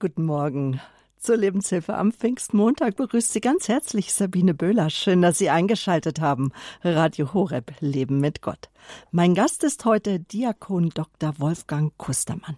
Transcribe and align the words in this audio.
Guten 0.00 0.26
Morgen. 0.26 0.80
Zur 1.18 1.36
Lebenshilfe 1.36 1.96
am 1.96 2.12
Pfingstmontag 2.12 2.94
begrüßt 2.94 3.32
Sie 3.32 3.40
ganz 3.40 3.66
herzlich 3.66 4.14
Sabine 4.14 4.54
Böhler. 4.54 4.90
Schön, 4.90 5.22
dass 5.22 5.38
Sie 5.38 5.50
eingeschaltet 5.50 6.20
haben. 6.20 6.52
Radio 6.84 7.34
Horeb 7.34 7.72
Leben 7.80 8.20
mit 8.20 8.40
Gott. 8.40 8.68
Mein 9.10 9.34
Gast 9.34 9.64
ist 9.64 9.84
heute 9.84 10.20
Diakon 10.20 10.90
Dr. 10.90 11.40
Wolfgang 11.40 11.92
Kustermann. 11.96 12.56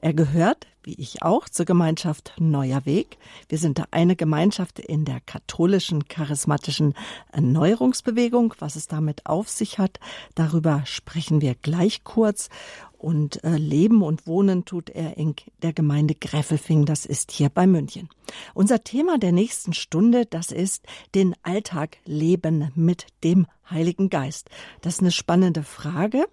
Er 0.00 0.14
gehört, 0.14 0.66
wie 0.88 0.94
ich 0.94 1.22
auch, 1.22 1.50
zur 1.50 1.66
Gemeinschaft 1.66 2.32
Neuer 2.38 2.86
Weg. 2.86 3.18
Wir 3.50 3.58
sind 3.58 3.78
da 3.78 3.84
eine 3.90 4.16
Gemeinschaft 4.16 4.78
in 4.78 5.04
der 5.04 5.20
katholischen 5.20 6.08
charismatischen 6.08 6.94
Erneuerungsbewegung. 7.30 8.54
Was 8.58 8.74
es 8.74 8.88
damit 8.88 9.26
auf 9.26 9.50
sich 9.50 9.78
hat, 9.78 10.00
darüber 10.34 10.82
sprechen 10.86 11.42
wir 11.42 11.54
gleich 11.54 12.04
kurz. 12.04 12.48
Und 12.96 13.44
äh, 13.44 13.56
leben 13.56 14.02
und 14.02 14.26
wohnen 14.26 14.64
tut 14.64 14.90
er 14.90 15.18
in 15.18 15.36
der 15.62 15.72
Gemeinde 15.72 16.16
Greffelfing, 16.16 16.84
das 16.84 17.06
ist 17.06 17.30
hier 17.30 17.48
bei 17.48 17.66
München. 17.66 18.08
Unser 18.54 18.82
Thema 18.82 19.18
der 19.18 19.30
nächsten 19.30 19.72
Stunde, 19.72 20.26
das 20.26 20.50
ist 20.50 20.84
den 21.14 21.36
Alltag 21.44 21.98
leben 22.06 22.72
mit 22.74 23.06
dem 23.22 23.46
Heiligen 23.70 24.08
Geist. 24.08 24.50
Das 24.80 24.94
ist 24.94 25.00
eine 25.00 25.12
spannende 25.12 25.62
Frage. 25.62 26.24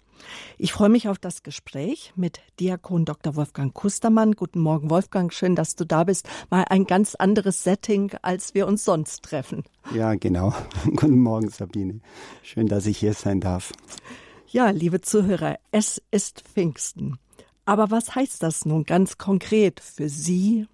Ich 0.58 0.72
freue 0.72 0.88
mich 0.88 1.08
auf 1.08 1.18
das 1.18 1.42
Gespräch 1.42 2.12
mit 2.16 2.40
Diakon 2.60 3.04
Dr. 3.04 3.36
Wolfgang 3.36 3.74
Kustermann. 3.74 4.34
Guten 4.46 4.60
Morgen, 4.60 4.90
Wolfgang. 4.90 5.32
Schön, 5.32 5.56
dass 5.56 5.74
du 5.74 5.84
da 5.84 6.04
bist. 6.04 6.28
Mal 6.50 6.62
ein 6.70 6.84
ganz 6.84 7.16
anderes 7.16 7.64
Setting, 7.64 8.12
als 8.22 8.54
wir 8.54 8.68
uns 8.68 8.84
sonst 8.84 9.24
treffen. 9.24 9.64
Ja, 9.92 10.14
genau. 10.14 10.54
Guten 10.84 11.18
Morgen, 11.18 11.48
Sabine. 11.48 11.98
Schön, 12.44 12.68
dass 12.68 12.86
ich 12.86 12.96
hier 12.96 13.12
sein 13.12 13.40
darf. 13.40 13.72
Ja, 14.46 14.70
liebe 14.70 15.00
Zuhörer, 15.00 15.58
es 15.72 16.00
ist 16.12 16.42
Pfingsten. 16.42 17.18
Aber 17.64 17.90
was 17.90 18.14
heißt 18.14 18.40
das 18.40 18.64
nun 18.64 18.84
ganz 18.84 19.18
konkret 19.18 19.80
für 19.80 20.08
Sie, 20.08 20.68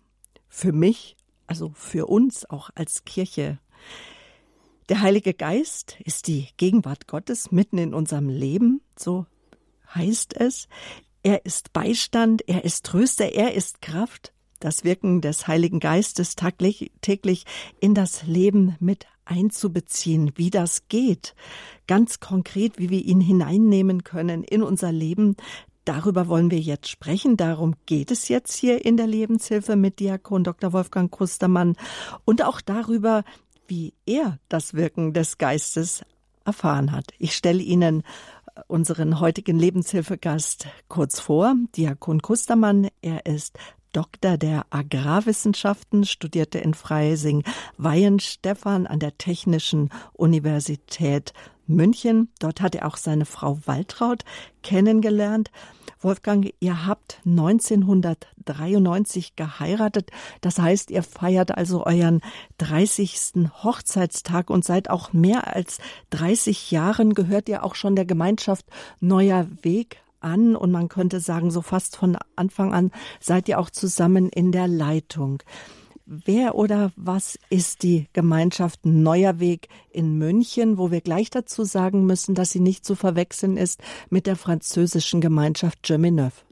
für 0.51 0.73
mich, 0.73 1.17
also 1.47 1.73
für 1.75 2.09
uns 2.09 2.45
auch 2.51 2.69
als 2.75 3.07
Kirche? 3.07 3.59
Der 4.91 5.01
Heilige 5.01 5.33
Geist 5.33 5.97
ist 6.05 6.27
die 6.27 6.49
Gegenwart 6.59 7.07
Gottes 7.07 7.51
mitten 7.53 7.79
in 7.79 7.95
unserem 7.95 8.29
Leben, 8.29 8.83
so 8.99 9.25
heißt 9.95 10.39
es. 10.39 10.69
Er 11.23 11.47
ist 11.47 11.73
Beistand, 11.73 12.49
er 12.49 12.65
ist 12.65 12.85
Tröster, 12.87 13.33
er 13.33 13.55
ist 13.55 13.81
Kraft. 13.81 14.33
Das 14.59 14.85
Wirken 14.85 15.21
des 15.21 15.47
Heiligen 15.49 15.81
Geistes 15.81 16.37
täglich 16.37 17.45
in 17.81 17.95
das 17.95 18.25
Leben 18.25 18.77
mit 18.81 19.07
einzubeziehen, 19.25 20.33
wie 20.37 20.51
das 20.51 20.89
geht, 20.89 21.35
ganz 21.87 22.21
konkret, 22.21 22.79
wie 22.79 22.91
wir 22.91 23.05
ihn 23.05 23.21
hineinnehmen 23.21 24.05
können 24.05 24.45
in 24.45 24.63
unser 24.63 24.93
Leben. 24.93 25.37
Darüber 25.85 26.29
wollen 26.29 26.51
wir 26.51 26.61
jetzt 26.61 26.89
sprechen. 26.89 27.37
Darum 27.37 27.75
geht 27.87 28.11
es 28.11 28.29
jetzt 28.29 28.55
hier 28.55 28.85
in 28.85 28.97
der 28.97 29.07
Lebenshilfe 29.07 29.75
mit 29.75 29.99
Diakon 30.01 30.45
Dr. 30.45 30.73
Wolfgang 30.73 31.11
Kustermann 31.11 31.77
und 32.25 32.43
auch 32.43 32.61
darüber, 32.61 33.25
wie 33.67 33.95
er 34.07 34.39
das 34.49 34.75
Wirken 34.75 35.13
des 35.13 35.39
Geistes 35.39 36.05
erfahren 36.45 36.93
hat. 36.93 37.13
Ich 37.19 37.35
stelle 37.35 37.63
Ihnen 37.63 38.03
unseren 38.69 39.21
heutigen 39.21 39.59
Lebenshilfegast 39.59 40.67
kurz 40.89 41.21
vor, 41.21 41.55
Diakon 41.77 42.21
Kustermann. 42.23 42.89
Er 43.01 43.27
ist 43.27 43.59
Doktor 43.93 44.39
der 44.39 44.67
Agrarwissenschaften, 44.71 46.05
studierte 46.05 46.59
in 46.59 46.75
Freising 46.75 47.45
Weihenstephan 47.77 48.87
an 48.87 48.99
der 48.99 49.19
Technischen 49.19 49.91
Universität 50.15 51.33
München. 51.67 52.29
Dort 52.39 52.61
hat 52.61 52.75
er 52.75 52.87
auch 52.87 52.97
seine 52.97 53.27
Frau 53.27 53.59
Waltraud 53.67 54.25
kennengelernt. 54.63 55.51
Wolfgang, 56.01 56.53
ihr 56.59 56.87
habt 56.87 57.21
1993 57.25 59.37
geheiratet. 59.37 60.11
Das 60.41 60.59
heißt, 60.59 60.91
ihr 60.91 61.03
feiert 61.03 61.57
also 61.57 61.87
euren 61.87 62.21
30. 62.59 63.51
Hochzeitstag 63.63 64.51
und 64.51 64.65
seit 64.65 64.91
auch 64.91 65.13
mehr 65.13 65.55
als 65.55 65.79
30 66.11 66.73
Jahren 66.73 67.15
gehört 67.15 67.49
ihr 67.49 67.65
auch 67.65 67.77
schon 67.77 67.95
der 67.95 68.07
Gemeinschaft 68.07 68.67
Neuer 69.01 69.47
Weg 69.63 70.03
an 70.23 70.57
und 70.57 70.71
man 70.71 70.89
könnte 70.89 71.21
sagen, 71.21 71.51
so 71.51 71.63
fast 71.63 71.97
von 71.97 72.17
Anfang 72.37 72.73
an 72.73 72.91
seid 73.21 73.49
ihr 73.49 73.59
auch 73.59 73.71
zusammen 73.71 74.29
in 74.29 74.53
der 74.53 74.69
Leitung. 74.69 75.43
Wer 76.05 76.57
oder 76.57 76.93
was 76.97 77.39
ist 77.49 77.83
die 77.83 78.09
Gemeinschaft 78.13 78.85
Neuer 78.85 79.39
Weg 79.39 79.69
in 79.91 80.19
München, 80.19 80.77
wo 80.77 80.91
wir 80.91 81.01
gleich 81.01 81.31
dazu 81.31 81.65
sagen 81.65 82.07
müssen, 82.07 82.35
dass 82.35 82.51
sie 82.51 82.61
nicht 82.61 82.85
zu 82.85 82.97
verwechseln 82.97 83.57
ist 83.57 83.81
mit 84.11 84.27
der 84.27 84.37
französischen 84.37 85.21
Gemeinschaft 85.21 85.83
Germineuf? 85.83 86.45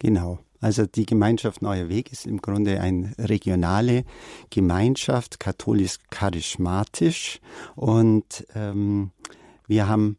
Genau. 0.00 0.40
Also 0.60 0.86
die 0.86 1.06
Gemeinschaft 1.06 1.62
Neuer 1.62 1.88
Weg 1.88 2.12
ist 2.12 2.26
im 2.26 2.42
Grunde 2.42 2.80
eine 2.80 3.14
regionale 3.18 4.04
Gemeinschaft, 4.50 5.40
katholisch-charismatisch. 5.40 7.40
Und 7.76 8.46
ähm, 8.54 9.12
wir 9.66 9.88
haben 9.88 10.18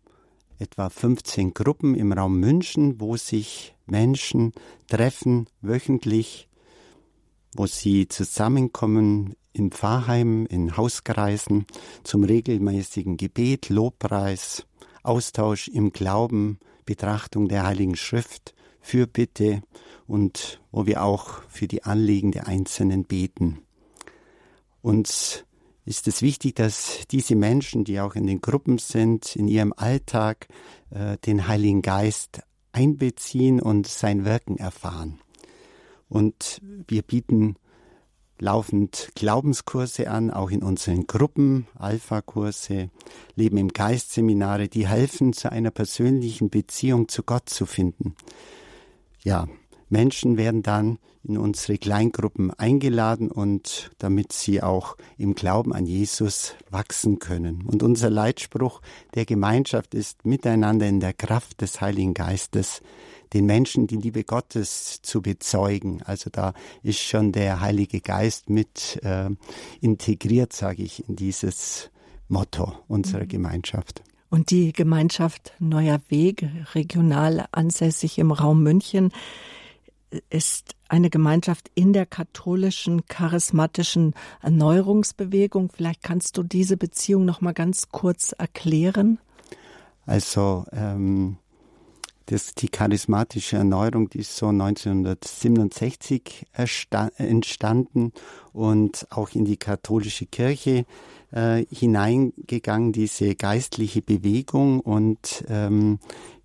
etwa 0.61 0.89
15 0.89 1.53
Gruppen 1.53 1.95
im 1.95 2.13
Raum 2.13 2.39
München, 2.39 3.01
wo 3.01 3.17
sich 3.17 3.75
Menschen 3.87 4.53
treffen 4.87 5.47
wöchentlich, 5.61 6.47
wo 7.53 7.65
sie 7.65 8.07
zusammenkommen 8.07 9.35
in 9.53 9.71
Pfarrheimen, 9.71 10.45
in 10.45 10.77
Hauskreisen 10.77 11.65
zum 12.03 12.23
regelmäßigen 12.23 13.17
Gebet, 13.17 13.69
Lobpreis, 13.69 14.65
Austausch 15.03 15.67
im 15.67 15.91
Glauben, 15.91 16.59
Betrachtung 16.85 17.47
der 17.49 17.63
Heiligen 17.63 17.95
Schrift, 17.95 18.53
Fürbitte 18.79 19.63
und 20.07 20.61
wo 20.71 20.85
wir 20.85 21.03
auch 21.03 21.41
für 21.49 21.67
die 21.67 21.83
Anliegen 21.83 22.31
der 22.31 22.47
Einzelnen 22.47 23.03
beten. 23.03 23.59
Uns 24.81 25.43
ist 25.85 26.07
es 26.07 26.21
wichtig, 26.21 26.55
dass 26.55 27.01
diese 27.09 27.35
Menschen, 27.35 27.83
die 27.83 27.99
auch 27.99 28.15
in 28.15 28.27
den 28.27 28.41
Gruppen 28.41 28.77
sind, 28.77 29.35
in 29.35 29.47
ihrem 29.47 29.73
Alltag 29.75 30.47
äh, 30.91 31.17
den 31.25 31.47
Heiligen 31.47 31.81
Geist 31.81 32.41
einbeziehen 32.71 33.61
und 33.61 33.87
sein 33.87 34.25
Wirken 34.25 34.57
erfahren. 34.57 35.19
Und 36.07 36.61
wir 36.87 37.01
bieten 37.01 37.55
laufend 38.41 39.11
Glaubenskurse 39.15 40.09
an, 40.09 40.31
auch 40.31 40.49
in 40.49 40.63
unseren 40.63 41.07
Gruppen, 41.07 41.67
Alpha-Kurse, 41.75 42.89
Leben 43.35 43.57
im 43.57 43.69
Geist-Seminare, 43.69 44.67
die 44.67 44.87
helfen, 44.87 45.31
zu 45.31 45.51
einer 45.51 45.71
persönlichen 45.71 46.49
Beziehung 46.49 47.07
zu 47.07 47.23
Gott 47.23 47.49
zu 47.49 47.65
finden. 47.65 48.15
Ja, 49.23 49.47
Menschen 49.91 50.37
werden 50.37 50.63
dann 50.63 50.97
in 51.23 51.37
unsere 51.37 51.77
Kleingruppen 51.77 52.51
eingeladen 52.51 53.29
und 53.29 53.91
damit 53.99 54.31
sie 54.31 54.63
auch 54.63 54.97
im 55.17 55.35
Glauben 55.35 55.73
an 55.73 55.85
Jesus 55.85 56.55
wachsen 56.69 57.19
können. 57.19 57.63
Und 57.65 57.83
unser 57.83 58.09
Leitspruch 58.09 58.81
der 59.13 59.25
Gemeinschaft 59.25 59.93
ist 59.93 60.25
miteinander 60.25 60.87
in 60.87 60.99
der 60.99 61.13
Kraft 61.13 61.61
des 61.61 61.81
Heiligen 61.81 62.13
Geistes 62.13 62.81
den 63.33 63.45
Menschen 63.45 63.87
die 63.87 63.97
Liebe 63.97 64.23
Gottes 64.23 65.01
zu 65.01 65.21
bezeugen. 65.21 66.01
Also 66.03 66.29
da 66.29 66.53
ist 66.83 66.99
schon 66.99 67.31
der 67.31 67.61
Heilige 67.61 68.01
Geist 68.01 68.49
mit 68.49 68.99
äh, 69.03 69.29
integriert, 69.79 70.53
sage 70.53 70.83
ich, 70.83 71.07
in 71.07 71.15
dieses 71.15 71.89
Motto 72.27 72.73
unserer 72.87 73.23
mhm. 73.23 73.29
Gemeinschaft. 73.29 74.03
Und 74.29 74.49
die 74.49 74.71
Gemeinschaft 74.73 75.53
Neuer 75.59 75.99
Weg, 76.07 76.47
regional 76.73 77.47
ansässig 77.51 78.17
im 78.17 78.31
Raum 78.31 78.63
München, 78.63 79.11
ist 80.29 80.75
eine 80.87 81.09
Gemeinschaft 81.09 81.71
in 81.73 81.93
der 81.93 82.05
katholischen 82.05 83.07
charismatischen 83.07 84.13
Erneuerungsbewegung. 84.41 85.71
Vielleicht 85.73 86.03
kannst 86.03 86.37
du 86.37 86.43
diese 86.43 86.77
Beziehung 86.77 87.25
noch 87.25 87.41
mal 87.41 87.53
ganz 87.53 87.89
kurz 87.89 88.33
erklären. 88.33 89.17
Also 90.05 90.65
ähm, 90.71 91.37
das, 92.25 92.55
die 92.55 92.69
charismatische 92.69 93.57
Erneuerung, 93.57 94.09
die 94.09 94.19
ist 94.19 94.35
so 94.35 94.47
1967 94.47 96.47
entstanden 96.53 98.13
und 98.53 99.07
auch 99.09 99.31
in 99.31 99.45
die 99.45 99.57
katholische 99.57 100.25
Kirche 100.25 100.85
äh, 101.31 101.65
hineingegangen, 101.69 102.93
diese 102.93 103.35
geistliche 103.35 104.01
Bewegung 104.01 104.79
und 104.79 105.43
ähm, 105.49 105.99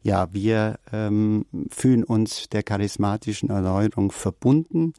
ja, 0.07 0.33
wir 0.33 0.79
ähm, 0.93 1.47
fühlen 1.69 2.05
uns 2.05 2.49
der 2.49 2.63
charismatischen 2.63 3.51
Erneuerung 3.51 4.13
verbunden. 4.13 4.95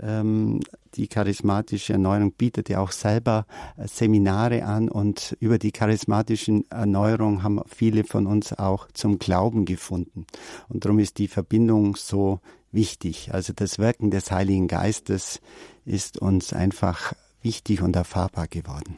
Ähm, 0.00 0.60
die 0.94 1.06
charismatische 1.06 1.92
Erneuerung 1.92 2.32
bietet 2.32 2.70
ja 2.70 2.80
auch 2.80 2.92
selber 2.92 3.44
äh, 3.76 3.86
Seminare 3.86 4.64
an 4.64 4.88
und 4.88 5.36
über 5.40 5.58
die 5.58 5.70
charismatische 5.70 6.62
Erneuerung 6.70 7.42
haben 7.42 7.60
viele 7.66 8.04
von 8.04 8.26
uns 8.26 8.58
auch 8.58 8.88
zum 8.94 9.18
Glauben 9.18 9.66
gefunden. 9.66 10.26
Und 10.70 10.86
darum 10.86 10.98
ist 10.98 11.18
die 11.18 11.28
Verbindung 11.28 11.96
so 11.96 12.40
wichtig. 12.72 13.34
Also 13.34 13.52
das 13.54 13.78
Wirken 13.78 14.10
des 14.10 14.30
Heiligen 14.30 14.66
Geistes 14.66 15.42
ist 15.84 16.16
uns 16.16 16.54
einfach 16.54 17.12
wichtig 17.42 17.82
und 17.82 17.94
erfahrbar 17.96 18.48
geworden. 18.48 18.96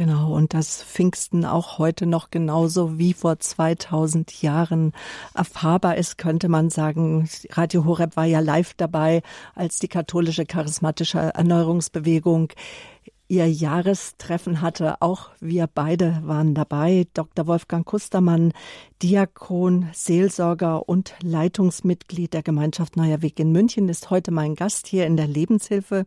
Genau, 0.00 0.32
und 0.32 0.54
dass 0.54 0.82
Pfingsten 0.82 1.44
auch 1.44 1.76
heute 1.76 2.06
noch 2.06 2.30
genauso 2.30 2.96
wie 2.98 3.12
vor 3.12 3.38
2000 3.38 4.40
Jahren 4.40 4.94
erfahrbar 5.34 5.98
ist, 5.98 6.16
könnte 6.16 6.48
man 6.48 6.70
sagen. 6.70 7.28
Radio 7.50 7.84
Horeb 7.84 8.16
war 8.16 8.24
ja 8.24 8.40
live 8.40 8.72
dabei, 8.72 9.20
als 9.54 9.78
die 9.78 9.88
katholische 9.88 10.46
charismatische 10.46 11.18
Erneuerungsbewegung 11.18 12.50
ihr 13.28 13.46
Jahrestreffen 13.46 14.62
hatte. 14.62 15.02
Auch 15.02 15.28
wir 15.38 15.66
beide 15.66 16.22
waren 16.24 16.54
dabei. 16.54 17.06
Dr. 17.12 17.46
Wolfgang 17.46 17.84
Kustermann, 17.84 18.54
Diakon, 19.02 19.90
Seelsorger 19.92 20.88
und 20.88 21.12
Leitungsmitglied 21.22 22.32
der 22.32 22.42
Gemeinschaft 22.42 22.96
Neuer 22.96 23.20
Weg 23.20 23.38
in 23.38 23.52
München, 23.52 23.90
ist 23.90 24.08
heute 24.08 24.30
mein 24.30 24.54
Gast 24.54 24.86
hier 24.86 25.04
in 25.04 25.18
der 25.18 25.26
Lebenshilfe 25.26 26.06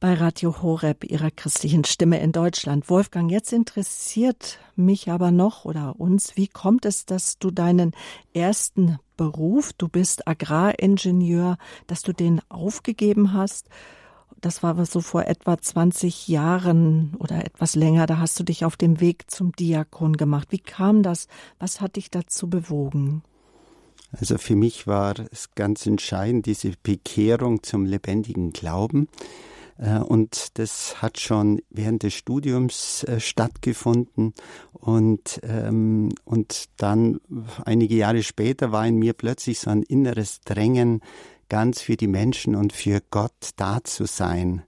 bei 0.00 0.14
Radio 0.14 0.62
Horeb, 0.62 1.04
ihrer 1.04 1.30
christlichen 1.30 1.84
Stimme 1.84 2.20
in 2.20 2.32
Deutschland. 2.32 2.88
Wolfgang, 2.90 3.30
jetzt 3.30 3.52
interessiert 3.52 4.58
mich 4.74 5.10
aber 5.10 5.30
noch 5.30 5.64
oder 5.64 5.98
uns, 5.98 6.36
wie 6.36 6.48
kommt 6.48 6.84
es, 6.84 7.06
dass 7.06 7.38
du 7.38 7.50
deinen 7.50 7.92
ersten 8.34 8.98
Beruf, 9.16 9.72
du 9.72 9.88
bist 9.88 10.28
Agraringenieur, 10.28 11.56
dass 11.86 12.02
du 12.02 12.12
den 12.12 12.40
aufgegeben 12.48 13.32
hast? 13.32 13.68
Das 14.40 14.62
war 14.62 14.84
so 14.84 15.00
vor 15.00 15.24
etwa 15.24 15.56
20 15.58 16.28
Jahren 16.28 17.14
oder 17.18 17.44
etwas 17.44 17.74
länger. 17.74 18.06
Da 18.06 18.18
hast 18.18 18.38
du 18.38 18.44
dich 18.44 18.64
auf 18.64 18.76
dem 18.76 19.00
Weg 19.00 19.30
zum 19.30 19.52
Diakon 19.52 20.16
gemacht. 20.16 20.48
Wie 20.50 20.58
kam 20.58 21.02
das? 21.02 21.26
Was 21.58 21.80
hat 21.80 21.96
dich 21.96 22.10
dazu 22.10 22.48
bewogen? 22.48 23.22
Also 24.12 24.38
für 24.38 24.54
mich 24.54 24.86
war 24.86 25.14
es 25.32 25.54
ganz 25.54 25.86
entscheidend, 25.86 26.46
diese 26.46 26.72
Bekehrung 26.82 27.62
zum 27.62 27.86
lebendigen 27.86 28.52
Glauben. 28.52 29.08
Äh, 29.78 29.98
und 29.98 30.58
das 30.58 31.02
hat 31.02 31.18
schon 31.18 31.60
während 31.70 32.02
des 32.02 32.14
Studiums 32.14 33.04
äh, 33.04 33.20
stattgefunden. 33.20 34.34
Und, 34.72 35.40
ähm, 35.42 36.10
und 36.24 36.66
dann 36.76 37.20
einige 37.64 37.96
Jahre 37.96 38.22
später 38.22 38.72
war 38.72 38.86
in 38.86 38.96
mir 38.96 39.12
plötzlich 39.12 39.60
so 39.60 39.70
ein 39.70 39.82
inneres 39.82 40.40
Drängen, 40.42 41.00
ganz 41.48 41.80
für 41.80 41.96
die 41.96 42.08
Menschen 42.08 42.56
und 42.56 42.72
für 42.72 43.00
Gott 43.10 43.50
da 43.56 43.82
zu 43.84 44.06
sein. 44.06 44.62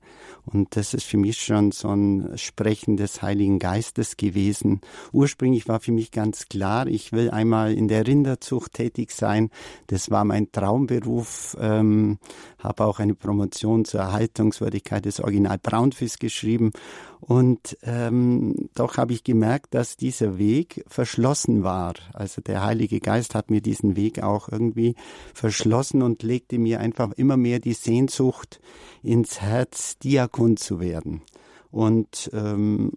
Und 0.53 0.77
das 0.77 0.95
ist 0.95 1.05
für 1.05 1.19
mich 1.19 1.39
schon 1.39 1.73
so 1.73 1.89
ein 1.89 2.37
Sprechen 2.37 2.97
des 2.97 3.21
Heiligen 3.23 3.59
Geistes 3.59 4.17
gewesen. 4.17 4.81
Ursprünglich 5.13 5.69
war 5.69 5.81
für 5.81 5.93
mich 5.93 6.11
ganz 6.11 6.47
klar, 6.49 6.87
ich 6.87 7.13
will 7.13 7.31
einmal 7.31 7.75
in 7.75 7.89
der 7.89 8.07
Rinderzucht 8.07 8.73
tätig 8.75 9.11
sein. 9.11 9.51
Das 9.89 10.11
war 10.11 10.25
mein 10.25 10.51
Traumberuf. 10.51 11.57
Ähm, 11.61 12.19
habe 12.59 12.85
auch 12.85 12.99
eine 12.99 13.15
Promotion 13.15 13.85
zur 13.85 14.01
Erhaltungswürdigkeit 14.01 15.05
des 15.05 15.21
Original 15.21 15.59
Braunfisch 15.59 16.19
geschrieben. 16.19 16.73
Und 17.21 17.77
ähm, 17.83 18.69
doch 18.75 18.97
habe 18.97 19.13
ich 19.13 19.25
gemerkt, 19.25 19.75
dass 19.75 19.97
dieser 19.97 20.39
Weg 20.39 20.85
verschlossen 20.87 21.63
war. 21.65 21.95
Also 22.13 22.41
der 22.41 22.65
Heilige 22.65 23.01
Geist 23.01 23.35
hat 23.35 23.51
mir 23.51 23.61
diesen 23.61 23.97
Weg 23.97 24.23
auch 24.23 24.49
irgendwie 24.49 24.95
verschlossen 25.35 26.03
und 26.03 26.23
legte 26.23 26.59
mir 26.59 26.81
einfach 26.81 27.13
immer 27.13 27.37
mehr 27.37 27.59
die 27.59 27.73
Sehnsucht 27.73 28.61
ins 29.03 29.41
Herz, 29.41 29.99
Diakon 29.99 30.57
zu 30.57 30.81
werden. 30.81 31.23
Und 31.71 32.31
ähm, 32.33 32.93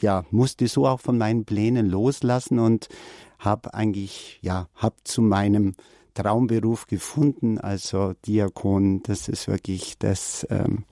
ja, 0.00 0.24
musste 0.30 0.68
so 0.68 0.86
auch 0.86 1.00
von 1.00 1.18
meinen 1.18 1.44
Plänen 1.44 1.86
loslassen 1.86 2.58
und 2.58 2.88
habe 3.38 3.74
eigentlich, 3.74 4.38
ja, 4.40 4.68
habe 4.74 4.96
zu 5.04 5.20
meinem 5.20 5.74
Traumberuf 6.16 6.86
gefunden, 6.86 7.58
also 7.58 8.14
Diakon, 8.26 9.02
das 9.02 9.28
ist 9.28 9.48
wirklich 9.48 9.98
das, 9.98 10.46
ähm, 10.50 10.84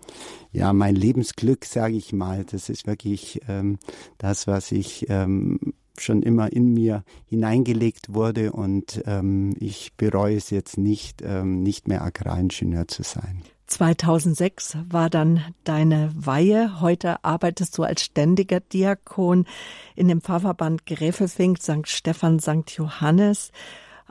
ja, 0.53 0.73
mein 0.73 0.95
Lebensglück, 0.95 1.65
sage 1.65 1.97
ich 1.97 2.13
mal. 2.13 2.45
Das 2.45 2.69
ist 2.69 2.87
wirklich 2.87 3.41
ähm, 3.49 3.79
das, 4.19 4.47
was 4.47 4.71
ich 4.71 5.07
ähm, 5.09 5.59
schon 5.99 6.23
immer 6.23 6.53
in 6.53 6.75
mir 6.75 7.05
hineingelegt 7.27 8.13
wurde 8.13 8.53
und 8.53 9.03
ähm, 9.07 9.55
ich 9.59 9.95
bereue 9.97 10.37
es 10.37 10.51
jetzt 10.51 10.77
nicht, 10.77 11.23
ähm, 11.23 11.63
nicht 11.63 11.89
mehr 11.89 12.03
Agraringenieur 12.03 12.87
zu 12.87 13.03
sein. 13.03 13.43
2006 13.67 14.77
war 14.91 15.09
dann 15.09 15.43
deine 15.65 16.13
Weihe. 16.15 16.81
Heute 16.81 17.25
arbeitest 17.25 17.79
du 17.79 17.83
als 17.83 18.03
ständiger 18.03 18.61
Diakon 18.61 19.47
in 19.95 20.09
dem 20.09 20.21
Pfarrverband 20.21 20.85
Gräfelfink, 20.85 21.63
St. 21.63 21.89
Stephan, 21.89 22.41
St. 22.41 22.71
Johannes. 22.77 23.53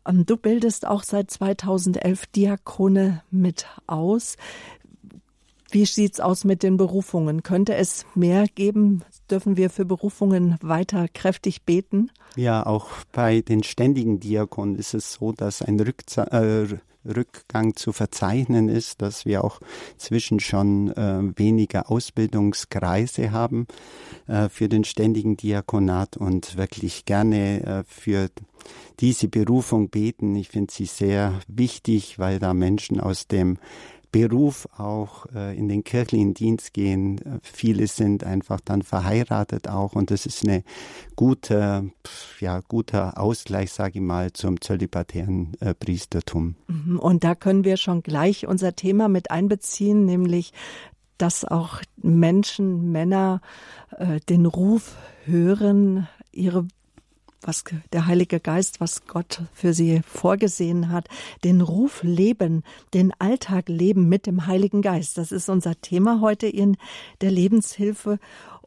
Ähm, 0.07 0.25
du 0.25 0.37
bildest 0.37 0.87
auch 0.87 1.03
seit 1.03 1.31
2011 1.31 2.25
Diakone 2.27 3.23
mit 3.31 3.67
aus. 3.87 4.37
Wie 5.73 5.85
sieht's 5.85 6.19
aus 6.19 6.43
mit 6.43 6.61
den 6.61 6.77
Berufungen? 6.77 7.41
Könnte 7.41 7.73
es 7.73 8.05
mehr 8.13 8.45
geben? 8.45 9.01
Dürfen 9.31 9.57
wir 9.57 9.71
für 9.71 9.85
Berufungen 9.85 10.55
weiter 10.61 11.07
kräftig 11.11 11.63
beten? 11.63 12.11
Ja, 12.35 12.63
auch 12.63 12.89
bei 13.11 13.41
den 13.41 13.63
ständigen 13.63 14.19
Diakonen 14.19 14.75
ist 14.75 14.93
es 14.93 15.13
so, 15.13 15.31
dass 15.31 15.63
ein 15.63 15.79
Rückza 15.79 16.25
äh, 16.25 16.67
Rückgang 17.03 17.75
zu 17.75 17.91
verzeichnen 17.91 18.69
ist, 18.69 19.01
dass 19.01 19.25
wir 19.25 19.43
auch 19.43 19.61
zwischen 19.97 20.39
schon 20.39 20.91
äh, 20.91 21.21
weniger 21.37 21.89
Ausbildungskreise 21.89 23.31
haben 23.31 23.65
äh, 24.27 24.49
für 24.49 24.69
den 24.69 24.83
ständigen 24.83 25.37
Diakonat 25.37 26.17
und 26.17 26.55
wirklich 26.55 27.05
gerne 27.05 27.63
äh, 27.65 27.83
für 27.87 28.29
diese 28.99 29.27
Berufung 29.27 29.89
beten. 29.89 30.35
Ich 30.35 30.49
finde 30.49 30.71
sie 30.71 30.85
sehr 30.85 31.39
wichtig, 31.47 32.19
weil 32.19 32.37
da 32.37 32.53
Menschen 32.53 32.99
aus 32.99 33.27
dem 33.27 33.57
Beruf 34.13 34.69
auch 34.77 35.25
äh, 35.35 35.57
in 35.57 35.67
den 35.67 35.83
kirchlichen 35.83 36.33
Dienst 36.33 36.73
gehen. 36.73 37.19
Viele 37.41 37.87
sind 37.87 38.23
einfach 38.23 38.61
dann 38.61 38.83
verheiratet 38.83 39.67
auch 39.67 39.93
und 39.93 40.11
das 40.11 40.25
ist 40.25 40.43
eine 40.43 40.63
gute, 41.15 41.91
ja, 42.39 42.61
guter 42.61 43.19
Ausgleich, 43.19 43.73
sage 43.73 43.95
ich 43.95 44.01
mal, 44.05 44.31
zum 44.31 44.61
zölibatären 44.61 45.53
äh, 45.59 45.73
Priestertum. 45.73 46.55
Mhm. 46.67 46.99
Und 46.99 47.23
da 47.23 47.33
können 47.33 47.65
wir 47.65 47.75
schon 47.75 48.03
gleich 48.03 48.47
unser 48.47 48.75
Thema 48.75 49.09
mit 49.09 49.31
einbeziehen, 49.31 50.05
nämlich 50.05 50.53
dass 51.17 51.43
auch 51.43 51.81
Menschen, 51.97 52.91
Männer 52.91 53.41
äh, 53.97 54.19
den 54.29 54.45
Ruf 54.45 54.95
hören, 55.25 56.07
ihre 56.31 56.67
was 57.47 57.63
der 57.91 58.05
Heilige 58.05 58.39
Geist, 58.39 58.79
was 58.79 59.05
Gott 59.07 59.41
für 59.53 59.73
sie 59.73 60.01
vorgesehen 60.05 60.89
hat, 60.89 61.07
den 61.43 61.61
Ruf 61.61 62.03
leben, 62.03 62.63
den 62.93 63.13
Alltag 63.19 63.69
leben 63.69 64.09
mit 64.09 64.25
dem 64.27 64.47
Heiligen 64.47 64.81
Geist. 64.81 65.17
Das 65.17 65.31
ist 65.31 65.49
unser 65.49 65.79
Thema 65.79 66.21
heute 66.21 66.47
in 66.47 66.77
der 67.21 67.31
Lebenshilfe. 67.31 68.19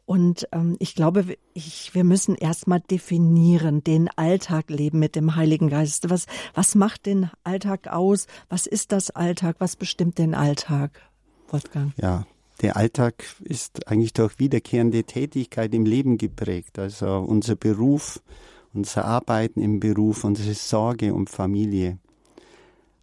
Und 0.05 0.47
ähm, 0.53 0.77
ich 0.79 0.95
glaube, 0.95 1.37
ich, 1.53 1.93
wir 1.93 2.05
müssen 2.05 2.35
erstmal 2.35 2.79
definieren, 2.79 3.83
den 3.83 4.09
Alltag 4.15 4.69
leben 4.69 4.99
mit 4.99 5.17
dem 5.17 5.35
Heiligen 5.35 5.67
Geist. 5.69 6.09
Was, 6.09 6.27
was 6.53 6.75
macht 6.75 7.05
den 7.05 7.29
Alltag 7.43 7.87
aus? 7.89 8.27
Was 8.47 8.67
ist 8.67 8.93
das 8.93 9.09
Alltag? 9.09 9.57
Was 9.59 9.75
bestimmt 9.75 10.17
den 10.17 10.33
Alltag? 10.33 11.01
Wolfgang. 11.49 11.91
Ja, 12.01 12.25
der 12.61 12.77
Alltag 12.77 13.25
ist 13.41 13.87
eigentlich 13.87 14.13
durch 14.13 14.39
wiederkehrende 14.39 15.03
Tätigkeit 15.03 15.73
im 15.73 15.85
Leben 15.85 16.17
geprägt. 16.17 16.79
Also 16.79 17.19
unser 17.19 17.55
Beruf, 17.55 18.21
unser 18.73 19.05
Arbeiten 19.05 19.61
im 19.61 19.79
Beruf, 19.79 20.23
unsere 20.23 20.53
Sorge 20.53 21.13
um 21.13 21.27
Familie, 21.27 21.99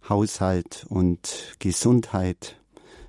Haushalt 0.07 0.85
und 0.89 1.55
Gesundheit 1.59 2.57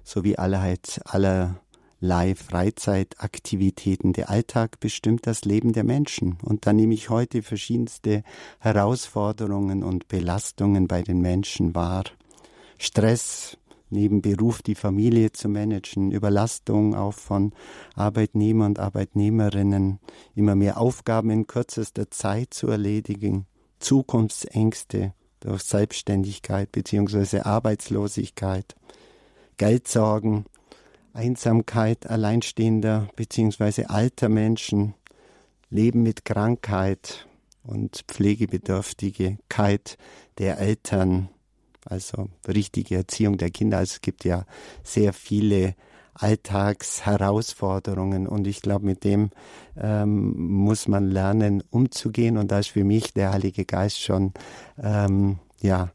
sowie 0.02 0.36
allerheit, 0.36 1.00
allerlei 1.04 2.34
Freizeitaktivitäten. 2.34 4.12
Der 4.12 4.30
Alltag 4.30 4.80
bestimmt 4.80 5.26
das 5.26 5.44
Leben 5.44 5.72
der 5.72 5.84
Menschen. 5.84 6.38
Und 6.42 6.66
da 6.66 6.72
nehme 6.72 6.94
ich 6.94 7.10
heute 7.10 7.42
verschiedenste 7.42 8.22
Herausforderungen 8.60 9.82
und 9.82 10.08
Belastungen 10.08 10.88
bei 10.88 11.02
den 11.02 11.20
Menschen 11.20 11.74
wahr. 11.74 12.04
Stress, 12.78 13.58
neben 13.90 14.22
Beruf 14.22 14.62
die 14.62 14.74
Familie 14.74 15.32
zu 15.32 15.48
managen, 15.48 16.10
Überlastung 16.10 16.94
auch 16.94 17.14
von 17.14 17.52
Arbeitnehmern 17.94 18.72
und 18.72 18.78
Arbeitnehmerinnen, 18.78 20.00
immer 20.34 20.54
mehr 20.54 20.80
Aufgaben 20.80 21.30
in 21.30 21.46
kürzester 21.46 22.10
Zeit 22.10 22.52
zu 22.52 22.68
erledigen, 22.68 23.46
Zukunftsängste 23.78 25.12
durch 25.40 25.62
Selbstständigkeit 25.62 26.72
bzw. 26.72 27.40
Arbeitslosigkeit, 27.40 28.74
Geldsorgen, 29.56 30.44
Einsamkeit 31.12 32.06
alleinstehender 32.08 33.08
bzw. 33.16 33.84
alter 33.86 34.28
Menschen, 34.28 34.94
Leben 35.70 36.02
mit 36.02 36.24
Krankheit 36.24 37.26
und 37.62 38.04
Pflegebedürftigkeit 38.06 39.98
der 40.38 40.58
Eltern, 40.58 41.28
also 41.86 42.28
richtige 42.46 42.96
Erziehung 42.96 43.38
der 43.38 43.50
Kinder. 43.50 43.78
Also 43.78 43.94
es 43.94 44.00
gibt 44.00 44.24
ja 44.24 44.44
sehr 44.82 45.12
viele 45.12 45.74
Alltagsherausforderungen 46.14 48.26
und 48.26 48.46
ich 48.46 48.62
glaube, 48.62 48.86
mit 48.86 49.04
dem 49.04 49.30
ähm, 49.76 50.34
muss 50.36 50.88
man 50.88 51.10
lernen, 51.10 51.62
umzugehen 51.70 52.38
und 52.38 52.50
da 52.50 52.60
ist 52.60 52.70
für 52.70 52.84
mich 52.84 53.12
der 53.12 53.32
Heilige 53.32 53.64
Geist 53.64 54.00
schon 54.00 54.32
ähm, 54.82 55.38
ja 55.60 55.92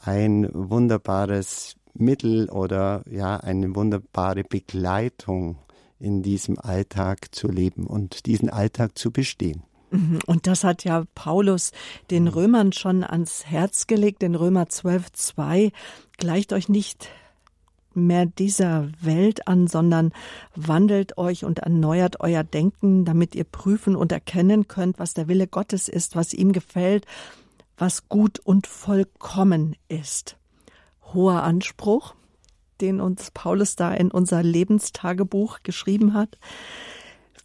ein 0.00 0.48
wunderbares 0.52 1.76
Mittel 1.94 2.48
oder 2.50 3.02
ja 3.10 3.36
eine 3.36 3.74
wunderbare 3.74 4.44
Begleitung 4.44 5.58
in 5.98 6.22
diesem 6.22 6.58
Alltag 6.58 7.34
zu 7.34 7.48
leben 7.48 7.86
und 7.86 8.26
diesen 8.26 8.50
Alltag 8.50 8.98
zu 8.98 9.10
bestehen. 9.10 9.62
Mhm. 9.94 10.18
Und 10.26 10.46
das 10.46 10.64
hat 10.64 10.84
ja 10.84 11.04
Paulus 11.14 11.72
den 12.10 12.26
Römern 12.28 12.72
schon 12.72 13.04
ans 13.04 13.46
Herz 13.46 13.86
gelegt, 13.86 14.22
in 14.22 14.34
Römer 14.34 14.68
12, 14.68 15.12
2. 15.12 15.72
Gleicht 16.18 16.52
euch 16.52 16.68
nicht 16.68 17.08
mehr 17.94 18.26
dieser 18.26 18.88
Welt 19.00 19.46
an, 19.46 19.68
sondern 19.68 20.12
wandelt 20.56 21.16
euch 21.16 21.44
und 21.44 21.60
erneuert 21.60 22.20
euer 22.20 22.42
Denken, 22.42 23.04
damit 23.04 23.36
ihr 23.36 23.44
prüfen 23.44 23.94
und 23.94 24.10
erkennen 24.10 24.66
könnt, 24.66 24.98
was 24.98 25.14
der 25.14 25.28
Wille 25.28 25.46
Gottes 25.46 25.88
ist, 25.88 26.16
was 26.16 26.32
ihm 26.32 26.52
gefällt, 26.52 27.06
was 27.76 28.08
gut 28.08 28.40
und 28.40 28.66
vollkommen 28.66 29.76
ist. 29.88 30.36
Hoher 31.12 31.44
Anspruch, 31.44 32.16
den 32.80 33.00
uns 33.00 33.30
Paulus 33.30 33.76
da 33.76 33.94
in 33.94 34.10
unser 34.10 34.42
Lebenstagebuch 34.42 35.60
geschrieben 35.62 36.14
hat. 36.14 36.36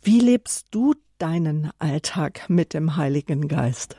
Wie 0.02 0.20
lebst 0.20 0.68
du 0.72 0.96
deinen 1.22 1.72
Alltag 1.80 2.50
mit 2.50 2.74
dem 2.74 2.96
Heiligen 2.96 3.48
Geist? 3.48 3.96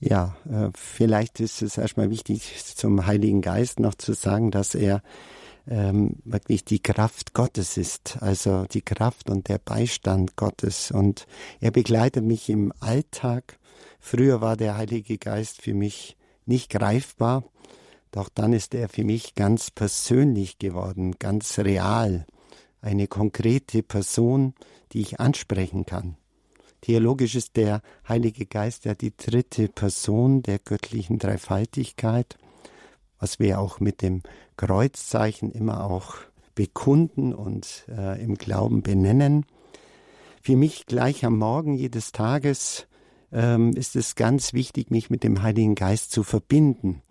Ja, 0.00 0.36
äh, 0.50 0.70
vielleicht 0.74 1.40
ist 1.40 1.60
es 1.60 1.76
erstmal 1.76 2.10
wichtig, 2.10 2.54
zum 2.74 3.06
Heiligen 3.06 3.42
Geist 3.42 3.80
noch 3.80 3.94
zu 3.94 4.14
sagen, 4.14 4.50
dass 4.50 4.74
er 4.74 5.02
ähm, 5.68 6.16
wirklich 6.24 6.64
die 6.64 6.82
Kraft 6.82 7.34
Gottes 7.34 7.76
ist, 7.76 8.18
also 8.20 8.64
die 8.64 8.82
Kraft 8.82 9.28
und 9.28 9.48
der 9.48 9.58
Beistand 9.58 10.36
Gottes. 10.36 10.90
Und 10.90 11.26
er 11.60 11.70
begleitet 11.70 12.24
mich 12.24 12.48
im 12.48 12.72
Alltag. 12.80 13.58
Früher 13.98 14.40
war 14.40 14.56
der 14.56 14.76
Heilige 14.76 15.18
Geist 15.18 15.60
für 15.60 15.74
mich 15.74 16.16
nicht 16.46 16.70
greifbar, 16.70 17.44
doch 18.10 18.28
dann 18.28 18.52
ist 18.52 18.74
er 18.74 18.88
für 18.88 19.04
mich 19.04 19.34
ganz 19.34 19.70
persönlich 19.70 20.58
geworden, 20.58 21.16
ganz 21.18 21.58
real, 21.58 22.26
eine 22.80 23.06
konkrete 23.06 23.82
Person, 23.82 24.54
die 24.92 25.00
ich 25.00 25.20
ansprechen 25.20 25.86
kann. 25.86 26.16
Theologisch 26.80 27.34
ist 27.34 27.56
der 27.56 27.82
Heilige 28.08 28.46
Geist 28.46 28.84
ja 28.86 28.94
die 28.94 29.14
dritte 29.14 29.68
Person 29.68 30.42
der 30.42 30.58
göttlichen 30.58 31.18
Dreifaltigkeit, 31.18 32.38
was 33.18 33.38
wir 33.38 33.60
auch 33.60 33.80
mit 33.80 34.00
dem 34.00 34.22
Kreuzzeichen 34.56 35.50
immer 35.52 35.84
auch 35.84 36.14
bekunden 36.54 37.34
und 37.34 37.84
äh, 37.88 38.22
im 38.22 38.36
Glauben 38.36 38.82
benennen. 38.82 39.44
Für 40.42 40.56
mich 40.56 40.86
gleich 40.86 41.24
am 41.24 41.38
Morgen 41.38 41.74
jedes 41.74 42.12
Tages 42.12 42.86
ähm, 43.30 43.72
ist 43.74 43.94
es 43.94 44.14
ganz 44.14 44.54
wichtig, 44.54 44.90
mich 44.90 45.10
mit 45.10 45.22
dem 45.22 45.42
Heiligen 45.42 45.74
Geist 45.74 46.12
zu 46.12 46.22
verbinden. 46.22 47.02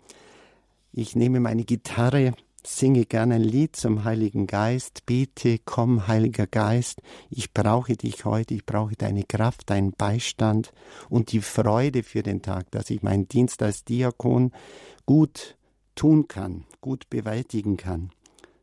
Ich 0.92 1.14
nehme 1.14 1.38
meine 1.38 1.64
Gitarre, 1.64 2.34
singe 2.66 3.06
gerne 3.06 3.36
ein 3.36 3.42
Lied 3.42 3.76
zum 3.76 4.04
Heiligen 4.04 4.46
Geist, 4.46 5.06
bete, 5.06 5.58
komm, 5.64 6.06
Heiliger 6.06 6.46
Geist, 6.46 7.00
ich 7.30 7.52
brauche 7.52 7.96
dich 7.96 8.24
heute, 8.24 8.54
ich 8.54 8.66
brauche 8.66 8.96
deine 8.96 9.24
Kraft, 9.24 9.70
deinen 9.70 9.92
Beistand 9.92 10.72
und 11.08 11.32
die 11.32 11.40
Freude 11.40 12.02
für 12.02 12.22
den 12.22 12.42
Tag, 12.42 12.70
dass 12.70 12.90
ich 12.90 13.02
meinen 13.02 13.28
Dienst 13.28 13.62
als 13.62 13.84
Diakon 13.84 14.52
gut 15.06 15.56
tun 15.94 16.28
kann, 16.28 16.64
gut 16.80 17.10
bewältigen 17.10 17.76
kann. 17.76 18.10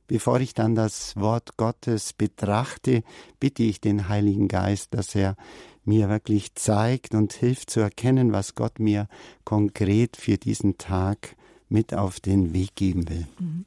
Bevor 0.08 0.40
ich 0.40 0.54
dann 0.54 0.74
das 0.74 1.18
Wort 1.18 1.58
Gottes 1.58 2.14
betrachte, 2.14 3.04
bitte 3.40 3.64
ich 3.64 3.82
den 3.82 4.08
Heiligen 4.08 4.48
Geist, 4.48 4.94
dass 4.94 5.14
er 5.16 5.36
mir 5.84 6.10
wirklich 6.10 6.56
zeigt 6.56 7.14
und 7.14 7.34
hilft 7.34 7.70
zu 7.70 7.82
erkennen, 7.82 8.32
was 8.32 8.56
Gott 8.56 8.80
mir 8.80 9.08
konkret 9.44 10.16
für 10.18 10.38
diesen 10.38 10.78
Tag 10.78 11.36
mit 11.70 11.94
auf 11.94 12.20
den 12.20 12.54
Weg 12.54 12.76
geben 12.76 13.10
will. 13.10 13.28
Mhm. 13.40 13.66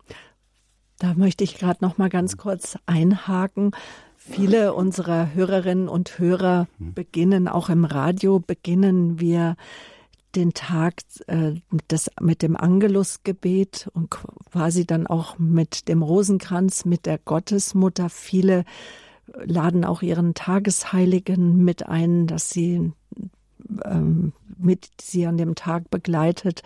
Da 0.99 1.15
möchte 1.15 1.45
ich 1.45 1.57
gerade 1.57 1.83
noch 1.83 1.99
mal 1.99 2.11
ganz 2.11 2.37
kurz 2.37 2.79
einhaken. 2.87 3.73
Viele 4.17 4.75
unserer 4.75 5.33
Hörerinnen 5.33 5.89
und 5.89 6.19
Hörer 6.19 6.69
mhm. 6.79 6.93
beginnen 6.93 7.49
auch 7.49 7.71
im 7.71 7.85
Radio 7.85 8.39
beginnen 8.39 9.19
wir 9.19 9.57
den 10.35 10.53
Tag 10.53 11.01
äh, 11.27 11.55
das 11.89 12.11
mit 12.21 12.43
dem 12.43 12.57
Angelusgebet 12.57 13.89
und 13.95 14.11
quasi 14.11 14.87
dann 14.87 15.07
auch 15.07 15.39
mit 15.39 15.89
dem 15.89 16.03
Rosenkranz 16.03 16.85
mit 16.85 17.07
der 17.07 17.19
Gottesmutter. 17.19 18.11
Viele 18.11 18.65
laden 19.45 19.85
auch 19.85 20.03
ihren 20.03 20.35
Tagesheiligen 20.35 21.65
mit 21.65 21.87
ein, 21.87 22.27
dass 22.27 22.51
sie 22.51 22.93
ähm, 23.85 24.33
mit 24.59 24.89
sie 25.01 25.27
an 25.27 25.37
dem 25.37 25.55
Tag 25.55 25.91
begleitet 25.91 26.63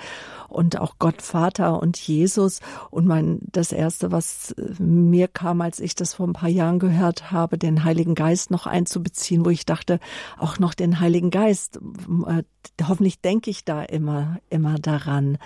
und 0.49 0.81
auch 0.81 0.97
Gott 0.99 1.23
Vater 1.23 1.81
und 1.81 1.99
Jesus. 1.99 2.61
Und 2.91 3.07
mein, 3.07 3.41
das 3.53 3.73
erste, 3.73 4.13
was 4.13 4.53
äh, 4.53 4.83
mir 4.83 5.29
kam, 5.29 5.61
als 5.61 5.81
ich 5.81 5.95
das 5.95 6.15
vor 6.15 6.27
ein 6.27 6.33
paar 6.33 6.49
Jahren 6.49 6.79
gehört 6.79 7.31
habe, 7.31 7.59
den 7.59 7.85
Heiligen 7.85 8.15
Geist 8.15 8.51
noch 8.51 8.67
einzubeziehen, 8.67 9.45
wo 9.45 9.51
ich 9.51 9.67
dachte, 9.67 10.01
auch 10.39 10.59
noch 10.59 10.75
den 10.75 11.01
Heiligen 11.01 11.31
Geist, 11.31 11.81
äh, 12.27 12.43
hoffentlich 12.83 13.21
denke 13.21 13.51
ich 13.51 13.65
da 13.65 13.83
immer, 13.83 14.39
immer 14.51 14.79
daran. 14.79 15.39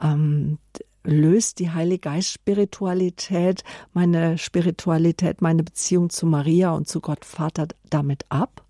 Ähm, 0.00 0.58
löst 1.04 1.58
die 1.58 1.70
Heilige 1.70 2.00
Geist 2.00 2.30
Spiritualität, 2.30 3.64
meine 3.92 4.38
Spiritualität, 4.38 5.42
meine 5.42 5.62
Beziehung 5.62 6.10
zu 6.10 6.26
Maria 6.26 6.72
und 6.72 6.88
zu 6.88 7.00
Gott 7.00 7.24
Vater 7.24 7.68
damit 7.90 8.24
ab? 8.28 8.64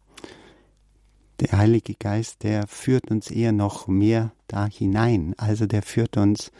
Der 1.43 1.59
Heilige 1.59 1.95
Geist, 1.95 2.45
der 2.45 2.67
führt 2.69 3.11
uns 3.11 3.31
eher 3.31 3.53
noch 3.53 3.89
mehr 3.89 4.33
da 4.47 4.67
hinein. 4.67 5.35
Also 5.39 5.67
der 5.67 5.83
führt 5.83 6.17
uns 6.17 6.53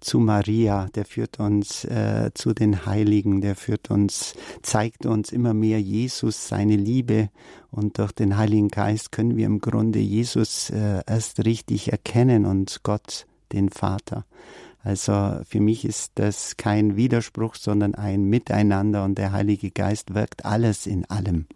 zu 0.00 0.18
Maria, 0.20 0.86
der 0.94 1.04
führt 1.04 1.40
uns 1.40 1.84
äh, 1.84 2.30
zu 2.34 2.52
den 2.52 2.86
Heiligen, 2.86 3.40
der 3.40 3.56
führt 3.56 3.90
uns, 3.90 4.34
zeigt 4.62 5.06
uns 5.06 5.32
immer 5.32 5.54
mehr 5.54 5.80
Jesus, 5.80 6.46
seine 6.46 6.76
Liebe. 6.76 7.30
Und 7.70 7.98
durch 7.98 8.12
den 8.12 8.36
Heiligen 8.36 8.68
Geist 8.68 9.12
können 9.12 9.36
wir 9.36 9.46
im 9.46 9.60
Grunde 9.60 9.98
Jesus 9.98 10.70
äh, 10.70 11.00
erst 11.06 11.44
richtig 11.44 11.90
erkennen 11.90 12.44
und 12.44 12.80
Gott, 12.82 13.26
den 13.52 13.70
Vater. 13.70 14.26
Also 14.82 15.40
für 15.48 15.60
mich 15.60 15.84
ist 15.84 16.12
das 16.16 16.56
kein 16.56 16.96
Widerspruch, 16.96 17.54
sondern 17.56 17.94
ein 17.94 18.24
Miteinander 18.24 19.04
und 19.04 19.16
der 19.16 19.32
Heilige 19.32 19.70
Geist 19.70 20.14
wirkt 20.14 20.44
alles 20.44 20.86
in 20.86 21.04
allem. 21.06 21.46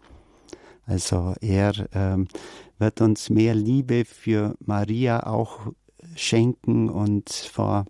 Also 0.85 1.33
er 1.41 1.73
ähm, 1.93 2.27
wird 2.77 3.01
uns 3.01 3.29
mehr 3.29 3.55
Liebe 3.55 4.05
für 4.05 4.55
Maria 4.59 5.25
auch 5.25 5.59
schenken 6.15 6.89
und 6.89 7.29
vor 7.29 7.85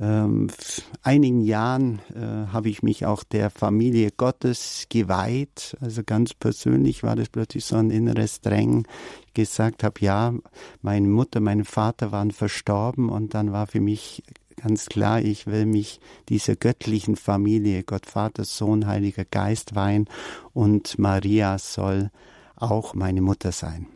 ähm, 0.00 0.48
einigen 1.02 1.40
Jahren 1.40 2.00
äh, 2.14 2.52
habe 2.52 2.68
ich 2.68 2.82
mich 2.82 3.06
auch 3.06 3.22
der 3.22 3.48
Familie 3.48 4.10
Gottes 4.10 4.86
geweiht. 4.88 5.76
Also 5.80 6.02
ganz 6.04 6.34
persönlich 6.34 7.04
war 7.04 7.14
das 7.14 7.28
plötzlich 7.28 7.64
so 7.64 7.76
ein 7.76 7.90
inneres 7.90 8.40
Drängen. 8.40 8.86
Ich 9.28 9.34
gesagt 9.34 9.84
habe, 9.84 10.00
ja, 10.00 10.34
meine 10.82 11.06
Mutter, 11.06 11.40
mein 11.40 11.64
Vater 11.64 12.10
waren 12.10 12.32
verstorben 12.32 13.08
und 13.08 13.34
dann 13.34 13.52
war 13.52 13.68
für 13.68 13.80
mich 13.80 14.24
ganz 14.56 14.86
klar, 14.86 15.20
ich 15.20 15.46
will 15.46 15.66
mich 15.66 16.00
dieser 16.28 16.56
göttlichen 16.56 17.16
Familie, 17.16 17.82
Gott 17.82 18.06
Vater, 18.06 18.44
Sohn, 18.44 18.86
Heiliger 18.86 19.24
Geist 19.24 19.74
weihen 19.74 20.08
und 20.52 20.98
Maria 20.98 21.58
soll 21.58 22.10
auch 22.56 22.94
meine 22.94 23.20
Mutter 23.20 23.52
sein. 23.52 23.86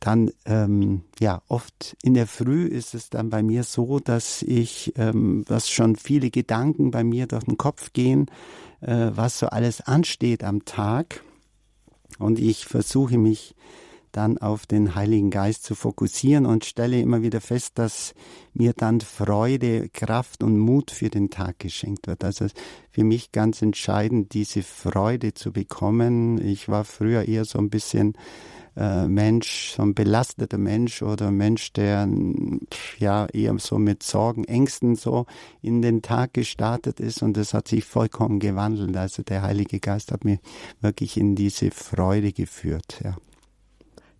Dann, 0.00 0.30
ähm, 0.46 1.02
ja, 1.20 1.42
oft 1.48 1.94
in 2.02 2.14
der 2.14 2.26
Früh 2.26 2.64
ist 2.64 2.94
es 2.94 3.10
dann 3.10 3.28
bei 3.28 3.42
mir 3.42 3.64
so, 3.64 4.00
dass 4.00 4.40
ich, 4.42 4.94
ähm, 4.96 5.44
was 5.46 5.68
schon 5.68 5.94
viele 5.96 6.30
Gedanken 6.30 6.90
bei 6.90 7.04
mir 7.04 7.26
durch 7.26 7.44
den 7.44 7.58
Kopf 7.58 7.92
gehen, 7.92 8.30
äh, 8.80 9.10
was 9.14 9.38
so 9.38 9.48
alles 9.48 9.82
ansteht 9.82 10.42
am 10.42 10.64
Tag. 10.64 11.22
Und 12.18 12.38
ich 12.38 12.64
versuche 12.64 13.18
mich 13.18 13.54
dann 14.12 14.38
auf 14.38 14.66
den 14.66 14.94
Heiligen 14.94 15.30
Geist 15.30 15.64
zu 15.64 15.74
fokussieren 15.74 16.46
und 16.46 16.64
stelle 16.64 17.00
immer 17.00 17.22
wieder 17.22 17.40
fest, 17.40 17.72
dass 17.78 18.14
mir 18.52 18.72
dann 18.72 19.00
Freude, 19.00 19.88
Kraft 19.88 20.42
und 20.42 20.58
Mut 20.58 20.90
für 20.90 21.08
den 21.08 21.30
Tag 21.30 21.58
geschenkt 21.58 22.06
wird. 22.06 22.24
Also 22.24 22.46
für 22.90 23.04
mich 23.04 23.32
ganz 23.32 23.62
entscheidend, 23.62 24.34
diese 24.34 24.62
Freude 24.62 25.34
zu 25.34 25.52
bekommen. 25.52 26.44
Ich 26.44 26.68
war 26.68 26.84
früher 26.84 27.26
eher 27.26 27.44
so 27.44 27.58
ein 27.58 27.70
bisschen 27.70 28.14
äh, 28.76 29.08
Mensch, 29.08 29.74
so 29.76 29.82
ein 29.82 29.94
belasteter 29.94 30.58
Mensch 30.58 31.02
oder 31.02 31.30
Mensch, 31.30 31.72
der 31.72 32.08
ja 32.98 33.26
eher 33.26 33.58
so 33.58 33.78
mit 33.78 34.02
Sorgen, 34.02 34.44
Ängsten 34.44 34.96
so 34.96 35.26
in 35.60 35.82
den 35.82 36.02
Tag 36.02 36.34
gestartet 36.34 37.00
ist 37.00 37.22
und 37.22 37.36
das 37.36 37.54
hat 37.54 37.68
sich 37.68 37.84
vollkommen 37.84 38.38
gewandelt. 38.38 38.96
Also 38.96 39.22
der 39.22 39.42
Heilige 39.42 39.80
Geist 39.80 40.12
hat 40.12 40.24
mich 40.24 40.40
wirklich 40.80 41.16
in 41.16 41.34
diese 41.34 41.70
Freude 41.70 42.32
geführt, 42.32 43.00
ja. 43.04 43.16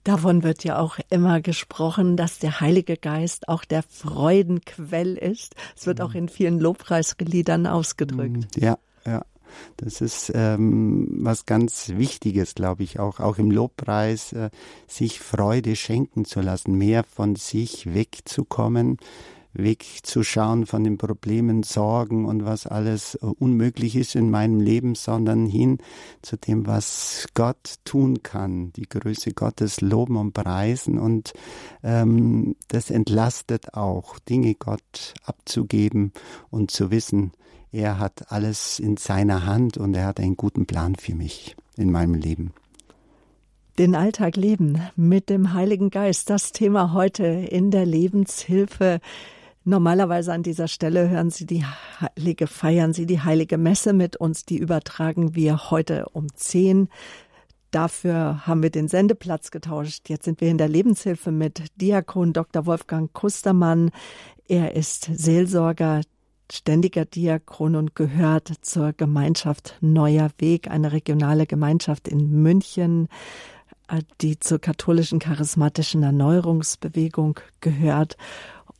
Davon 0.04 0.42
wird 0.42 0.64
ja 0.64 0.78
auch 0.78 0.98
immer 1.10 1.40
gesprochen, 1.40 2.16
dass 2.16 2.38
der 2.38 2.60
Heilige 2.60 2.96
Geist 2.96 3.48
auch 3.48 3.64
der 3.64 3.82
Freudenquell 3.82 5.16
ist. 5.16 5.54
Es 5.76 5.86
wird 5.86 6.00
auch 6.00 6.10
mhm. 6.10 6.20
in 6.20 6.28
vielen 6.28 6.58
Lobpreisliedern 6.58 7.66
ausgedrückt. 7.66 8.56
Mhm. 8.56 8.62
Ja, 8.62 8.78
ja. 9.06 9.24
Das 9.76 10.00
ist 10.00 10.30
ähm, 10.34 11.08
was 11.10 11.44
ganz 11.44 11.90
Wichtiges, 11.96 12.54
glaube 12.54 12.84
ich, 12.84 13.00
auch, 13.00 13.18
auch 13.18 13.36
im 13.36 13.50
Lobpreis, 13.50 14.32
äh, 14.32 14.50
sich 14.86 15.20
Freude 15.20 15.74
schenken 15.74 16.24
zu 16.24 16.40
lassen, 16.40 16.74
mehr 16.74 17.02
von 17.04 17.34
sich 17.34 17.92
wegzukommen, 17.92 18.98
wegzuschauen 19.52 20.66
von 20.66 20.84
den 20.84 20.98
Problemen, 20.98 21.62
Sorgen 21.62 22.24
und 22.24 22.44
was 22.44 22.66
alles 22.66 23.16
unmöglich 23.16 23.96
ist 23.96 24.14
in 24.14 24.30
meinem 24.30 24.60
Leben, 24.60 24.94
sondern 24.94 25.46
hin 25.46 25.78
zu 26.22 26.36
dem, 26.36 26.66
was 26.66 27.26
Gott 27.34 27.76
tun 27.84 28.22
kann, 28.22 28.72
die 28.74 28.88
Größe 28.88 29.32
Gottes 29.32 29.80
loben 29.80 30.16
und 30.16 30.32
preisen 30.32 30.98
und 30.98 31.32
ähm, 31.82 32.56
das 32.68 32.90
entlastet 32.90 33.74
auch, 33.74 34.18
Dinge 34.20 34.54
Gott 34.54 35.14
abzugeben 35.24 36.12
und 36.50 36.70
zu 36.70 36.90
wissen, 36.90 37.32
er 37.72 37.98
hat 37.98 38.32
alles 38.32 38.80
in 38.80 38.96
seiner 38.96 39.46
Hand 39.46 39.76
und 39.76 39.94
er 39.94 40.06
hat 40.06 40.20
einen 40.20 40.36
guten 40.36 40.66
Plan 40.66 40.96
für 40.96 41.14
mich 41.14 41.56
in 41.76 41.90
meinem 41.90 42.14
Leben. 42.14 42.52
Den 43.78 43.94
Alltag 43.94 44.36
leben 44.36 44.82
mit 44.96 45.30
dem 45.30 45.54
Heiligen 45.54 45.90
Geist, 45.90 46.28
das 46.28 46.52
Thema 46.52 46.92
heute 46.92 47.24
in 47.24 47.70
der 47.70 47.86
Lebenshilfe. 47.86 49.00
Normalerweise 49.64 50.32
an 50.32 50.42
dieser 50.42 50.68
Stelle 50.68 51.10
hören 51.10 51.30
Sie 51.30 51.44
die 51.44 51.64
Heilige, 52.00 52.46
feiern 52.46 52.92
Sie 52.92 53.06
die 53.06 53.20
Heilige 53.20 53.58
Messe 53.58 53.92
mit 53.92 54.16
uns. 54.16 54.44
Die 54.44 54.56
übertragen 54.56 55.34
wir 55.34 55.70
heute 55.70 56.06
um 56.12 56.28
zehn. 56.34 56.88
Dafür 57.70 58.46
haben 58.46 58.62
wir 58.62 58.70
den 58.70 58.88
Sendeplatz 58.88 59.50
getauscht. 59.50 60.08
Jetzt 60.08 60.24
sind 60.24 60.40
wir 60.40 60.48
in 60.48 60.58
der 60.58 60.68
Lebenshilfe 60.68 61.30
mit 61.30 61.64
Diakon 61.76 62.32
Dr. 62.32 62.66
Wolfgang 62.66 63.12
Kustermann. 63.12 63.90
Er 64.48 64.74
ist 64.74 65.10
Seelsorger 65.12 66.00
ständiger 66.50 67.04
Diakon 67.04 67.76
und 67.76 67.94
gehört 67.94 68.52
zur 68.62 68.92
Gemeinschaft 68.92 69.76
Neuer 69.80 70.30
Weg, 70.38 70.70
eine 70.70 70.92
regionale 70.92 71.46
Gemeinschaft 71.46 72.08
in 72.08 72.42
München, 72.42 73.08
die 74.20 74.38
zur 74.38 74.58
katholischen 74.58 75.18
charismatischen 75.18 76.02
Erneuerungsbewegung 76.02 77.40
gehört. 77.60 78.16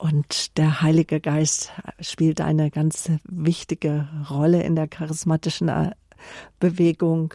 Und 0.01 0.57
der 0.57 0.81
Heilige 0.81 1.21
Geist 1.21 1.73
spielt 2.01 2.41
eine 2.41 2.71
ganz 2.71 3.11
wichtige 3.25 4.09
Rolle 4.31 4.63
in 4.63 4.75
der 4.75 4.89
charismatischen 4.89 5.69
äh, 5.69 5.91
Bewegung. 6.59 7.35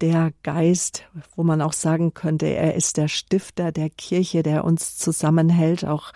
Der 0.00 0.32
Geist, 0.42 1.04
wo 1.36 1.42
man 1.42 1.60
auch 1.60 1.74
sagen 1.74 2.14
könnte, 2.14 2.46
er 2.46 2.74
ist 2.76 2.96
der 2.96 3.08
Stifter 3.08 3.72
der 3.72 3.90
Kirche, 3.90 4.42
der 4.42 4.64
uns 4.64 4.96
zusammenhält, 4.96 5.84
auch 5.84 6.14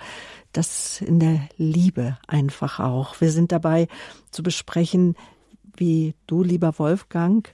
das 0.52 1.02
in 1.02 1.20
der 1.20 1.40
Liebe 1.58 2.16
einfach 2.26 2.80
auch. 2.80 3.20
Wir 3.20 3.30
sind 3.30 3.52
dabei 3.52 3.86
zu 4.30 4.42
besprechen, 4.42 5.14
wie 5.76 6.14
du, 6.26 6.42
lieber 6.42 6.78
Wolfgang, 6.78 7.52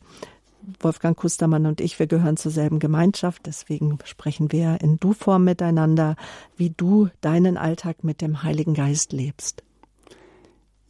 Wolfgang 0.81 1.17
Kustermann 1.17 1.67
und 1.67 1.81
ich, 1.81 1.99
wir 1.99 2.07
gehören 2.07 2.37
zur 2.37 2.53
selben 2.53 2.79
Gemeinschaft, 2.79 3.47
deswegen 3.47 3.99
sprechen 4.05 4.53
wir 4.53 4.81
in 4.81 4.99
Du-Form 4.99 5.45
miteinander, 5.45 6.17
wie 6.57 6.71
du 6.71 7.09
deinen 7.21 7.57
Alltag 7.57 8.05
mit 8.05 8.21
dem 8.21 8.43
Heiligen 8.43 8.75
Geist 8.75 9.13
lebst. 9.13 9.63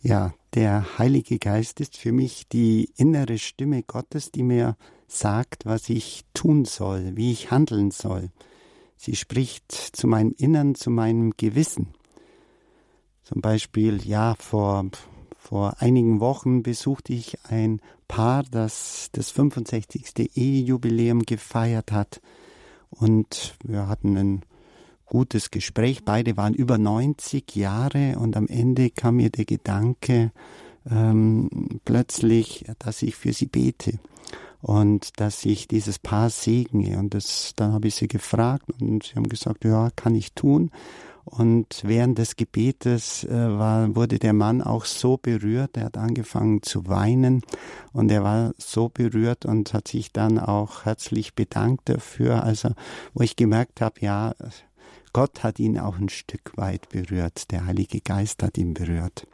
Ja, 0.00 0.32
der 0.54 0.98
Heilige 0.98 1.38
Geist 1.38 1.80
ist 1.80 1.96
für 1.96 2.12
mich 2.12 2.48
die 2.48 2.90
innere 2.96 3.38
Stimme 3.38 3.82
Gottes, 3.82 4.30
die 4.30 4.42
mir 4.42 4.76
sagt, 5.08 5.66
was 5.66 5.88
ich 5.88 6.24
tun 6.34 6.64
soll, 6.64 7.16
wie 7.16 7.32
ich 7.32 7.50
handeln 7.50 7.90
soll. 7.90 8.30
Sie 8.96 9.16
spricht 9.16 9.72
zu 9.72 10.06
meinem 10.06 10.34
Innern, 10.36 10.74
zu 10.74 10.90
meinem 10.90 11.32
Gewissen. 11.36 11.94
Zum 13.22 13.40
Beispiel, 13.40 14.00
ja, 14.06 14.34
vor, 14.38 14.86
vor 15.38 15.76
einigen 15.78 16.20
Wochen 16.20 16.62
besuchte 16.62 17.12
ich 17.12 17.38
ein 17.44 17.80
Paar, 18.08 18.42
das 18.42 19.08
das 19.12 19.30
65. 19.30 20.36
Ehejubiläum 20.36 21.22
gefeiert 21.22 21.92
hat. 21.92 22.20
Und 22.90 23.56
wir 23.64 23.88
hatten 23.88 24.16
ein 24.16 24.42
gutes 25.06 25.50
Gespräch. 25.50 26.04
Beide 26.04 26.36
waren 26.36 26.54
über 26.54 26.76
90 26.76 27.54
Jahre 27.56 28.18
und 28.18 28.36
am 28.36 28.48
Ende 28.48 28.90
kam 28.90 29.16
mir 29.16 29.30
der 29.30 29.44
Gedanke 29.44 30.32
ähm, 30.90 31.80
plötzlich, 31.84 32.64
dass 32.78 33.02
ich 33.02 33.16
für 33.16 33.32
sie 33.32 33.46
bete 33.46 33.98
und 34.60 35.20
dass 35.20 35.44
ich 35.44 35.68
dieses 35.68 35.98
Paar 35.98 36.30
segne. 36.30 36.98
Und 36.98 37.14
das, 37.14 37.52
dann 37.56 37.72
habe 37.72 37.88
ich 37.88 37.94
sie 37.94 38.08
gefragt 38.08 38.64
und 38.80 39.04
sie 39.04 39.14
haben 39.14 39.28
gesagt, 39.28 39.64
ja, 39.64 39.90
kann 39.96 40.14
ich 40.14 40.32
tun. 40.32 40.70
Und 41.28 41.82
während 41.84 42.18
des 42.18 42.36
Gebetes 42.36 43.24
äh, 43.24 43.30
war, 43.30 43.94
wurde 43.94 44.18
der 44.18 44.32
Mann 44.32 44.62
auch 44.62 44.84
so 44.84 45.16
berührt, 45.16 45.76
er 45.76 45.84
hat 45.84 45.98
angefangen 45.98 46.62
zu 46.62 46.86
weinen 46.88 47.42
und 47.92 48.10
er 48.10 48.24
war 48.24 48.52
so 48.56 48.88
berührt 48.88 49.44
und 49.44 49.74
hat 49.74 49.88
sich 49.88 50.12
dann 50.12 50.38
auch 50.38 50.84
herzlich 50.84 51.34
bedankt 51.34 51.88
dafür. 51.88 52.42
Also, 52.42 52.70
wo 53.14 53.22
ich 53.22 53.36
gemerkt 53.36 53.80
habe, 53.80 54.00
ja, 54.00 54.34
Gott 55.12 55.42
hat 55.42 55.58
ihn 55.58 55.78
auch 55.78 55.98
ein 55.98 56.08
Stück 56.08 56.56
weit 56.56 56.88
berührt, 56.88 57.50
der 57.50 57.66
Heilige 57.66 58.00
Geist 58.00 58.42
hat 58.42 58.58
ihn 58.58 58.74
berührt. 58.74 59.26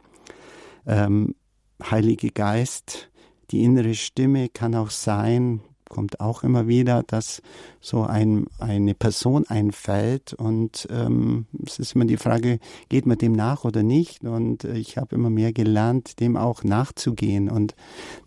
Ähm, 0.85 1.35
Heilige 1.83 2.31
Geist, 2.31 3.09
die 3.51 3.63
innere 3.63 3.95
Stimme 3.95 4.49
kann 4.49 4.75
auch 4.75 4.89
sein, 4.89 5.61
kommt 5.89 6.19
auch 6.19 6.43
immer 6.43 6.67
wieder, 6.67 7.03
dass 7.03 7.41
so 7.79 8.03
ein, 8.03 8.47
eine 8.59 8.93
Person 8.93 9.45
einfällt 9.47 10.33
und 10.33 10.87
ähm, 10.91 11.45
es 11.65 11.79
ist 11.79 11.95
immer 11.95 12.05
die 12.05 12.17
Frage, 12.17 12.59
geht 12.89 13.05
man 13.05 13.17
dem 13.17 13.33
nach 13.33 13.63
oder 13.63 13.83
nicht? 13.83 14.23
Und 14.23 14.63
ich 14.63 14.97
habe 14.97 15.15
immer 15.15 15.29
mehr 15.29 15.53
gelernt, 15.53 16.19
dem 16.19 16.37
auch 16.37 16.63
nachzugehen 16.63 17.49
und 17.49 17.75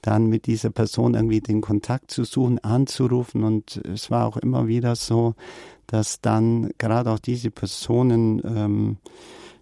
dann 0.02 0.26
mit 0.26 0.46
dieser 0.46 0.70
Person 0.70 1.14
irgendwie 1.14 1.40
den 1.40 1.60
Kontakt 1.60 2.10
zu 2.10 2.24
suchen, 2.24 2.58
anzurufen 2.60 3.44
und 3.44 3.80
es 3.84 4.10
war 4.10 4.26
auch 4.26 4.36
immer 4.36 4.66
wieder 4.66 4.96
so, 4.96 5.34
dass 5.86 6.20
dann 6.20 6.70
gerade 6.78 7.10
auch 7.10 7.18
diese 7.18 7.50
Personen 7.50 8.42
ähm, 8.44 8.96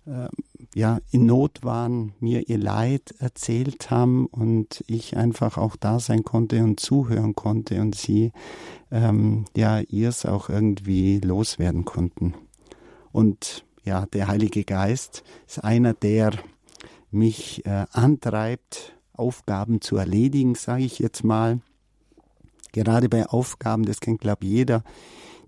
äh, 0.06 0.28
ja 0.76 0.98
in 1.10 1.24
Not 1.24 1.64
waren, 1.64 2.12
mir 2.20 2.50
ihr 2.50 2.58
Leid 2.58 3.14
erzählt 3.18 3.90
haben 3.90 4.26
und 4.26 4.84
ich 4.86 5.16
einfach 5.16 5.56
auch 5.56 5.74
da 5.74 5.98
sein 5.98 6.22
konnte 6.22 6.62
und 6.62 6.80
zuhören 6.80 7.34
konnte 7.34 7.80
und 7.80 7.94
sie 7.94 8.30
ähm, 8.90 9.46
ja 9.56 9.80
ihrs 9.80 10.26
auch 10.26 10.50
irgendwie 10.50 11.18
loswerden 11.18 11.86
konnten. 11.86 12.34
Und 13.10 13.64
ja, 13.84 14.04
der 14.04 14.28
Heilige 14.28 14.64
Geist 14.64 15.22
ist 15.46 15.64
einer, 15.64 15.94
der 15.94 16.32
mich 17.10 17.64
äh, 17.64 17.86
antreibt, 17.92 18.98
Aufgaben 19.14 19.80
zu 19.80 19.96
erledigen, 19.96 20.56
sage 20.56 20.84
ich 20.84 20.98
jetzt 20.98 21.24
mal. 21.24 21.60
Gerade 22.72 23.08
bei 23.08 23.24
Aufgaben, 23.24 23.86
das 23.86 24.00
kennt 24.00 24.20
glaube 24.20 24.44
jeder, 24.44 24.82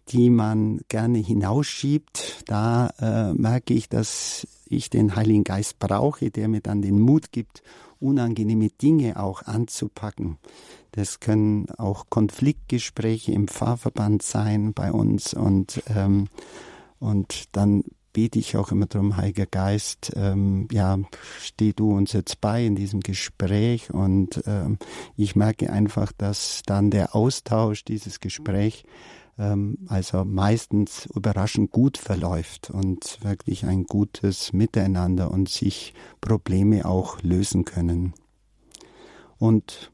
die 0.08 0.30
man 0.30 0.80
gerne 0.88 1.18
hinausschiebt, 1.18 2.44
da 2.46 2.88
äh, 2.98 3.34
merke 3.34 3.74
ich, 3.74 3.90
dass 3.90 4.46
ich 4.70 4.90
den 4.90 5.16
Heiligen 5.16 5.44
Geist 5.44 5.78
brauche, 5.78 6.30
der 6.30 6.48
mir 6.48 6.60
dann 6.60 6.82
den 6.82 7.00
Mut 7.00 7.32
gibt, 7.32 7.62
unangenehme 8.00 8.68
Dinge 8.68 9.20
auch 9.20 9.42
anzupacken. 9.42 10.38
Das 10.92 11.20
können 11.20 11.70
auch 11.76 12.06
Konfliktgespräche 12.08 13.32
im 13.32 13.48
Pfarrverband 13.48 14.22
sein 14.22 14.72
bei 14.72 14.92
uns 14.92 15.34
und 15.34 15.82
ähm, 15.94 16.28
und 17.00 17.44
dann 17.52 17.84
bete 18.12 18.38
ich 18.40 18.56
auch 18.56 18.72
immer 18.72 18.86
darum, 18.86 19.16
Heiliger 19.16 19.46
Geist, 19.46 20.12
ähm, 20.16 20.66
ja, 20.72 20.98
steh 21.40 21.72
du 21.72 21.92
uns 21.96 22.12
jetzt 22.12 22.40
bei 22.40 22.64
in 22.64 22.74
diesem 22.74 22.98
Gespräch 23.00 23.92
und 23.92 24.42
ähm, 24.46 24.78
ich 25.16 25.36
merke 25.36 25.70
einfach, 25.72 26.10
dass 26.12 26.62
dann 26.66 26.90
der 26.90 27.14
Austausch, 27.14 27.84
dieses 27.84 28.18
Gespräch 28.18 28.84
also 29.38 30.24
meistens 30.24 31.06
überraschend 31.14 31.70
gut 31.70 31.96
verläuft 31.96 32.70
und 32.70 33.18
wirklich 33.22 33.64
ein 33.64 33.84
gutes 33.84 34.52
Miteinander 34.52 35.30
und 35.30 35.48
sich 35.48 35.94
Probleme 36.20 36.84
auch 36.84 37.22
lösen 37.22 37.64
können. 37.64 38.14
Und 39.38 39.92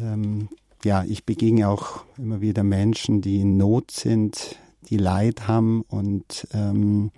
ähm, 0.00 0.48
ja, 0.84 1.02
ich 1.02 1.24
begegne 1.24 1.68
auch 1.68 2.04
immer 2.16 2.40
wieder 2.40 2.62
Menschen, 2.62 3.22
die 3.22 3.40
in 3.40 3.56
Not 3.56 3.90
sind, 3.90 4.56
die 4.88 4.98
Leid 4.98 5.48
haben 5.48 5.82
und 5.88 6.46
ähm, 6.52 7.10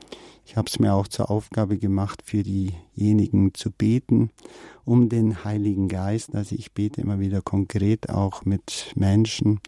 ich 0.47 0.57
habe 0.57 0.69
es 0.69 0.79
mir 0.79 0.95
auch 0.95 1.09
zur 1.09 1.29
Aufgabe 1.29 1.77
gemacht, 1.77 2.23
für 2.25 2.45
diejenigen 2.45 3.53
zu 3.53 3.73
beten, 3.73 4.31
um 4.85 5.09
den 5.09 5.45
Heiligen 5.45 5.89
Geist. 5.89 6.37
Also 6.37 6.55
ich 6.55 6.73
bete 6.73 7.01
immer 7.01 7.19
wieder 7.19 7.43
konkret 7.43 8.09
auch 8.09 8.45
mit 8.45 8.93
Menschen, 8.95 9.61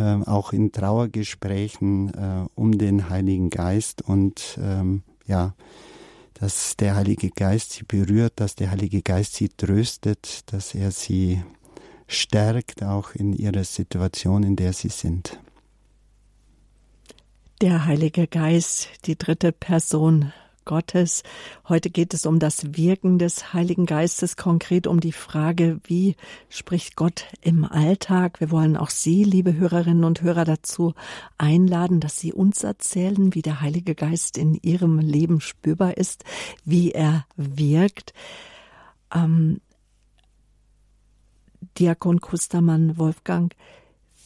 auch 0.00 0.52
in 0.52 0.72
Trauergesprächen 0.72 2.12
äh, 2.14 2.46
um 2.54 2.76
den 2.78 3.08
Heiligen 3.08 3.50
Geist 3.50 4.02
und 4.02 4.58
ähm, 4.60 5.02
ja, 5.26 5.54
dass 6.34 6.76
der 6.76 6.96
Heilige 6.96 7.30
Geist 7.30 7.72
sie 7.72 7.84
berührt, 7.84 8.34
dass 8.36 8.56
der 8.56 8.70
Heilige 8.70 9.02
Geist 9.02 9.34
sie 9.34 9.48
tröstet, 9.48 10.52
dass 10.52 10.74
er 10.74 10.90
sie 10.90 11.42
stärkt, 12.08 12.82
auch 12.82 13.14
in 13.14 13.32
ihrer 13.32 13.64
Situation, 13.64 14.42
in 14.42 14.56
der 14.56 14.72
sie 14.72 14.88
sind. 14.88 15.38
Der 17.60 17.86
Heilige 17.86 18.26
Geist, 18.26 18.88
die 19.06 19.16
dritte 19.16 19.52
Person 19.52 20.32
Gottes. 20.64 21.22
Heute 21.68 21.90
geht 21.90 22.14
es 22.14 22.26
um 22.26 22.38
das 22.38 22.76
Wirken 22.76 23.18
des 23.18 23.52
Heiligen 23.52 23.86
Geistes, 23.86 24.36
konkret 24.36 24.86
um 24.86 25.00
die 25.00 25.12
Frage, 25.12 25.80
wie 25.84 26.16
spricht 26.48 26.96
Gott 26.96 27.26
im 27.40 27.64
Alltag. 27.64 28.40
Wir 28.40 28.50
wollen 28.50 28.76
auch 28.76 28.90
Sie, 28.90 29.24
liebe 29.24 29.54
Hörerinnen 29.54 30.04
und 30.04 30.22
Hörer, 30.22 30.44
dazu 30.44 30.94
einladen, 31.38 32.00
dass 32.00 32.18
Sie 32.18 32.32
uns 32.32 32.64
erzählen, 32.64 33.34
wie 33.34 33.42
der 33.42 33.60
Heilige 33.60 33.94
Geist 33.94 34.38
in 34.38 34.54
Ihrem 34.62 34.98
Leben 34.98 35.40
spürbar 35.40 35.96
ist, 35.96 36.24
wie 36.64 36.92
er 36.92 37.26
wirkt. 37.36 38.12
Ähm, 39.14 39.60
Diakon 41.78 42.20
Kustermann 42.20 42.98
Wolfgang, 42.98 43.54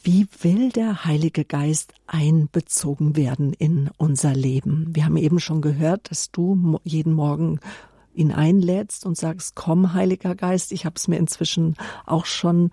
wie 0.02 0.26
will 0.42 0.70
der 0.70 1.04
Heilige 1.04 1.44
Geist 1.44 1.94
einbezogen 2.06 3.16
werden 3.16 3.52
in 3.52 3.90
unser 3.96 4.34
Leben? 4.34 4.86
Wir 4.94 5.04
haben 5.04 5.16
eben 5.16 5.40
schon 5.40 5.60
gehört, 5.60 6.10
dass 6.10 6.30
du 6.30 6.78
jeden 6.84 7.12
Morgen 7.12 7.60
ihn 8.14 8.32
einlädst 8.32 9.06
und 9.06 9.16
sagst, 9.16 9.54
komm, 9.54 9.94
Heiliger 9.94 10.34
Geist. 10.34 10.72
Ich 10.72 10.84
habe 10.84 10.96
es 10.96 11.08
mir 11.08 11.18
inzwischen 11.18 11.76
auch 12.04 12.26
schon 12.26 12.70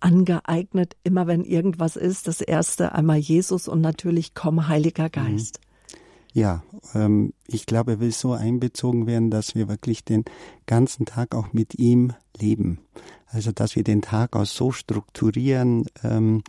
angeeignet, 0.00 0.96
immer 1.04 1.26
wenn 1.26 1.44
irgendwas 1.44 1.96
ist, 1.96 2.26
das 2.26 2.40
erste 2.40 2.92
einmal 2.92 3.18
Jesus 3.18 3.68
und 3.68 3.80
natürlich 3.80 4.34
komm, 4.34 4.68
Heiliger 4.68 5.04
mhm. 5.04 5.12
Geist. 5.12 5.60
Ja, 6.32 6.62
ähm, 6.94 7.32
ich 7.46 7.66
glaube, 7.66 7.92
er 7.92 8.00
will 8.00 8.12
so 8.12 8.32
einbezogen 8.32 9.06
werden, 9.06 9.30
dass 9.30 9.54
wir 9.54 9.68
wirklich 9.68 10.04
den 10.04 10.24
ganzen 10.66 11.04
Tag 11.04 11.34
auch 11.34 11.52
mit 11.52 11.74
ihm 11.74 12.12
leben. 12.38 12.78
Also, 13.32 13.52
dass 13.52 13.76
wir 13.76 13.84
den 13.84 14.02
Tag 14.02 14.34
auch 14.34 14.46
so 14.46 14.72
strukturieren, 14.72 15.86
ähm, 16.02 16.42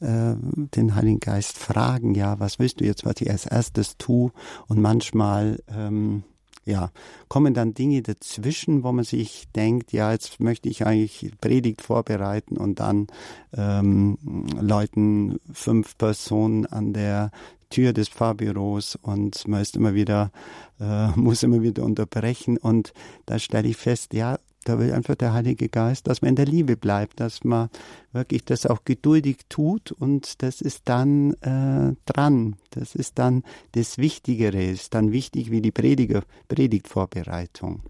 äh, 0.00 0.34
den 0.74 0.94
Heiligen 0.94 1.20
Geist 1.20 1.58
fragen, 1.58 2.14
ja, 2.14 2.38
was 2.38 2.58
willst 2.58 2.80
du 2.80 2.84
jetzt, 2.84 3.06
was 3.06 3.20
ich 3.20 3.30
als 3.30 3.46
erstes 3.46 3.96
tue? 3.96 4.32
Und 4.68 4.80
manchmal, 4.80 5.62
ähm, 5.68 6.24
ja, 6.66 6.90
kommen 7.28 7.54
dann 7.54 7.74
Dinge 7.74 8.02
dazwischen, 8.02 8.82
wo 8.82 8.92
man 8.92 9.04
sich 9.04 9.48
denkt, 9.54 9.92
ja, 9.92 10.12
jetzt 10.12 10.40
möchte 10.40 10.68
ich 10.68 10.84
eigentlich 10.84 11.30
Predigt 11.40 11.80
vorbereiten 11.80 12.56
und 12.56 12.80
dann 12.80 13.06
ähm, 13.56 14.18
läuten 14.60 15.38
fünf 15.52 15.96
Personen 15.96 16.66
an 16.66 16.92
der 16.92 17.30
Tür 17.70 17.92
des 17.92 18.08
Fahrbüros 18.08 18.96
und 19.00 19.46
man 19.48 19.62
ist 19.62 19.76
immer 19.76 19.94
wieder, 19.94 20.30
äh, 20.80 21.08
muss 21.16 21.42
immer 21.42 21.62
wieder 21.62 21.82
unterbrechen 21.82 22.58
und 22.58 22.92
da 23.26 23.38
stelle 23.38 23.68
ich 23.68 23.76
fest, 23.76 24.12
ja, 24.12 24.38
da 24.68 24.78
will 24.78 24.92
einfach 24.92 25.14
der 25.14 25.32
Heilige 25.32 25.68
Geist, 25.68 26.08
dass 26.08 26.22
man 26.22 26.30
in 26.30 26.36
der 26.36 26.46
Liebe 26.46 26.76
bleibt, 26.76 27.20
dass 27.20 27.44
man 27.44 27.70
wirklich 28.12 28.44
das 28.44 28.66
auch 28.66 28.84
geduldig 28.84 29.38
tut 29.48 29.92
und 29.92 30.42
das 30.42 30.60
ist 30.60 30.82
dann 30.86 31.34
äh, 31.34 31.94
dran. 32.04 32.56
Das 32.70 32.94
ist 32.94 33.18
dann 33.18 33.42
das 33.72 33.98
Wichtigere, 33.98 34.62
ist 34.62 34.94
dann 34.94 35.12
wichtig 35.12 35.50
wie 35.50 35.60
die 35.60 35.70
Prediger, 35.70 36.22
Predigtvorbereitung. 36.48 37.82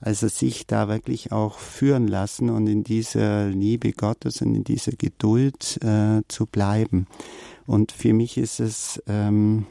Also 0.00 0.28
sich 0.28 0.66
da 0.66 0.88
wirklich 0.88 1.30
auch 1.32 1.58
führen 1.58 2.08
lassen 2.08 2.50
und 2.50 2.66
in 2.66 2.82
dieser 2.82 3.48
Liebe 3.48 3.92
Gottes 3.92 4.42
und 4.42 4.54
in 4.54 4.64
dieser 4.64 4.92
Geduld 4.92 5.78
äh, 5.82 6.22
zu 6.28 6.46
bleiben. 6.46 7.06
Und 7.66 7.92
für 7.92 8.12
mich 8.12 8.36
ist 8.36 8.58
es 8.58 9.00
ähm, 9.06 9.66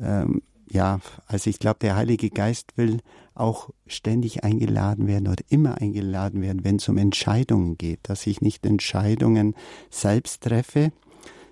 ähm, 0.00 0.42
ja, 0.72 1.00
also 1.26 1.50
ich 1.50 1.58
glaube, 1.58 1.80
der 1.80 1.96
Heilige 1.96 2.30
Geist 2.30 2.76
will 2.76 3.00
auch 3.34 3.70
ständig 3.86 4.44
eingeladen 4.44 5.06
werden 5.06 5.28
oder 5.28 5.42
immer 5.48 5.80
eingeladen 5.80 6.42
werden, 6.42 6.64
wenn 6.64 6.76
es 6.76 6.88
um 6.88 6.98
Entscheidungen 6.98 7.78
geht, 7.78 8.00
dass 8.04 8.26
ich 8.26 8.40
nicht 8.40 8.66
Entscheidungen 8.66 9.54
selbst 9.90 10.42
treffe, 10.42 10.92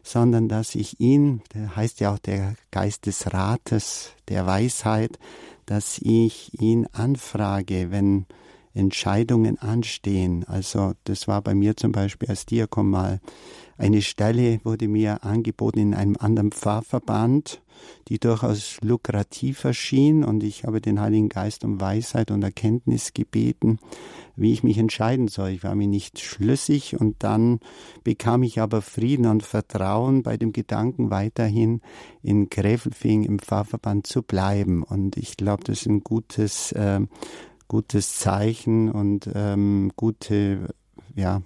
sondern 0.02 0.48
dass 0.48 0.74
ich 0.74 1.00
ihn, 1.00 1.42
der 1.54 1.76
heißt 1.76 2.00
ja 2.00 2.14
auch 2.14 2.18
der 2.18 2.54
Geist 2.70 3.06
des 3.06 3.32
Rates, 3.32 4.12
der 4.28 4.46
Weisheit, 4.46 5.18
dass 5.66 5.98
ich 5.98 6.60
ihn 6.60 6.86
anfrage, 6.92 7.90
wenn 7.90 8.26
Entscheidungen 8.72 9.58
anstehen. 9.58 10.44
Also 10.46 10.92
das 11.04 11.28
war 11.28 11.42
bei 11.42 11.54
mir 11.54 11.76
zum 11.76 11.92
Beispiel 11.92 12.28
als 12.28 12.46
Diakon 12.46 12.88
mal 12.88 13.20
eine 13.80 14.02
Stelle 14.02 14.60
wurde 14.62 14.88
mir 14.88 15.24
angeboten 15.24 15.78
in 15.78 15.94
einem 15.94 16.16
anderen 16.18 16.52
Pfarrverband, 16.52 17.62
die 18.08 18.18
durchaus 18.18 18.78
lukrativ 18.82 19.64
erschien. 19.64 20.24
Und 20.24 20.42
ich 20.42 20.64
habe 20.64 20.80
den 20.80 21.00
Heiligen 21.00 21.28
Geist 21.28 21.64
um 21.64 21.80
Weisheit 21.80 22.30
und 22.30 22.42
Erkenntnis 22.42 23.12
gebeten, 23.12 23.78
wie 24.36 24.52
ich 24.52 24.62
mich 24.62 24.78
entscheiden 24.78 25.28
soll. 25.28 25.50
Ich 25.50 25.64
war 25.64 25.74
mir 25.74 25.88
nicht 25.88 26.20
schlüssig. 26.20 27.00
Und 27.00 27.16
dann 27.22 27.60
bekam 28.04 28.42
ich 28.42 28.60
aber 28.60 28.82
Frieden 28.82 29.26
und 29.26 29.42
Vertrauen 29.42 30.22
bei 30.22 30.36
dem 30.36 30.52
Gedanken 30.52 31.10
weiterhin 31.10 31.80
in 32.22 32.50
Gräfelfing 32.50 33.24
im 33.24 33.38
Pfarrverband 33.38 34.06
zu 34.06 34.22
bleiben. 34.22 34.82
Und 34.82 35.16
ich 35.16 35.36
glaube, 35.36 35.64
das 35.64 35.80
ist 35.80 35.86
ein 35.86 36.04
gutes 36.04 36.72
äh, 36.72 37.00
gutes 37.70 38.18
Zeichen 38.18 38.90
und 38.90 39.30
ähm, 39.32 39.92
gute 39.94 40.74
ja 41.14 41.40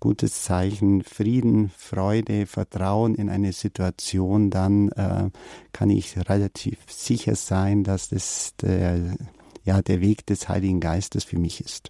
gutes 0.00 0.42
Zeichen, 0.42 1.02
Frieden, 1.02 1.70
Freude, 1.70 2.46
Vertrauen 2.46 3.14
in 3.14 3.28
eine 3.28 3.52
Situation, 3.52 4.50
dann 4.50 4.90
äh, 4.90 5.30
kann 5.72 5.90
ich 5.90 6.16
relativ 6.28 6.78
sicher 6.88 7.34
sein, 7.34 7.84
dass 7.84 8.08
das 8.08 8.54
der, 8.60 9.16
ja, 9.64 9.82
der 9.82 10.00
Weg 10.00 10.26
des 10.26 10.48
Heiligen 10.48 10.80
Geistes 10.80 11.24
für 11.24 11.38
mich 11.38 11.60
ist. 11.60 11.88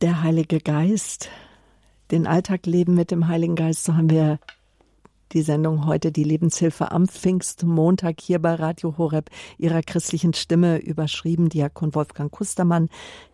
Der 0.00 0.22
Heilige 0.22 0.60
Geist, 0.60 1.28
den 2.10 2.26
Alltag 2.26 2.66
leben 2.66 2.94
mit 2.94 3.10
dem 3.10 3.28
Heiligen 3.28 3.56
Geist, 3.56 3.84
so 3.84 3.96
haben 3.96 4.10
wir 4.10 4.38
die 5.32 5.42
Sendung 5.42 5.86
heute, 5.86 6.10
die 6.10 6.24
Lebenshilfe 6.24 6.90
am 6.90 7.06
Pfingstmontag 7.06 8.20
hier 8.20 8.38
bei 8.38 8.54
Radio 8.54 8.96
Horeb, 8.96 9.30
ihrer 9.58 9.82
christlichen 9.82 10.32
Stimme 10.32 10.78
überschrieben. 10.78 11.48
Diakon 11.48 11.94
Wolfgang 11.94 12.30
Kustermann 12.30 12.88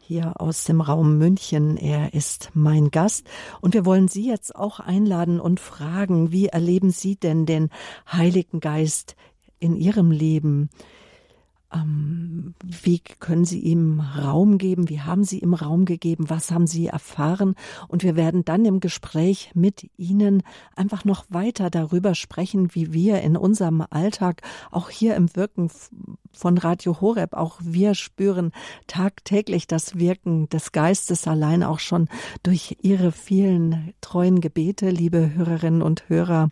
hier 0.07 0.41
aus 0.41 0.65
dem 0.65 0.81
Raum 0.81 1.17
München. 1.19 1.77
Er 1.77 2.13
ist 2.13 2.51
mein 2.53 2.91
Gast. 2.91 3.27
Und 3.61 3.75
wir 3.75 3.87
wollen 3.87 4.09
Sie 4.09 4.27
jetzt 4.27 4.55
auch 4.55 4.81
einladen 4.81 5.41
und 5.41 5.61
fragen, 5.61 6.31
wie 6.31 6.47
erleben 6.47 6.91
Sie 6.91 7.17
denn 7.17 7.47
den 7.47 7.71
Heiligen 8.11 8.61
Geist 8.61 9.17
in 9.61 9.77
Ihrem 9.77 10.11
Leben? 10.11 10.69
Ähm, 11.75 12.55
wie 12.63 13.01
können 13.01 13.45
Sie 13.45 13.61
ihm 13.61 14.01
Raum 14.01 14.59
geben? 14.59 14.89
Wie 14.89 15.01
haben 15.01 15.25
Sie 15.25 15.41
ihm 15.41 15.55
Raum 15.55 15.85
gegeben? 15.85 16.31
Was 16.31 16.51
haben 16.51 16.67
Sie 16.67 16.87
erfahren? 16.87 17.55
Und 17.89 18.03
wir 18.03 18.17
werden 18.17 18.45
dann 18.45 18.65
im 18.65 18.81
Gespräch 18.81 19.51
mit 19.55 19.91
Ihnen 19.97 20.43
einfach 20.77 21.05
noch 21.05 21.25
weiter 21.29 21.71
darüber 21.71 22.15
sprechen, 22.15 22.75
wie 22.75 22.93
wir 22.93 23.23
in 23.23 23.37
unserem 23.37 23.85
Alltag, 23.91 24.43
auch 24.71 24.91
hier 24.91 25.17
im 25.17 25.35
Wirken 25.35 25.71
von 26.33 26.59
Radio 26.59 27.01
Horeb, 27.01 27.35
auch 27.35 27.59
wir 27.63 27.95
spüren 27.95 28.53
tagtäglich 28.87 29.67
das 29.67 29.99
Wirken 29.99 30.49
des 30.49 30.73
Geistes 30.73 31.27
allein 31.27 31.63
auch 31.63 31.79
schon 31.79 32.09
durch 32.43 32.79
Ihre 32.83 33.13
vielen 33.13 33.95
treuen 34.01 34.41
Gebete, 34.41 34.91
liebe 34.91 35.33
Hörerinnen 35.35 35.83
und 35.83 36.09
Hörer. 36.09 36.51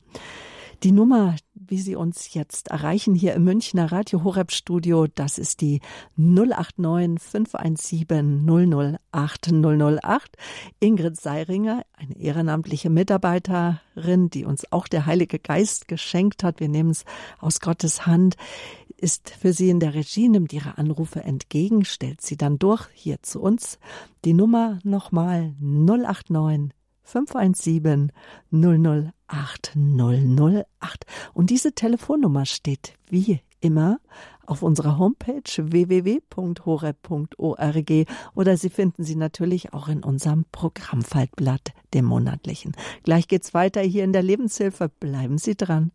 Die 0.83 0.91
Nummer, 0.91 1.37
wie 1.55 1.79
Sie 1.79 1.95
uns 1.95 2.35
jetzt 2.35 2.67
erreichen 2.67 3.15
hier 3.15 3.35
im 3.35 3.45
Münchner 3.45 3.93
Radio 3.93 4.25
Horeb 4.25 4.51
Studio, 4.51 5.07
das 5.07 5.39
ist 5.39 5.61
die 5.61 5.81
089 6.17 7.23
517 7.23 8.99
008 9.13 9.53
008. 9.53 10.37
Ingrid 10.81 11.21
Seiringer, 11.21 11.85
eine 11.97 12.17
ehrenamtliche 12.17 12.91
Mitarbeiterin, 12.91 14.29
die 14.31 14.45
uns 14.45 14.73
auch 14.73 14.89
der 14.89 15.07
Heilige 15.07 15.39
Geist 15.39 15.87
geschenkt 15.87 16.43
hat. 16.43 16.59
Wir 16.59 16.69
nehmen 16.69 16.91
es 16.91 17.05
aus 17.39 17.61
Gottes 17.61 18.05
Hand 18.05 18.37
ist 18.97 19.31
für 19.31 19.53
Sie 19.53 19.71
in 19.71 19.79
der 19.81 19.95
Regie, 19.95 20.29
nimmt 20.29 20.53
Ihre 20.53 20.79
Anrufe 20.79 21.23
entgegen, 21.23 21.85
stellt 21.85 22.21
sie 22.21 22.37
dann 22.37 22.59
durch 22.59 22.89
hier 22.93 23.21
zu 23.23 23.41
uns. 23.41 23.79
Die 24.25 24.33
Nummer 24.33 24.79
nochmal 24.85 25.55
089 25.61 26.73
517 27.13 28.11
008 28.51 29.13
008. 29.77 31.07
Und 31.35 31.51
diese 31.51 31.73
Telefonnummer 31.73 32.47
steht 32.47 32.95
wie 33.09 33.41
immer 33.61 34.01
auf 34.47 34.63
unserer 34.63 34.99
Homepage 34.99 35.43
www.horeb.org 35.57 36.33
oder 38.35 38.57
Sie 38.57 38.71
finden 38.71 39.05
sie 39.05 39.17
natürlich 39.17 39.73
auch 39.73 39.89
in 39.89 40.03
unserem 40.03 40.47
Programmfaltblatt, 40.51 41.73
dem 41.95 42.07
monatlichen. 42.07 42.73
Gleich 43.05 43.29
geht's 43.29 43.55
weiter 43.55 43.83
hier 43.83 44.05
in 44.05 44.13
der 44.13 44.23
Lebenshilfe. 44.23 44.89
Bleiben 44.89 45.39
Sie 45.39 45.57
dran. 45.57 45.93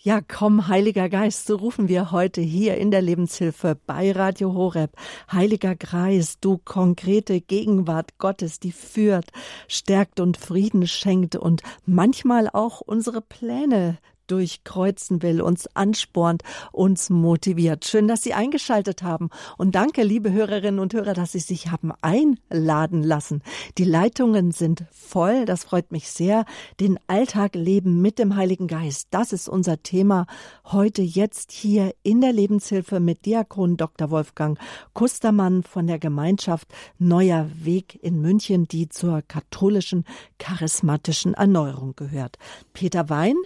Ja, 0.00 0.20
komm, 0.20 0.68
Heiliger 0.68 1.08
Geist, 1.08 1.46
so 1.46 1.56
rufen 1.56 1.88
wir 1.88 2.12
heute 2.12 2.40
hier 2.40 2.76
in 2.76 2.92
der 2.92 3.02
Lebenshilfe 3.02 3.76
bei 3.84 4.12
Radio 4.12 4.54
Horeb. 4.54 4.92
Heiliger 5.32 5.74
Geist, 5.74 6.38
du 6.44 6.56
konkrete 6.56 7.40
Gegenwart 7.40 8.16
Gottes, 8.18 8.60
die 8.60 8.70
führt, 8.70 9.32
stärkt 9.66 10.20
und 10.20 10.36
Frieden 10.36 10.86
schenkt 10.86 11.34
und 11.34 11.62
manchmal 11.84 12.48
auch 12.48 12.80
unsere 12.80 13.20
Pläne 13.20 13.98
durchkreuzen 14.30 15.22
will, 15.22 15.40
uns 15.40 15.66
anspornt, 15.74 16.42
uns 16.72 17.10
motiviert. 17.10 17.84
Schön, 17.84 18.08
dass 18.08 18.22
Sie 18.22 18.34
eingeschaltet 18.34 19.02
haben. 19.02 19.30
Und 19.56 19.74
danke, 19.74 20.02
liebe 20.02 20.32
Hörerinnen 20.32 20.80
und 20.80 20.94
Hörer, 20.94 21.14
dass 21.14 21.32
Sie 21.32 21.40
sich 21.40 21.70
haben 21.70 21.92
einladen 22.00 23.02
lassen. 23.02 23.42
Die 23.78 23.84
Leitungen 23.84 24.52
sind 24.52 24.84
voll. 24.90 25.44
Das 25.44 25.64
freut 25.64 25.92
mich 25.92 26.08
sehr. 26.08 26.44
Den 26.80 26.98
Alltag 27.06 27.54
leben 27.54 28.00
mit 28.00 28.18
dem 28.18 28.36
Heiligen 28.36 28.68
Geist. 28.68 29.08
Das 29.10 29.32
ist 29.32 29.48
unser 29.48 29.82
Thema 29.82 30.26
heute 30.64 31.02
jetzt 31.02 31.52
hier 31.52 31.94
in 32.02 32.20
der 32.20 32.32
Lebenshilfe 32.32 33.00
mit 33.00 33.26
Diakon 33.26 33.76
Dr. 33.76 34.10
Wolfgang 34.10 34.58
Kustermann 34.92 35.62
von 35.62 35.86
der 35.86 35.98
Gemeinschaft 35.98 36.68
Neuer 36.98 37.48
Weg 37.54 37.98
in 38.02 38.20
München, 38.20 38.68
die 38.68 38.88
zur 38.88 39.22
katholischen 39.22 40.04
charismatischen 40.38 41.34
Erneuerung 41.34 41.94
gehört. 41.96 42.38
Peter 42.72 43.08
Wein 43.08 43.36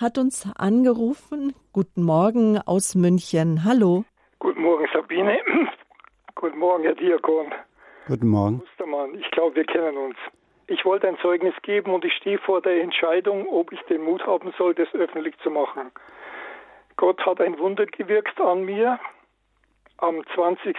hat 0.00 0.16
uns 0.16 0.48
angerufen. 0.56 1.54
Guten 1.72 2.02
Morgen 2.02 2.58
aus 2.64 2.94
München. 2.94 3.64
Hallo. 3.64 4.04
Guten 4.38 4.62
Morgen, 4.62 4.86
Sabine. 4.92 5.38
Guten 6.36 6.58
Morgen, 6.58 6.84
Herr 6.84 6.94
Diakon. 6.94 7.52
Guten 8.06 8.28
Morgen. 8.28 8.58
Mustermann, 8.58 9.14
ich 9.16 9.30
glaube, 9.32 9.56
wir 9.56 9.64
kennen 9.64 9.96
uns. 9.96 10.16
Ich 10.68 10.84
wollte 10.84 11.08
ein 11.08 11.18
Zeugnis 11.18 11.54
geben 11.62 11.92
und 11.92 12.04
ich 12.04 12.12
stehe 12.12 12.38
vor 12.38 12.62
der 12.62 12.80
Entscheidung, 12.80 13.48
ob 13.48 13.72
ich 13.72 13.80
den 13.82 14.02
Mut 14.02 14.24
haben 14.24 14.52
soll, 14.56 14.74
das 14.74 14.88
öffentlich 14.94 15.36
zu 15.42 15.50
machen. 15.50 15.90
Gott 16.96 17.24
hat 17.26 17.40
ein 17.40 17.58
Wunder 17.58 17.86
gewirkt 17.86 18.40
an 18.40 18.64
mir. 18.64 19.00
Am 19.96 20.22
20. 20.34 20.76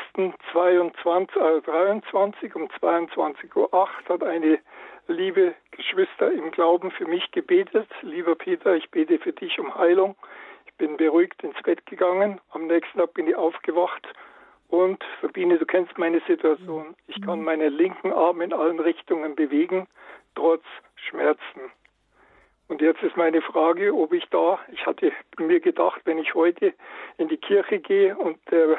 22, 0.53 1.35
äh, 1.35 1.61
23 1.61 2.55
um 2.55 2.67
22.08 2.67 3.55
Uhr 3.55 3.89
hat 4.07 4.23
eine 4.23 4.59
liebe 5.09 5.55
Geschwister 5.71 6.31
im 6.31 6.51
Glauben 6.51 6.91
für 6.91 7.05
mich 7.05 7.31
gebetet. 7.31 7.89
Lieber 8.01 8.35
Peter, 8.35 8.75
ich 8.75 8.89
bete 8.91 9.19
für 9.19 9.33
dich 9.33 9.59
um 9.59 9.73
Heilung. 9.75 10.15
Ich 10.65 10.73
bin 10.75 10.97
beruhigt 10.97 11.43
ins 11.43 11.61
Bett 11.63 11.85
gegangen. 11.85 12.39
Am 12.51 12.67
nächsten 12.67 12.99
Tag 12.99 13.13
bin 13.15 13.27
ich 13.27 13.35
aufgewacht 13.35 14.07
und 14.69 15.03
Sabine, 15.21 15.57
du 15.57 15.65
kennst 15.65 15.97
meine 15.97 16.21
Situation. 16.27 16.95
Ich 17.07 17.21
kann 17.23 17.41
meinen 17.41 17.73
linken 17.73 18.13
Arm 18.13 18.39
in 18.41 18.53
allen 18.53 18.79
Richtungen 18.79 19.35
bewegen, 19.35 19.87
trotz 20.35 20.63
Schmerzen. 20.95 21.71
Und 22.67 22.81
jetzt 22.81 23.01
ist 23.01 23.17
meine 23.17 23.41
Frage, 23.41 23.95
ob 23.95 24.13
ich 24.13 24.25
da, 24.29 24.59
ich 24.71 24.85
hatte 24.85 25.11
mir 25.39 25.59
gedacht, 25.59 26.01
wenn 26.05 26.19
ich 26.19 26.35
heute 26.35 26.73
in 27.17 27.27
die 27.29 27.37
Kirche 27.37 27.79
gehe 27.79 28.15
und 28.15 28.37
der 28.51 28.77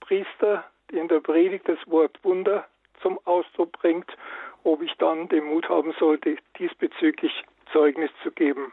Priester 0.00 0.64
in 0.90 1.06
der 1.08 1.20
Predigt 1.20 1.68
das 1.68 1.78
Wort 1.86 2.18
Wunder 2.24 2.66
zum 3.02 3.18
Ausdruck 3.26 3.72
bringt, 3.72 4.10
ob 4.64 4.82
ich 4.82 4.94
dann 4.98 5.28
den 5.28 5.44
Mut 5.44 5.68
haben 5.68 5.92
sollte, 5.98 6.36
diesbezüglich 6.58 7.44
Zeugnis 7.72 8.10
zu 8.22 8.30
geben. 8.30 8.72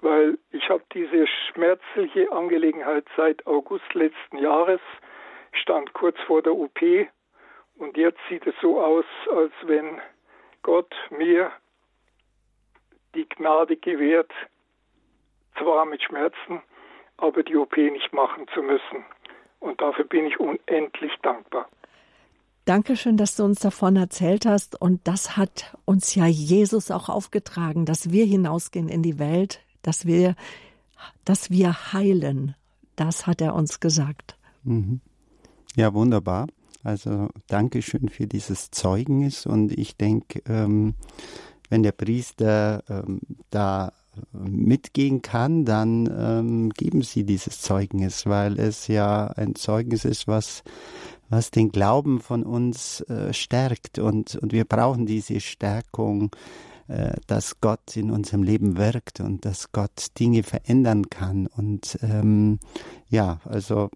Weil 0.00 0.38
ich 0.50 0.68
habe 0.70 0.82
diese 0.94 1.26
schmerzliche 1.26 2.32
Angelegenheit 2.32 3.04
seit 3.16 3.46
August 3.46 3.92
letzten 3.94 4.38
Jahres, 4.38 4.80
stand 5.52 5.92
kurz 5.92 6.18
vor 6.26 6.42
der 6.42 6.54
OP 6.54 6.80
und 7.76 7.96
jetzt 7.96 8.20
sieht 8.28 8.46
es 8.46 8.54
so 8.60 8.80
aus, 8.80 9.04
als 9.34 9.52
wenn 9.62 10.00
Gott 10.62 10.94
mir 11.10 11.50
die 13.14 13.28
Gnade 13.28 13.76
gewährt, 13.76 14.32
zwar 15.58 15.84
mit 15.84 16.02
Schmerzen, 16.02 16.62
aber 17.16 17.42
die 17.42 17.56
OP 17.56 17.76
nicht 17.76 18.12
machen 18.12 18.46
zu 18.54 18.62
müssen. 18.62 19.04
Und 19.58 19.80
dafür 19.80 20.04
bin 20.04 20.26
ich 20.26 20.38
unendlich 20.40 21.12
dankbar. 21.22 21.68
Dankeschön, 22.70 23.16
dass 23.16 23.34
du 23.34 23.42
uns 23.42 23.58
davon 23.58 23.96
erzählt 23.96 24.46
hast. 24.46 24.80
Und 24.80 25.00
das 25.02 25.36
hat 25.36 25.76
uns 25.86 26.14
ja 26.14 26.26
Jesus 26.26 26.92
auch 26.92 27.08
aufgetragen, 27.08 27.84
dass 27.84 28.12
wir 28.12 28.24
hinausgehen 28.24 28.88
in 28.88 29.02
die 29.02 29.18
Welt, 29.18 29.58
dass 29.82 30.06
wir, 30.06 30.36
dass 31.24 31.50
wir 31.50 31.92
heilen. 31.92 32.54
Das 32.94 33.26
hat 33.26 33.40
er 33.40 33.56
uns 33.56 33.80
gesagt. 33.80 34.36
Mhm. 34.62 35.00
Ja, 35.74 35.92
wunderbar. 35.94 36.46
Also 36.84 37.30
Dankeschön 37.48 38.08
für 38.08 38.28
dieses 38.28 38.70
Zeugnis. 38.70 39.46
Und 39.46 39.76
ich 39.76 39.96
denke, 39.96 40.40
ähm, 40.46 40.94
wenn 41.70 41.82
der 41.82 41.90
Priester 41.90 42.84
ähm, 42.88 43.18
da 43.50 43.92
mitgehen 44.32 45.22
kann, 45.22 45.64
dann 45.64 46.06
ähm, 46.06 46.70
geben 46.70 47.02
Sie 47.02 47.24
dieses 47.24 47.62
Zeugnis, 47.62 48.26
weil 48.26 48.60
es 48.60 48.86
ja 48.86 49.26
ein 49.26 49.56
Zeugnis 49.56 50.04
ist, 50.04 50.28
was 50.28 50.62
was 51.30 51.50
den 51.50 51.70
Glauben 51.70 52.20
von 52.20 52.42
uns 52.42 53.00
äh, 53.02 53.32
stärkt 53.32 53.98
und 53.98 54.36
und 54.36 54.52
wir 54.52 54.64
brauchen 54.64 55.06
diese 55.06 55.40
Stärkung, 55.40 56.30
äh, 56.88 57.12
dass 57.26 57.60
Gott 57.60 57.96
in 57.96 58.10
unserem 58.10 58.42
Leben 58.42 58.76
wirkt 58.76 59.20
und 59.20 59.44
dass 59.44 59.72
Gott 59.72 60.18
Dinge 60.18 60.42
verändern 60.42 61.08
kann 61.08 61.46
und 61.46 61.98
ähm, 62.02 62.58
ja, 63.08 63.40
also 63.44 63.88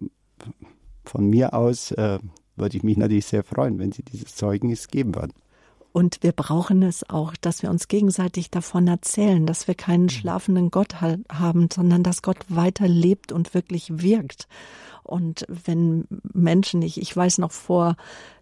von 1.03 1.29
mir 1.29 1.53
aus 1.53 1.91
äh, 1.91 2.19
würde 2.55 2.77
ich 2.77 2.83
mich 2.83 2.97
natürlich 2.97 3.25
sehr 3.25 3.43
freuen, 3.43 3.79
wenn 3.79 3.91
Sie 3.91 4.03
dieses 4.03 4.35
Zeugnis 4.35 4.87
geben 4.87 5.13
würden. 5.15 5.33
Und 5.91 6.23
wir 6.23 6.33
brauchen 6.33 6.83
es 6.83 7.09
auch, 7.09 7.35
dass 7.39 7.61
wir 7.61 7.69
uns 7.69 7.87
gegenseitig 7.87 8.51
davon 8.51 8.85
erzählen, 8.87 9.45
dass 9.45 9.69
wir 9.69 9.75
keinen 9.75 10.09
schlafenden 10.09 10.69
Gott 10.69 10.95
haben, 10.99 11.69
sondern 11.73 12.03
dass 12.03 12.21
Gott 12.21 12.39
weiter 12.49 12.87
lebt 12.87 13.31
und 13.31 13.53
wirklich 13.53 14.01
wirkt. 14.01 14.49
Und 15.05 15.45
wenn 15.47 16.05
Menschen 16.33 16.79
nicht, 16.79 16.97
ich 16.97 17.15
weiß 17.15 17.37
noch 17.37 17.51
vor 17.51 17.95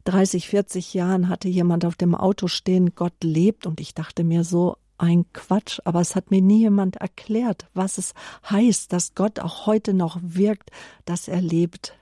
30, 0.05 0.47
40 0.47 0.93
Jahren 0.93 1.29
hatte 1.29 1.47
jemand 1.47 1.85
auf 1.85 1.95
dem 1.95 2.15
Auto 2.15 2.47
stehen, 2.47 2.95
Gott 2.95 3.23
lebt 3.23 3.65
und 3.65 3.79
ich 3.79 3.93
dachte 3.93 4.23
mir 4.23 4.43
so, 4.43 4.77
ein 4.97 5.25
Quatsch, 5.33 5.79
aber 5.85 6.01
es 6.01 6.15
hat 6.15 6.31
mir 6.31 6.41
nie 6.41 6.59
jemand 6.59 6.97
erklärt, 6.97 7.67
was 7.73 7.97
es 7.97 8.13
heißt, 8.49 8.93
dass 8.93 9.15
Gott 9.15 9.39
auch 9.39 9.65
heute 9.65 9.93
noch 9.93 10.17
wirkt, 10.21 10.71
dass 11.05 11.27
er 11.27 11.41
lebt, 11.41 11.97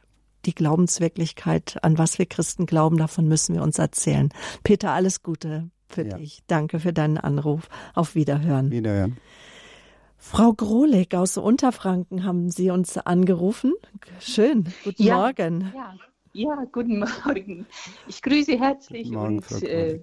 die 0.45 0.55
Glaubenswirklichkeit, 0.55 1.83
an 1.83 1.97
was 1.97 2.19
wir 2.19 2.25
Christen 2.25 2.65
glauben, 2.65 2.97
davon 2.97 3.27
müssen 3.27 3.55
wir 3.55 3.63
uns 3.63 3.79
erzählen. 3.79 4.29
Peter, 4.63 4.91
alles 4.91 5.23
Gute 5.23 5.69
für 5.87 6.07
ja. 6.07 6.17
dich. 6.17 6.41
Danke 6.47 6.79
für 6.79 6.93
deinen 6.93 7.17
Anruf. 7.17 7.69
Auf 7.93 8.15
Wiederhören. 8.15 8.71
Wiederhören. 8.71 9.17
Frau 10.23 10.53
Grohlig 10.53 11.15
aus 11.15 11.35
Unterfranken 11.37 12.23
haben 12.23 12.51
Sie 12.51 12.69
uns 12.69 12.95
angerufen. 12.95 13.73
Schön. 14.19 14.71
Guten 14.83 15.03
ja, 15.03 15.17
Morgen. 15.17 15.73
Ja, 15.75 15.95
ja, 16.31 16.65
guten 16.71 16.99
Morgen. 16.99 17.65
Ich 18.07 18.21
grüße 18.21 18.57
herzlich. 18.57 19.05
Guten 19.05 19.15
Morgen, 19.15 19.37
und, 19.37 19.45
Frau 19.45 19.57
äh, 19.65 19.99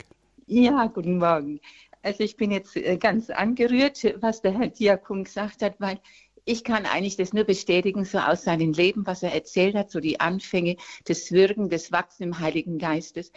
ja, 0.47 0.87
guten 0.87 1.19
Morgen. 1.19 1.61
Also 2.03 2.25
ich 2.25 2.37
bin 2.37 2.51
jetzt 2.51 2.77
äh, 2.77 2.99
ganz 2.99 3.31
angerührt, 3.31 4.03
was 4.21 4.43
der 4.43 4.59
Herr 4.59 4.69
Diakon 4.69 5.23
gesagt 5.23 5.63
hat, 5.63 5.77
weil 5.79 6.01
ich 6.45 6.65
kann 6.65 6.85
eigentlich 6.85 7.17
das 7.17 7.33
nur 7.33 7.45
bestätigen, 7.45 8.05
so 8.05 8.19
aus 8.19 8.43
seinem 8.43 8.73
Leben, 8.73 9.07
was 9.07 9.23
er 9.23 9.33
erzählt 9.33 9.77
hat, 9.77 9.91
so 9.91 10.01
die 10.01 10.19
Anfänge 10.19 10.77
des 11.07 11.31
Wirken, 11.31 11.69
des 11.69 11.93
Wachsen 11.93 12.25
im 12.25 12.41
Heiligen 12.41 12.79
Geistes. 12.79 13.31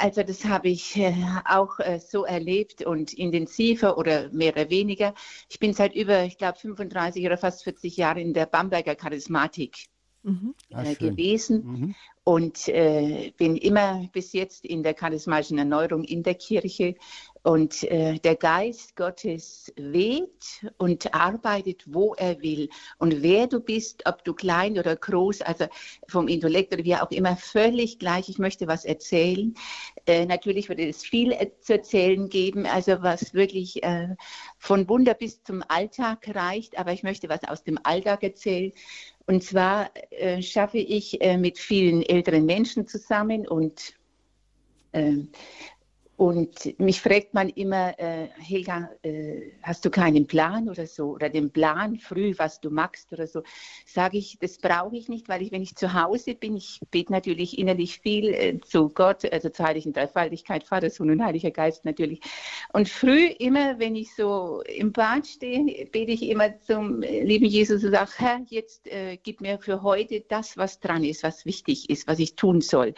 Also 0.00 0.22
das 0.22 0.44
habe 0.44 0.68
ich 0.68 0.96
äh, 0.96 1.14
auch 1.44 1.78
äh, 1.80 1.98
so 1.98 2.24
erlebt 2.24 2.84
und 2.84 3.12
intensiver 3.12 3.98
oder 3.98 4.30
mehr 4.30 4.52
oder 4.52 4.70
weniger. 4.70 5.14
Ich 5.48 5.58
bin 5.58 5.72
seit 5.72 5.94
über, 5.94 6.24
ich 6.24 6.38
glaube, 6.38 6.58
35 6.58 7.24
oder 7.26 7.38
fast 7.38 7.64
40 7.64 7.96
Jahren 7.96 8.18
in 8.18 8.34
der 8.34 8.46
Bamberger 8.46 8.94
Charismatik 8.94 9.88
mhm. 10.22 10.54
äh, 10.70 10.94
gewesen 10.94 11.64
mhm. 11.64 11.94
und 12.24 12.68
äh, 12.68 13.32
bin 13.36 13.56
immer 13.56 14.08
bis 14.12 14.32
jetzt 14.32 14.64
in 14.64 14.82
der 14.82 14.94
charismatischen 14.94 15.58
Erneuerung 15.58 16.04
in 16.04 16.22
der 16.22 16.34
Kirche 16.34 16.96
und 17.42 17.84
äh, 17.84 18.18
der 18.18 18.36
Geist 18.36 18.96
Gottes 18.96 19.72
weht 19.76 20.66
und 20.76 21.14
arbeitet, 21.14 21.84
wo 21.86 22.14
er 22.14 22.40
will. 22.42 22.68
Und 22.98 23.22
wer 23.22 23.46
du 23.46 23.60
bist, 23.60 24.02
ob 24.06 24.24
du 24.24 24.34
klein 24.34 24.78
oder 24.78 24.96
groß, 24.96 25.42
also 25.42 25.66
vom 26.08 26.28
Intellekt 26.28 26.74
oder 26.74 26.84
wie 26.84 26.96
auch 26.96 27.10
immer, 27.10 27.36
völlig 27.36 27.98
gleich. 27.98 28.28
Ich 28.28 28.38
möchte 28.38 28.66
was 28.66 28.84
erzählen. 28.84 29.54
Äh, 30.06 30.26
natürlich 30.26 30.68
würde 30.68 30.88
es 30.88 31.02
viel 31.02 31.36
zu 31.60 31.74
erzählen 31.74 32.28
geben, 32.28 32.66
also 32.66 33.02
was 33.02 33.34
wirklich 33.34 33.82
äh, 33.82 34.16
von 34.58 34.88
Wunder 34.88 35.14
bis 35.14 35.42
zum 35.42 35.62
Alltag 35.68 36.34
reicht. 36.34 36.78
Aber 36.78 36.92
ich 36.92 37.02
möchte 37.02 37.28
was 37.28 37.44
aus 37.44 37.64
dem 37.64 37.78
Alltag 37.82 38.22
erzählen. 38.22 38.72
Und 39.26 39.44
zwar 39.44 39.90
äh, 40.10 40.40
schaffe 40.42 40.78
ich 40.78 41.20
äh, 41.20 41.36
mit 41.36 41.58
vielen 41.58 42.02
älteren 42.02 42.46
Menschen 42.46 42.86
zusammen 42.86 43.46
und 43.46 43.94
äh, 44.92 45.18
und 46.18 46.80
mich 46.80 47.00
fragt 47.00 47.32
man 47.32 47.48
immer, 47.50 47.96
äh, 47.96 48.26
Helga, 48.40 48.90
äh, 49.02 49.52
hast 49.62 49.84
du 49.84 49.90
keinen 49.90 50.26
Plan 50.26 50.68
oder 50.68 50.84
so? 50.88 51.10
Oder 51.10 51.28
den 51.28 51.52
Plan 51.52 51.96
früh, 52.00 52.34
was 52.36 52.60
du 52.60 52.70
magst 52.70 53.12
oder 53.12 53.28
so? 53.28 53.44
Sage 53.86 54.18
ich, 54.18 54.36
das 54.40 54.58
brauche 54.58 54.96
ich 54.96 55.08
nicht, 55.08 55.28
weil 55.28 55.42
ich, 55.42 55.52
wenn 55.52 55.62
ich 55.62 55.76
zu 55.76 55.94
Hause 55.94 56.34
bin, 56.34 56.56
ich 56.56 56.80
bete 56.90 57.12
natürlich 57.12 57.56
innerlich 57.56 58.00
viel 58.00 58.34
äh, 58.34 58.58
zu 58.60 58.88
Gott, 58.88 59.32
also 59.32 59.48
zur 59.48 59.66
Heiligen 59.66 59.92
Dreifaltigkeit, 59.92 60.64
Vater, 60.64 60.90
Sohn 60.90 61.12
und 61.12 61.22
Heiliger 61.22 61.52
Geist 61.52 61.84
natürlich. 61.84 62.18
Und 62.72 62.88
früh 62.88 63.26
immer, 63.26 63.78
wenn 63.78 63.94
ich 63.94 64.12
so 64.12 64.62
im 64.62 64.90
Bad 64.90 65.24
stehe, 65.24 65.86
bete 65.86 66.10
ich 66.10 66.28
immer 66.28 66.58
zum 66.58 67.00
lieben 67.00 67.46
Jesus 67.46 67.84
und 67.84 67.92
sage, 67.92 68.10
Herr, 68.16 68.40
jetzt 68.48 68.88
äh, 68.88 69.18
gib 69.22 69.40
mir 69.40 69.60
für 69.60 69.84
heute 69.84 70.24
das, 70.28 70.56
was 70.56 70.80
dran 70.80 71.04
ist, 71.04 71.22
was 71.22 71.46
wichtig 71.46 71.88
ist, 71.90 72.08
was 72.08 72.18
ich 72.18 72.34
tun 72.34 72.60
soll. 72.60 72.92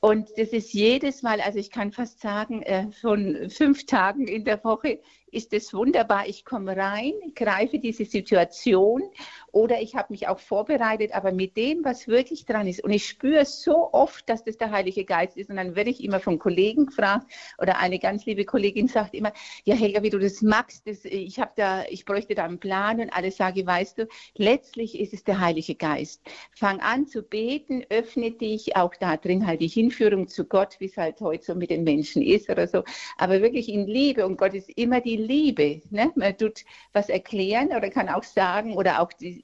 Und 0.00 0.30
das 0.36 0.48
ist 0.48 0.72
jedes 0.72 1.22
Mal, 1.22 1.40
also 1.40 1.60
ich 1.60 1.70
kann 1.70 1.92
fast 1.92 2.20
sagen, 2.20 2.39
sagen, 2.40 2.62
äh, 2.62 2.90
von 2.92 3.50
fünf 3.50 3.86
Tagen 3.86 4.26
in 4.26 4.44
der 4.44 4.62
Woche 4.64 5.00
ist 5.30 5.52
es 5.52 5.74
wunderbar. 5.74 6.26
Ich 6.26 6.44
komme 6.44 6.76
rein, 6.76 7.12
greife 7.34 7.78
diese 7.78 8.04
Situation 8.04 9.02
oder 9.52 9.80
ich 9.80 9.94
habe 9.94 10.08
mich 10.10 10.28
auch 10.28 10.38
vorbereitet, 10.38 11.12
aber 11.12 11.32
mit 11.32 11.56
dem, 11.56 11.84
was 11.84 12.08
wirklich 12.08 12.44
dran 12.44 12.66
ist. 12.66 12.82
Und 12.82 12.92
ich 12.92 13.06
spüre 13.06 13.44
so 13.44 13.92
oft, 13.92 14.28
dass 14.28 14.44
das 14.44 14.58
der 14.58 14.70
Heilige 14.70 15.04
Geist 15.04 15.36
ist. 15.36 15.50
Und 15.50 15.56
dann 15.56 15.76
werde 15.76 15.90
ich 15.90 16.02
immer 16.02 16.20
von 16.20 16.38
Kollegen 16.38 16.86
gefragt 16.86 17.26
oder 17.58 17.78
eine 17.78 17.98
ganz 17.98 18.26
liebe 18.26 18.44
Kollegin 18.44 18.88
sagt 18.88 19.14
immer, 19.14 19.32
ja 19.64 19.74
Helga, 19.74 20.02
wie 20.02 20.10
du 20.10 20.18
das 20.18 20.42
magst, 20.42 20.86
das, 20.86 21.04
ich 21.04 21.38
habe 21.40 21.52
da, 21.56 21.84
ich 21.88 22.04
bräuchte 22.04 22.34
da 22.34 22.44
einen 22.44 22.58
Plan 22.58 23.00
und 23.00 23.10
alles 23.10 23.36
sage, 23.36 23.66
weißt 23.66 23.98
du, 23.98 24.08
letztlich 24.36 24.98
ist 24.98 25.12
es 25.12 25.24
der 25.24 25.40
Heilige 25.40 25.74
Geist. 25.74 26.22
Fang 26.52 26.80
an 26.80 27.06
zu 27.06 27.22
beten, 27.22 27.84
öffne 27.88 28.30
dich, 28.32 28.76
auch 28.76 28.94
da 28.94 29.16
drin 29.16 29.46
halt 29.46 29.60
die 29.60 29.68
Hinführung 29.68 30.28
zu 30.28 30.44
Gott, 30.44 30.76
wie 30.78 30.86
es 30.86 30.96
halt 30.96 31.20
heute 31.20 31.44
so 31.44 31.54
mit 31.54 31.70
den 31.70 31.84
Menschen 31.84 32.22
ist 32.22 32.50
oder 32.50 32.66
so, 32.66 32.84
aber 33.18 33.42
wirklich 33.42 33.68
in 33.68 33.86
Liebe 33.86 34.26
und 34.26 34.36
Gott 34.36 34.54
ist 34.54 34.70
immer 34.76 35.00
die 35.00 35.16
Liebe. 35.16 35.82
Ne? 35.90 36.10
Man 36.14 36.36
tut 36.36 36.64
was 36.92 37.08
erklären 37.08 37.68
oder 37.68 37.90
kann 37.90 38.08
auch 38.08 38.24
sagen 38.24 38.76
oder 38.76 39.00
auch 39.00 39.12
die, 39.12 39.39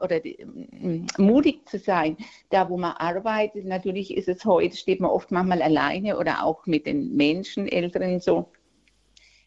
oder 0.00 0.20
mm, 0.20 1.06
mutig 1.18 1.68
zu 1.68 1.78
sein, 1.78 2.16
da 2.50 2.68
wo 2.68 2.76
man 2.76 2.92
arbeitet. 2.92 3.64
Natürlich 3.64 4.16
ist 4.16 4.28
es 4.28 4.44
heute, 4.44 4.76
steht 4.76 5.00
man 5.00 5.10
oft 5.10 5.30
manchmal 5.30 5.62
alleine 5.62 6.18
oder 6.18 6.44
auch 6.44 6.66
mit 6.66 6.86
den 6.86 7.14
Menschen, 7.16 7.68
Älteren 7.68 8.20
so. 8.20 8.50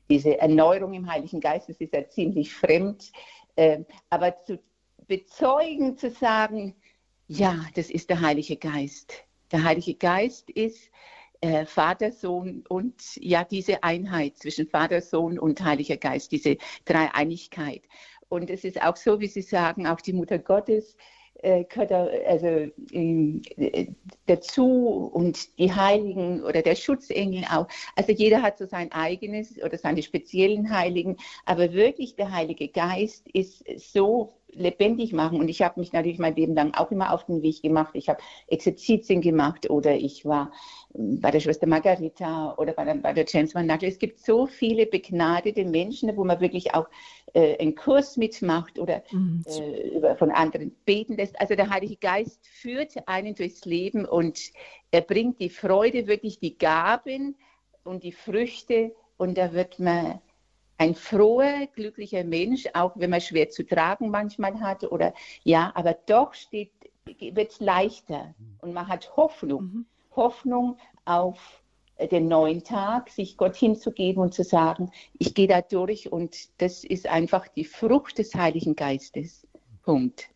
Diese 0.10 0.38
Erneuerung 0.40 0.94
im 0.94 1.10
Heiligen 1.10 1.40
Geist, 1.40 1.70
das 1.70 1.78
ist 1.78 1.94
ja 1.94 2.08
ziemlich 2.10 2.54
fremd. 2.54 3.12
Ähm, 3.56 3.86
aber 4.10 4.44
zu 4.44 4.60
bezeugen, 5.08 5.98
zu 5.98 6.10
sagen, 6.10 6.76
ja, 7.28 7.66
das 7.76 7.90
ist 7.90 8.10
der 8.10 8.20
Heilige 8.20 8.58
Geist. 8.58 9.24
Der 9.52 9.64
Heilige 9.64 9.96
Geist 9.96 10.50
ist 10.50 10.90
äh, 11.42 11.66
Vater, 11.66 12.12
Sohn 12.12 12.64
und 12.70 13.02
ja, 13.16 13.44
diese 13.44 13.84
Einheit 13.84 14.38
zwischen 14.38 14.68
Vater, 14.68 15.02
Sohn 15.02 15.40
und 15.40 15.64
Heiliger 15.64 15.98
Geist, 15.98 16.32
diese 16.32 16.58
Dreieinigkeit. 16.86 17.82
Und 18.32 18.50
es 18.50 18.64
ist 18.64 18.82
auch 18.82 18.96
so, 18.96 19.20
wie 19.20 19.28
Sie 19.28 19.42
sagen, 19.42 19.88
auch 19.88 20.00
die 20.00 20.14
Mutter 20.14 20.40
Gottes 20.40 20.96
äh, 21.44 21.66
gehört 21.66 21.92
also, 21.92 22.48
äh, 22.92 23.88
dazu 24.26 25.10
und 25.14 25.58
die 25.60 25.74
Heiligen 25.74 26.44
oder 26.44 26.62
der 26.62 26.76
Schutzengel 26.76 27.44
auch. 27.52 27.68
Also 27.96 28.12
jeder 28.14 28.42
hat 28.42 28.58
so 28.58 28.66
sein 28.66 28.92
eigenes 28.92 29.62
oder 29.62 29.78
seine 29.78 30.02
speziellen 30.02 30.70
Heiligen, 30.70 31.18
aber 31.46 31.74
wirklich 31.74 32.16
der 32.16 32.32
Heilige 32.32 32.70
Geist 32.70 33.28
ist 33.30 33.66
so 33.78 34.34
lebendig 34.54 35.14
machen. 35.14 35.40
Und 35.40 35.50
ich 35.50 35.62
habe 35.62 35.80
mich 35.80 35.94
natürlich 35.94 36.20
mein 36.20 36.36
Leben 36.36 36.56
lang 36.56 36.74
auch 36.74 36.92
immer 36.92 37.14
auf 37.14 37.26
den 37.26 37.42
Weg 37.42 37.62
gemacht. 37.62 37.92
Ich 37.94 38.10
habe 38.10 38.20
Exerzitien 38.48 39.22
gemacht 39.22 39.70
oder 39.70 39.96
ich 39.96 40.26
war 40.26 40.52
bei 40.94 41.32
der 41.32 41.40
Schwester 41.40 41.68
Margarita 41.68 42.56
oder 42.58 42.74
bei 42.74 42.86
der, 42.86 42.96
bei 42.96 43.14
der 43.14 43.26
James 43.28 43.56
Van 43.56 43.66
Nagle. 43.66 43.88
Es 43.88 44.00
gibt 44.00 44.20
so 44.20 44.46
viele 44.46 44.86
begnadete 44.86 45.66
Menschen, 45.66 46.16
wo 46.18 46.24
man 46.24 46.40
wirklich 46.42 46.74
auch 46.76 46.88
äh, 47.34 47.58
einen 47.60 47.76
Kurs 47.76 48.18
mitmacht 48.18 48.80
oder 48.80 49.04
mhm. 49.12 49.44
äh, 49.46 50.16
von 50.16 50.32
anderen 50.32 50.76
beten 50.86 51.16
lässt. 51.16 51.40
Also 51.40 51.56
der 51.56 51.70
Heilige 51.70 51.98
Geist 51.98 52.46
führt 52.48 53.08
einen 53.08 53.36
durchs 53.36 53.66
Leben 53.66 54.06
und 54.06 54.40
er 54.92 55.02
bringt 55.02 55.40
die 55.40 55.50
Freude, 55.50 56.08
wirklich 56.08 56.40
die 56.40 56.58
Gaben 56.58 57.36
und 57.84 58.04
die 58.04 58.12
Früchte 58.12 58.94
und 59.18 59.38
da 59.38 59.54
wird 59.54 59.80
man 59.80 60.20
ein 60.78 60.96
froher, 60.96 61.68
glücklicher 61.76 62.24
Mensch, 62.24 62.68
auch 62.74 62.94
wenn 62.96 63.12
man 63.12 63.22
schwer 63.22 63.50
zu 63.50 63.64
tragen 63.64 64.10
manchmal 64.10 64.60
hat 64.60 64.84
oder 64.84 65.14
ja, 65.44 65.72
aber 65.76 65.94
doch 65.94 66.34
steht, 66.34 66.72
wird 67.06 67.52
es 67.52 67.60
leichter 67.60 68.34
und 68.62 68.74
man 68.74 68.88
hat 68.88 69.16
Hoffnung. 69.16 69.64
Mhm. 69.64 69.86
Hoffnung 70.16 70.78
auf 71.06 71.61
den 72.08 72.28
neuen 72.28 72.64
Tag, 72.64 73.10
sich 73.10 73.38
Gott 73.38 73.56
hinzugeben 73.56 74.22
und 74.22 74.34
zu 74.34 74.44
sagen, 74.44 74.92
ich 75.18 75.34
gehe 75.34 75.48
da 75.48 75.62
durch 75.62 76.12
und 76.12 76.50
das 76.62 76.84
ist 76.84 77.08
einfach 77.08 77.48
die 77.48 77.66
Frucht 77.66 78.18
des 78.18 78.36
Heiligen 78.36 78.76
Geistes. 78.76 79.48
Punkt. 79.84 80.30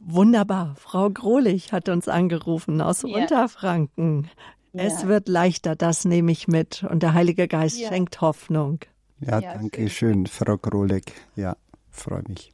Wunderbar. 0.00 0.74
Frau 0.78 1.10
Grohlich 1.10 1.72
hat 1.72 1.88
uns 1.88 2.08
angerufen 2.08 2.80
aus 2.80 3.02
ja. 3.02 3.16
Unterfranken. 3.16 4.28
Ja. 4.72 4.84
Es 4.84 5.06
wird 5.06 5.28
leichter, 5.28 5.74
das 5.74 6.04
nehme 6.04 6.32
ich 6.32 6.48
mit. 6.48 6.84
Und 6.84 7.02
der 7.02 7.14
Heilige 7.14 7.48
Geist 7.48 7.78
ja. 7.78 7.88
schenkt 7.88 8.20
Hoffnung. 8.20 8.80
Ja, 9.20 9.40
danke 9.40 9.88
schön, 9.88 10.26
Frau 10.26 10.58
Grohlich. 10.58 11.04
Ja, 11.34 11.56
freue 11.90 12.22
mich. 12.28 12.52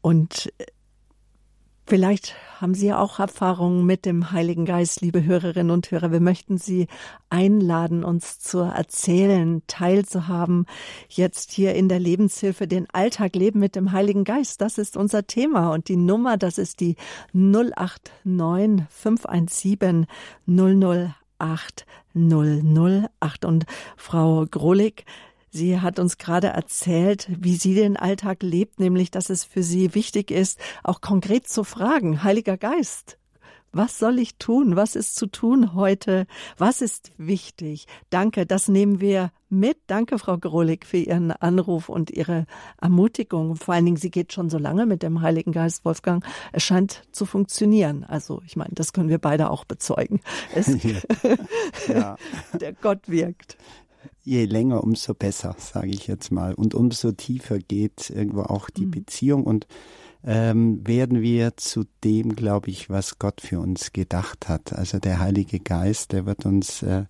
Und 0.00 0.52
Vielleicht 1.86 2.34
haben 2.62 2.72
Sie 2.72 2.94
auch 2.94 3.18
Erfahrungen 3.18 3.84
mit 3.84 4.06
dem 4.06 4.32
Heiligen 4.32 4.64
Geist, 4.64 5.02
liebe 5.02 5.22
Hörerinnen 5.22 5.70
und 5.70 5.90
Hörer. 5.90 6.12
Wir 6.12 6.20
möchten 6.20 6.56
Sie 6.56 6.86
einladen, 7.28 8.04
uns 8.04 8.38
zu 8.38 8.60
erzählen, 8.60 9.62
teilzuhaben, 9.66 10.64
jetzt 11.10 11.52
hier 11.52 11.74
in 11.74 11.90
der 11.90 12.00
Lebenshilfe, 12.00 12.66
den 12.66 12.88
Alltag 12.88 13.36
leben 13.36 13.60
mit 13.60 13.76
dem 13.76 13.92
Heiligen 13.92 14.24
Geist. 14.24 14.62
Das 14.62 14.78
ist 14.78 14.96
unser 14.96 15.26
Thema. 15.26 15.74
Und 15.74 15.88
die 15.88 15.96
Nummer, 15.96 16.38
das 16.38 16.56
ist 16.56 16.80
die 16.80 16.96
089 17.34 18.86
517 18.88 20.06
008 20.46 21.86
008. 22.14 23.44
Und 23.44 23.66
Frau 23.98 24.46
Grohlig, 24.50 25.04
Sie 25.54 25.80
hat 25.80 26.00
uns 26.00 26.18
gerade 26.18 26.48
erzählt, 26.48 27.28
wie 27.30 27.54
sie 27.54 27.76
den 27.76 27.96
Alltag 27.96 28.42
lebt, 28.42 28.80
nämlich, 28.80 29.12
dass 29.12 29.30
es 29.30 29.44
für 29.44 29.62
sie 29.62 29.94
wichtig 29.94 30.32
ist, 30.32 30.58
auch 30.82 31.00
konkret 31.00 31.46
zu 31.46 31.62
fragen, 31.62 32.24
Heiliger 32.24 32.56
Geist, 32.56 33.18
was 33.70 33.98
soll 34.00 34.18
ich 34.18 34.36
tun? 34.36 34.74
Was 34.74 34.96
ist 34.96 35.14
zu 35.14 35.26
tun 35.26 35.74
heute? 35.74 36.26
Was 36.58 36.80
ist 36.80 37.12
wichtig? 37.18 37.86
Danke, 38.10 38.46
das 38.46 38.66
nehmen 38.66 39.00
wir 39.00 39.30
mit. 39.48 39.78
Danke, 39.86 40.18
Frau 40.18 40.38
Grolik, 40.38 40.86
für 40.86 40.96
Ihren 40.96 41.30
Anruf 41.30 41.88
und 41.88 42.10
Ihre 42.10 42.46
Ermutigung. 42.80 43.54
Vor 43.54 43.74
allen 43.74 43.84
Dingen, 43.84 43.96
sie 43.96 44.10
geht 44.10 44.32
schon 44.32 44.50
so 44.50 44.58
lange 44.58 44.86
mit 44.86 45.02
dem 45.02 45.22
Heiligen 45.22 45.52
Geist, 45.52 45.84
Wolfgang. 45.84 46.24
Es 46.52 46.64
scheint 46.64 47.02
zu 47.12 47.26
funktionieren. 47.26 48.04
Also, 48.04 48.42
ich 48.46 48.56
meine, 48.56 48.74
das 48.74 48.92
können 48.92 49.08
wir 49.08 49.18
beide 49.18 49.50
auch 49.50 49.64
bezeugen. 49.64 50.20
Es, 50.52 50.68
ja. 51.88 52.16
der 52.60 52.72
Gott 52.72 53.08
wirkt 53.08 53.56
je 54.22 54.44
länger, 54.44 54.82
umso 54.84 55.14
besser, 55.14 55.56
sage 55.58 55.88
ich 55.88 56.06
jetzt 56.06 56.30
mal. 56.32 56.54
Und 56.54 56.74
umso 56.74 57.12
tiefer 57.12 57.58
geht 57.58 58.10
irgendwo 58.10 58.42
auch 58.42 58.70
die 58.70 58.86
mhm. 58.86 58.90
Beziehung 58.90 59.44
und 59.44 59.66
ähm, 60.26 60.80
werden 60.86 61.20
wir 61.20 61.56
zu 61.56 61.84
dem, 62.02 62.34
glaube 62.34 62.70
ich, 62.70 62.88
was 62.88 63.18
Gott 63.18 63.40
für 63.42 63.60
uns 63.60 63.92
gedacht 63.92 64.48
hat. 64.48 64.72
Also 64.72 64.98
der 64.98 65.18
Heilige 65.20 65.60
Geist, 65.60 66.12
der 66.12 66.24
wird 66.24 66.46
uns 66.46 66.82
äh, 66.82 67.04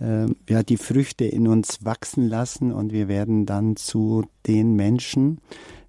äh, 0.00 0.26
ja 0.48 0.62
die 0.62 0.76
Früchte 0.76 1.24
in 1.24 1.46
uns 1.46 1.84
wachsen 1.84 2.28
lassen 2.28 2.72
und 2.72 2.92
wir 2.92 3.06
werden 3.06 3.46
dann 3.46 3.76
zu 3.76 4.24
den 4.46 4.74
Menschen, 4.74 5.40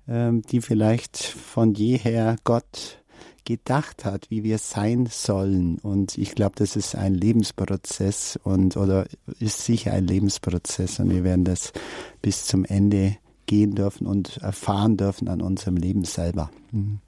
äh, 0.06 0.32
die 0.52 0.62
vielleicht 0.62 1.18
von 1.18 1.74
jeher 1.74 2.36
Gott 2.44 2.99
gedacht 3.46 4.06
hat, 4.06 4.30
wie 4.30 4.44
wir 4.44 4.58
sein 4.58 5.06
sollen. 5.08 5.80
Und 5.82 6.18
ich 6.18 6.36
glaube, 6.36 6.56
das 6.58 6.76
ist 6.76 6.96
ein 6.96 7.14
Lebensprozess 7.14 8.40
und 8.44 8.78
oder 8.78 9.06
ist 9.40 9.66
sicher 9.66 9.94
ein 9.94 10.08
Lebensprozess 10.08 11.00
und 11.00 11.10
wir 11.12 11.24
werden 11.24 11.46
das 11.46 11.74
bis 12.22 12.46
zum 12.46 12.66
Ende 12.66 13.18
gehen 13.46 13.76
dürfen 13.76 14.06
und 14.06 14.38
erfahren 14.38 14.98
dürfen 14.98 15.28
an 15.28 15.42
unserem 15.42 15.76
Leben 15.78 16.04
selber. 16.04 16.50
Mhm. 16.72 17.00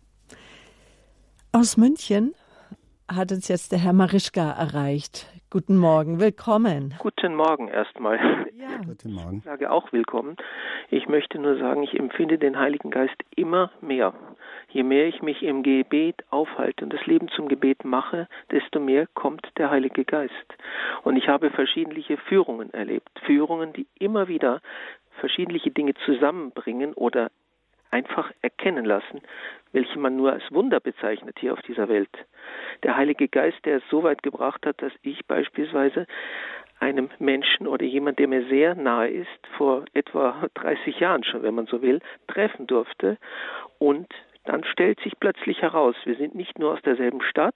Aus 1.52 1.78
München 1.78 2.34
hat 3.08 3.32
uns 3.32 3.48
jetzt 3.48 3.72
der 3.72 3.80
Herr 3.80 3.94
Marischka 3.94 4.52
erreicht. 4.52 5.28
Guten 5.50 5.76
Morgen, 5.76 6.22
willkommen. 6.22 6.94
Guten 7.00 7.36
Morgen 7.36 7.68
erstmal. 7.68 8.18
Ja. 8.58 8.78
Guten 8.86 9.14
Morgen. 9.14 9.38
Ich 9.40 9.44
sage 9.44 9.70
auch 9.70 9.92
willkommen. 9.92 10.38
Ich 10.90 11.08
möchte 11.08 11.40
nur 11.40 11.58
sagen, 11.58 11.84
ich 11.84 12.00
empfinde 12.00 12.38
den 12.38 12.58
Heiligen 12.58 12.90
Geist 12.90 13.16
immer 13.36 13.72
mehr. 13.82 14.14
Je 14.74 14.84
mehr 14.84 15.08
ich 15.08 15.22
mich 15.22 15.44
im 15.44 15.64
Gebet 15.64 16.24
aufhalte 16.30 16.86
und 16.86 16.94
das 16.94 17.06
Leben 17.06 17.28
zum 17.30 17.50
Gebet 17.50 17.84
mache, 17.84 18.28
desto 18.52 18.80
mehr 18.80 19.08
kommt 19.14 19.46
der 19.58 19.70
Heilige 19.70 20.06
Geist. 20.06 20.34
Und 21.04 21.18
ich 21.18 21.28
habe 21.28 21.50
verschiedene 21.50 22.02
Führungen 22.30 22.74
erlebt. 22.74 23.10
Führungen, 23.26 23.74
die 23.74 23.88
immer 24.00 24.28
wieder 24.28 24.62
verschiedene 25.20 25.60
Dinge 25.60 25.94
zusammenbringen 26.06 26.94
oder 26.94 27.32
einfach 27.92 28.32
erkennen 28.42 28.86
lassen, 28.86 29.22
welche 29.74 30.00
man 30.00 30.16
nur 30.16 30.32
als 30.32 30.44
Wunder 30.52 30.80
bezeichnet 30.80 31.38
hier 31.40 31.52
auf 31.54 31.62
dieser 31.64 31.90
Welt. 31.90 32.10
Der 32.84 32.96
Heilige 32.96 33.28
Geist, 33.28 33.66
der 33.66 33.78
es 33.78 33.84
so 33.90 34.04
weit 34.04 34.24
gebracht 34.24 34.66
hat, 34.66 34.82
dass 34.82 34.94
ich 35.02 35.26
beispielsweise 35.26 36.08
einem 36.80 37.10
Menschen 37.20 37.68
oder 37.68 37.86
jemand, 37.86 38.18
der 38.18 38.28
mir 38.28 38.48
sehr 38.48 38.74
nahe 38.76 39.10
ist, 39.10 39.48
vor 39.58 39.86
etwa 39.94 40.48
30 40.56 41.00
Jahren 41.00 41.24
schon, 41.24 41.44
wenn 41.44 41.54
man 41.54 41.68
so 41.68 41.82
will, 41.82 42.00
treffen 42.28 42.66
durfte 42.66 43.18
und 43.78 44.08
dann 44.46 44.64
stellt 44.64 45.00
sich 45.02 45.14
plötzlich 45.20 45.62
heraus, 45.62 45.96
wir 46.06 46.16
sind 46.16 46.36
nicht 46.36 46.58
nur 46.58 46.74
aus 46.74 46.82
derselben 46.82 47.22
Stadt, 47.22 47.56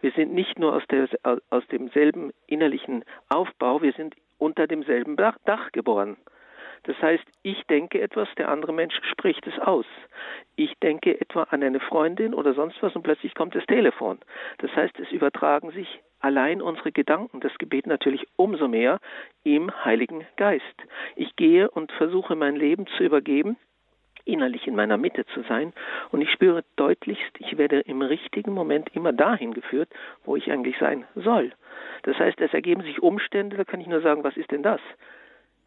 wir 0.00 0.12
sind 0.12 0.32
nicht 0.34 0.58
nur 0.58 0.74
aus, 0.74 0.82
der, 0.90 1.08
aus 1.50 1.66
demselben 1.68 2.32
innerlichen 2.46 3.04
Aufbau, 3.28 3.82
wir 3.82 3.92
sind 3.92 4.14
unter 4.38 4.66
demselben 4.66 5.16
Dach, 5.16 5.38
Dach 5.44 5.72
geboren. 5.72 6.16
Das 6.84 7.00
heißt, 7.00 7.24
ich 7.42 7.62
denke 7.64 8.00
etwas, 8.00 8.28
der 8.36 8.50
andere 8.50 8.74
Mensch 8.74 8.94
spricht 9.10 9.46
es 9.46 9.58
aus. 9.58 9.86
Ich 10.54 10.74
denke 10.82 11.18
etwa 11.18 11.44
an 11.44 11.62
eine 11.62 11.80
Freundin 11.80 12.34
oder 12.34 12.52
sonst 12.52 12.82
was 12.82 12.94
und 12.94 13.02
plötzlich 13.02 13.34
kommt 13.34 13.54
das 13.54 13.64
Telefon. 13.64 14.18
Das 14.58 14.70
heißt, 14.76 14.98
es 15.00 15.10
übertragen 15.10 15.70
sich 15.70 16.00
allein 16.20 16.60
unsere 16.60 16.92
Gedanken, 16.92 17.40
das 17.40 17.56
Gebet 17.58 17.86
natürlich 17.86 18.26
umso 18.36 18.68
mehr 18.68 19.00
im 19.44 19.70
Heiligen 19.84 20.26
Geist. 20.36 20.62
Ich 21.16 21.36
gehe 21.36 21.70
und 21.70 21.90
versuche 21.92 22.36
mein 22.36 22.56
Leben 22.56 22.86
zu 22.98 23.02
übergeben, 23.02 23.56
innerlich 24.24 24.66
in 24.66 24.74
meiner 24.74 24.96
Mitte 24.96 25.24
zu 25.26 25.42
sein 25.42 25.72
und 26.10 26.20
ich 26.20 26.30
spüre 26.30 26.64
deutlichst, 26.76 27.32
ich 27.38 27.58
werde 27.58 27.80
im 27.80 28.02
richtigen 28.02 28.52
Moment 28.52 28.88
immer 28.94 29.12
dahin 29.12 29.54
geführt, 29.54 29.88
wo 30.24 30.36
ich 30.36 30.50
eigentlich 30.50 30.76
sein 30.78 31.04
soll. 31.14 31.52
Das 32.02 32.18
heißt, 32.18 32.40
es 32.40 32.52
ergeben 32.52 32.82
sich 32.82 33.02
Umstände, 33.02 33.56
da 33.56 33.64
kann 33.64 33.80
ich 33.80 33.86
nur 33.86 34.00
sagen, 34.00 34.24
was 34.24 34.36
ist 34.36 34.50
denn 34.50 34.62
das? 34.62 34.80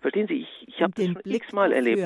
Verstehen 0.02 0.28
Sie, 0.28 0.42
ich, 0.42 0.68
ich 0.68 0.82
habe 0.82 0.94
das 0.96 1.06
schon 1.06 1.22
x-mal 1.26 1.72
erlebt 1.72 2.02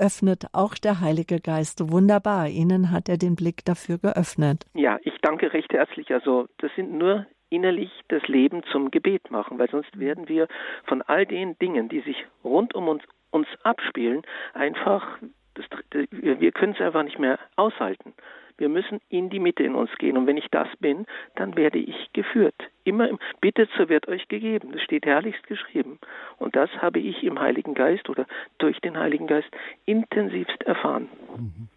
öffnet 0.00 0.46
auch 0.52 0.74
der 0.74 1.00
Heilige 1.00 1.40
Geist. 1.40 1.92
Wunderbar. 1.92 2.48
Ihnen 2.48 2.90
hat 2.90 3.08
er 3.08 3.18
den 3.18 3.36
Blick 3.36 3.64
dafür 3.66 3.98
geöffnet. 3.98 4.64
Ja, 4.74 4.98
ich 5.02 5.12
danke 5.20 5.52
recht 5.52 5.72
herzlich. 5.72 6.10
Also, 6.10 6.48
das 6.58 6.70
sind 6.74 6.92
nur 6.92 7.26
innerlich 7.50 7.90
das 8.08 8.26
Leben 8.26 8.62
zum 8.72 8.90
Gebet 8.90 9.30
machen, 9.30 9.58
weil 9.58 9.68
sonst 9.68 9.98
werden 9.98 10.28
wir 10.28 10.48
von 10.86 11.02
all 11.02 11.26
den 11.26 11.58
Dingen, 11.58 11.88
die 11.88 12.00
sich 12.00 12.24
rund 12.42 12.74
um 12.74 12.88
uns, 12.88 13.02
uns 13.30 13.46
abspielen, 13.62 14.22
einfach, 14.54 15.18
das, 15.54 15.64
wir 16.10 16.52
können 16.52 16.74
es 16.74 16.80
einfach 16.80 17.02
nicht 17.02 17.18
mehr 17.18 17.38
aushalten. 17.56 18.14
Wir 18.60 18.68
müssen 18.68 19.00
in 19.08 19.30
die 19.30 19.40
Mitte 19.40 19.62
in 19.62 19.74
uns 19.74 19.90
gehen. 19.98 20.18
Und 20.18 20.26
wenn 20.26 20.36
ich 20.36 20.48
das 20.50 20.68
bin, 20.80 21.06
dann 21.34 21.56
werde 21.56 21.78
ich 21.78 22.12
geführt. 22.12 22.54
Immer 22.84 23.08
im 23.08 23.18
Bittet, 23.40 23.70
so 23.78 23.88
wird 23.88 24.06
euch 24.06 24.28
gegeben. 24.28 24.72
Das 24.72 24.82
steht 24.82 25.06
herrlichst 25.06 25.46
geschrieben. 25.46 25.98
Und 26.36 26.54
das 26.54 26.68
habe 26.76 26.98
ich 26.98 27.22
im 27.24 27.40
Heiligen 27.40 27.72
Geist 27.72 28.10
oder 28.10 28.26
durch 28.58 28.78
den 28.80 28.98
Heiligen 28.98 29.26
Geist 29.26 29.48
intensivst 29.86 30.62
erfahren. 30.64 31.08
Mhm. 31.38 31.68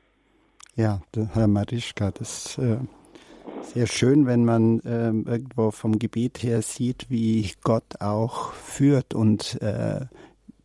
Ja, 0.75 0.99
Herr 1.33 1.47
Marischka, 1.47 2.11
das 2.11 2.57
ist 2.57 2.57
äh, 2.57 2.77
sehr 3.61 3.87
schön, 3.87 4.25
wenn 4.25 4.43
man 4.43 4.79
äh, 4.79 5.31
irgendwo 5.31 5.71
vom 5.71 5.99
Gebet 5.99 6.43
her 6.43 6.61
sieht, 6.61 7.09
wie 7.09 7.49
Gott 7.63 8.01
auch 8.01 8.51
führt 8.53 9.13
und 9.13 9.61
äh, 9.61 10.01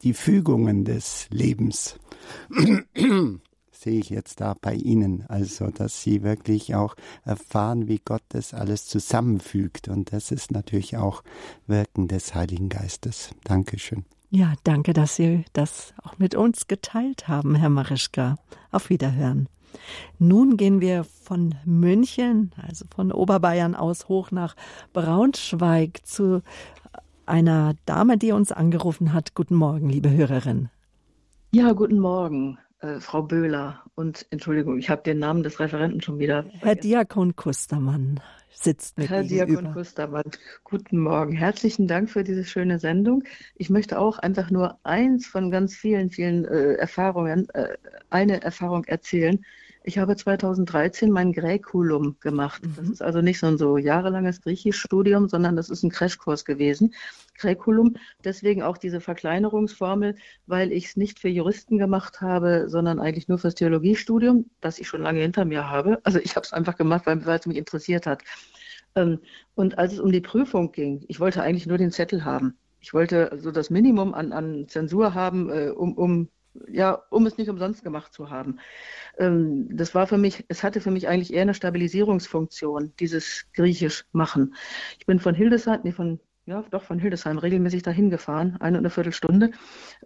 die 0.02 0.14
Fügungen 0.14 0.84
des 0.84 1.28
Lebens 1.30 1.98
sehe 3.78 4.00
ich 4.00 4.10
jetzt 4.10 4.40
da 4.40 4.54
bei 4.60 4.74
Ihnen. 4.74 5.24
Also, 5.28 5.70
dass 5.70 6.02
Sie 6.02 6.22
wirklich 6.22 6.74
auch 6.74 6.94
erfahren, 7.24 7.88
wie 7.88 8.00
Gott 8.04 8.22
das 8.30 8.54
alles 8.54 8.86
zusammenfügt. 8.86 9.88
Und 9.88 10.12
das 10.12 10.30
ist 10.30 10.50
natürlich 10.50 10.96
auch 10.96 11.22
Wirken 11.66 12.08
des 12.08 12.34
Heiligen 12.34 12.68
Geistes. 12.68 13.30
Dankeschön. 13.44 14.04
Ja, 14.30 14.54
danke, 14.64 14.92
dass 14.92 15.16
Sie 15.16 15.44
das 15.52 15.94
auch 16.02 16.18
mit 16.18 16.34
uns 16.34 16.66
geteilt 16.66 17.28
haben, 17.28 17.54
Herr 17.54 17.70
Marischka. 17.70 18.36
Auf 18.70 18.90
Wiederhören. 18.90 19.48
Nun 20.18 20.56
gehen 20.56 20.80
wir 20.80 21.04
von 21.04 21.54
München, 21.64 22.52
also 22.56 22.84
von 22.94 23.12
Oberbayern 23.12 23.74
aus 23.74 24.08
hoch 24.08 24.30
nach 24.30 24.56
Braunschweig 24.92 26.00
zu 26.04 26.42
einer 27.28 27.74
Dame, 27.86 28.18
die 28.18 28.32
uns 28.32 28.52
angerufen 28.52 29.12
hat. 29.12 29.34
Guten 29.34 29.54
Morgen, 29.54 29.88
liebe 29.88 30.10
Hörerin. 30.10 30.70
Ja, 31.50 31.72
guten 31.72 31.98
Morgen 31.98 32.58
äh, 32.80 33.00
Frau 33.00 33.22
Böhler. 33.22 33.82
Und 33.94 34.26
Entschuldigung, 34.30 34.78
ich 34.78 34.90
habe 34.90 35.02
den 35.02 35.18
Namen 35.18 35.42
des 35.42 35.60
Referenten 35.60 36.00
schon 36.00 36.18
wieder. 36.18 36.42
Vergessen. 36.42 36.60
Herr 36.62 36.74
Diakon 36.76 37.36
Kustermann 37.36 38.20
sitzt 38.50 38.98
mit 38.98 39.10
Herr 39.10 39.22
gegenüber. 39.22 39.62
Diakon 39.62 39.74
Kustermann, 39.74 40.24
guten 40.64 40.98
Morgen. 40.98 41.32
Herzlichen 41.32 41.86
Dank 41.86 42.10
für 42.10 42.24
diese 42.24 42.44
schöne 42.44 42.78
Sendung. 42.78 43.24
Ich 43.56 43.70
möchte 43.70 43.98
auch 43.98 44.18
einfach 44.18 44.50
nur 44.50 44.78
eins 44.84 45.26
von 45.26 45.50
ganz 45.50 45.74
vielen, 45.74 46.10
vielen 46.10 46.44
äh, 46.44 46.74
Erfahrungen, 46.74 47.48
äh, 47.50 47.76
eine 48.10 48.42
Erfahrung 48.42 48.84
erzählen. 48.84 49.44
Ich 49.88 49.96
habe 49.96 50.14
2013 50.16 51.10
mein 51.10 51.32
Gräkulum 51.32 52.16
gemacht. 52.20 52.60
Das 52.76 52.84
mhm. 52.84 52.92
ist 52.92 53.00
also 53.00 53.22
nicht 53.22 53.38
so 53.38 53.46
ein 53.46 53.56
so 53.56 53.78
jahrelanges 53.78 54.42
Griechischstudium, 54.42 55.30
sondern 55.30 55.56
das 55.56 55.70
ist 55.70 55.82
ein 55.82 55.88
Crashkurs 55.88 56.44
gewesen. 56.44 56.92
Gräkulum, 57.38 57.96
deswegen 58.22 58.62
auch 58.62 58.76
diese 58.76 59.00
Verkleinerungsformel, 59.00 60.16
weil 60.44 60.72
ich 60.72 60.88
es 60.88 60.96
nicht 60.98 61.18
für 61.18 61.30
Juristen 61.30 61.78
gemacht 61.78 62.20
habe, 62.20 62.68
sondern 62.68 63.00
eigentlich 63.00 63.28
nur 63.28 63.38
fürs 63.38 63.54
Theologiestudium, 63.54 64.50
das 64.60 64.78
ich 64.78 64.88
schon 64.88 65.00
lange 65.00 65.22
hinter 65.22 65.46
mir 65.46 65.70
habe. 65.70 66.00
Also 66.02 66.18
ich 66.18 66.36
habe 66.36 66.44
es 66.44 66.52
einfach 66.52 66.76
gemacht, 66.76 67.06
weil, 67.06 67.24
weil 67.24 67.38
es 67.38 67.46
mich 67.46 67.56
interessiert 67.56 68.06
hat. 68.06 68.22
Ähm, 68.94 69.20
und 69.54 69.78
als 69.78 69.94
es 69.94 70.00
um 70.00 70.12
die 70.12 70.20
Prüfung 70.20 70.70
ging, 70.70 71.02
ich 71.08 71.18
wollte 71.18 71.42
eigentlich 71.42 71.66
nur 71.66 71.78
den 71.78 71.92
Zettel 71.92 72.26
haben. 72.26 72.58
Ich 72.80 72.92
wollte 72.92 73.38
so 73.40 73.50
das 73.52 73.70
Minimum 73.70 74.12
an, 74.12 74.32
an 74.32 74.68
Zensur 74.68 75.14
haben, 75.14 75.48
äh, 75.48 75.70
um, 75.70 75.94
um 75.94 76.28
ja, 76.68 77.02
um 77.10 77.26
es 77.26 77.38
nicht 77.38 77.48
umsonst 77.48 77.84
gemacht 77.84 78.12
zu 78.12 78.30
haben. 78.30 78.58
Ähm, 79.18 79.68
das 79.76 79.94
war 79.94 80.06
für 80.06 80.18
mich, 80.18 80.44
es 80.48 80.62
hatte 80.62 80.80
für 80.80 80.90
mich 80.90 81.08
eigentlich 81.08 81.32
eher 81.32 81.42
eine 81.42 81.54
Stabilisierungsfunktion, 81.54 82.92
dieses 82.98 83.46
Griechisch 83.52 84.04
machen. 84.12 84.54
Ich 84.98 85.06
bin 85.06 85.20
von 85.20 85.34
Hildesheim, 85.34 85.80
nee, 85.84 85.92
von, 85.92 86.20
ja, 86.46 86.64
doch 86.70 86.82
von 86.82 86.98
Hildesheim 86.98 87.38
regelmäßig 87.38 87.82
dahin 87.82 88.10
gefahren, 88.10 88.56
eine 88.60 88.78
und 88.78 88.84
eine 88.84 88.90
Viertelstunde, 88.90 89.50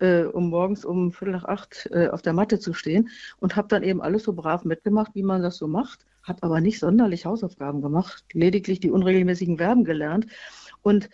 äh, 0.01 0.25
um 0.25 0.51
morgens 0.51 0.85
um 0.85 1.13
Viertel 1.13 1.33
nach 1.33 1.45
acht 1.45 1.89
äh, 1.93 2.09
auf 2.09 2.23
der 2.23 2.33
Matte 2.33 2.59
zu 2.59 2.73
stehen 2.73 3.09
und 3.39 3.57
habe 3.57 3.69
dann 3.69 3.83
eben 3.83 4.03
alles 4.03 4.25
so 4.25 4.33
brav 4.33 4.65
mitgemacht, 4.65 5.15
wie 5.15 5.23
man 5.23 5.43
das 5.43 5.57
so 5.57 5.69
macht, 5.69 6.07
habe 6.23 6.43
aber 6.43 6.61
nicht 6.61 6.79
sonderlich 6.79 7.27
Hausaufgaben 7.27 7.81
gemacht, 7.81 8.25
lediglich 8.33 8.81
die 8.81 8.91
unregelmäßigen 8.91 9.59
Verben 9.59 9.85
gelernt 9.85 10.27
und 10.83 11.09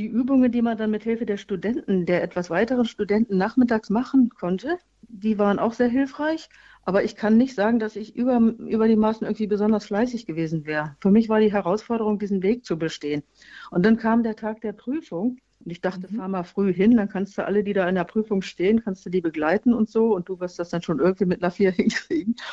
die 0.00 0.06
Übungen, 0.06 0.50
die 0.50 0.62
man 0.62 0.78
dann 0.78 0.90
mit 0.90 1.02
Hilfe 1.02 1.26
der 1.26 1.36
Studenten, 1.36 2.06
der 2.06 2.22
etwas 2.22 2.48
weiteren 2.48 2.86
Studenten 2.86 3.36
nachmittags 3.36 3.90
machen 3.90 4.30
konnte, 4.30 4.78
die 5.02 5.38
waren 5.38 5.58
auch 5.58 5.74
sehr 5.74 5.88
hilfreich. 5.88 6.48
Aber 6.84 7.04
ich 7.04 7.16
kann 7.16 7.36
nicht 7.36 7.54
sagen, 7.54 7.78
dass 7.78 7.96
ich 7.96 8.16
über, 8.16 8.38
über 8.38 8.88
die 8.88 8.96
Maßen 8.96 9.26
irgendwie 9.26 9.46
besonders 9.46 9.84
fleißig 9.84 10.24
gewesen 10.24 10.64
wäre. 10.64 10.96
Für 11.00 11.10
mich 11.10 11.28
war 11.28 11.38
die 11.38 11.52
Herausforderung, 11.52 12.18
diesen 12.18 12.42
Weg 12.42 12.64
zu 12.64 12.78
bestehen. 12.78 13.22
Und 13.70 13.84
dann 13.84 13.98
kam 13.98 14.22
der 14.22 14.36
Tag 14.36 14.62
der 14.62 14.72
Prüfung. 14.72 15.36
Und 15.62 15.70
ich 15.70 15.82
dachte, 15.82 16.10
mhm. 16.10 16.16
fahr 16.16 16.28
mal 16.28 16.44
früh 16.44 16.72
hin, 16.72 16.96
dann 16.96 17.10
kannst 17.10 17.36
du 17.36 17.44
alle, 17.44 17.62
die 17.62 17.74
da 17.74 17.86
in 17.86 17.96
der 17.96 18.04
Prüfung 18.04 18.40
stehen, 18.40 18.82
kannst 18.82 19.04
du 19.04 19.10
die 19.10 19.20
begleiten 19.20 19.74
und 19.74 19.90
so. 19.90 20.14
Und 20.14 20.30
du 20.30 20.40
wirst 20.40 20.58
das 20.58 20.70
dann 20.70 20.80
schon 20.80 20.98
irgendwie 20.98 21.26
mit 21.26 21.42
einer 21.42 21.50
Vier 21.50 21.72
hinkriegen. 21.72 22.36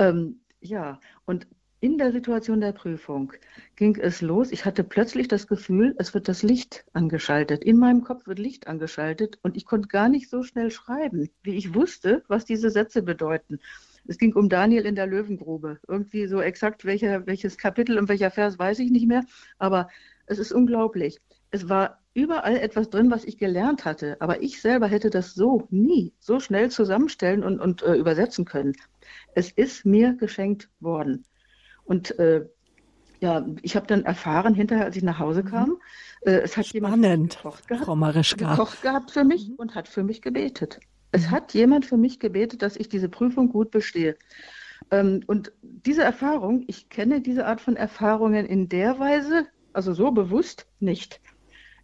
Ähm, 0.00 0.40
ja, 0.60 1.00
und 1.24 1.48
in 1.80 1.96
der 1.96 2.12
Situation 2.12 2.60
der 2.60 2.72
Prüfung 2.72 3.32
ging 3.76 3.96
es 3.96 4.20
los. 4.20 4.50
Ich 4.50 4.64
hatte 4.64 4.82
plötzlich 4.82 5.28
das 5.28 5.46
Gefühl, 5.46 5.94
es 5.98 6.12
wird 6.12 6.26
das 6.28 6.42
Licht 6.42 6.84
angeschaltet. 6.92 7.62
In 7.62 7.76
meinem 7.76 8.02
Kopf 8.02 8.26
wird 8.26 8.40
Licht 8.40 8.66
angeschaltet 8.66 9.38
und 9.42 9.56
ich 9.56 9.64
konnte 9.64 9.88
gar 9.88 10.08
nicht 10.08 10.28
so 10.28 10.42
schnell 10.42 10.70
schreiben, 10.70 11.30
wie 11.42 11.54
ich 11.54 11.74
wusste, 11.74 12.24
was 12.26 12.44
diese 12.44 12.70
Sätze 12.70 13.02
bedeuten. 13.02 13.60
Es 14.08 14.18
ging 14.18 14.34
um 14.34 14.48
Daniel 14.48 14.86
in 14.86 14.96
der 14.96 15.06
Löwengrube. 15.06 15.78
Irgendwie 15.86 16.26
so 16.26 16.40
exakt 16.40 16.84
welcher, 16.84 17.26
welches 17.26 17.58
Kapitel 17.58 17.98
und 17.98 18.08
welcher 18.08 18.30
Vers 18.30 18.58
weiß 18.58 18.80
ich 18.80 18.90
nicht 18.90 19.06
mehr, 19.06 19.24
aber 19.58 19.88
es 20.26 20.38
ist 20.38 20.52
unglaublich. 20.52 21.20
Es 21.50 21.68
war 21.68 22.00
überall 22.12 22.56
etwas 22.56 22.90
drin, 22.90 23.10
was 23.10 23.24
ich 23.24 23.38
gelernt 23.38 23.84
hatte, 23.84 24.16
aber 24.20 24.42
ich 24.42 24.60
selber 24.60 24.88
hätte 24.88 25.10
das 25.10 25.34
so 25.34 25.68
nie 25.70 26.12
so 26.18 26.40
schnell 26.40 26.70
zusammenstellen 26.70 27.44
und, 27.44 27.60
und 27.60 27.82
äh, 27.82 27.94
übersetzen 27.94 28.44
können. 28.44 28.72
Es 29.34 29.52
ist 29.52 29.86
mir 29.86 30.14
geschenkt 30.14 30.68
worden. 30.80 31.24
Und 31.88 32.18
äh, 32.18 32.44
ja, 33.20 33.44
ich 33.62 33.74
habe 33.74 33.86
dann 33.86 34.04
erfahren, 34.04 34.54
hinterher, 34.54 34.84
als 34.84 34.96
ich 34.96 35.02
nach 35.02 35.18
Hause 35.18 35.42
mhm. 35.42 35.48
kam, 35.48 35.78
äh, 36.20 36.32
es 36.32 36.56
hat 36.56 36.66
Spannend, 36.66 37.02
jemand 37.02 37.36
gekocht 37.36 37.66
gehabt, 37.66 37.84
Frau 37.84 37.96
Marischka. 37.96 38.50
gekocht 38.50 38.82
gehabt 38.82 39.10
für 39.10 39.24
mich 39.24 39.48
mhm. 39.48 39.54
und 39.56 39.74
hat 39.74 39.88
für 39.88 40.04
mich 40.04 40.22
gebetet. 40.22 40.78
Es 41.12 41.26
mhm. 41.26 41.30
hat 41.30 41.54
jemand 41.54 41.86
für 41.86 41.96
mich 41.96 42.20
gebetet, 42.20 42.62
dass 42.62 42.76
ich 42.76 42.88
diese 42.88 43.08
Prüfung 43.08 43.48
gut 43.48 43.70
bestehe. 43.70 44.16
Ähm, 44.90 45.22
und 45.26 45.50
diese 45.62 46.02
Erfahrung, 46.02 46.64
ich 46.66 46.90
kenne 46.90 47.22
diese 47.22 47.46
Art 47.46 47.62
von 47.62 47.76
Erfahrungen 47.76 48.44
in 48.46 48.68
der 48.68 48.98
Weise, 48.98 49.46
also 49.72 49.94
so 49.94 50.10
bewusst 50.10 50.66
nicht. 50.78 51.20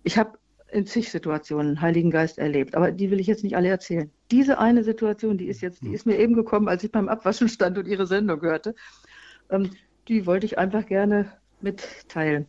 Ich 0.02 0.18
habe 0.18 0.38
in 0.70 0.86
zig 0.86 1.10
Situationen 1.10 1.80
Heiligen 1.80 2.10
Geist 2.10 2.36
erlebt, 2.38 2.74
aber 2.74 2.92
die 2.92 3.10
will 3.10 3.20
ich 3.20 3.26
jetzt 3.26 3.42
nicht 3.42 3.56
alle 3.56 3.68
erzählen. 3.68 4.10
Diese 4.30 4.58
eine 4.58 4.84
Situation, 4.84 5.38
die 5.38 5.46
ist 5.46 5.62
jetzt, 5.62 5.82
die 5.82 5.94
ist 5.94 6.04
mir 6.04 6.18
eben 6.18 6.34
gekommen, 6.34 6.68
als 6.68 6.84
ich 6.84 6.92
beim 6.92 7.08
Abwaschen 7.08 7.48
stand 7.48 7.78
und 7.78 7.86
Ihre 7.86 8.06
Sendung 8.06 8.42
hörte. 8.42 8.74
Ähm, 9.50 9.70
die 10.08 10.26
wollte 10.26 10.46
ich 10.46 10.58
einfach 10.58 10.86
gerne 10.86 11.32
mitteilen. 11.60 12.46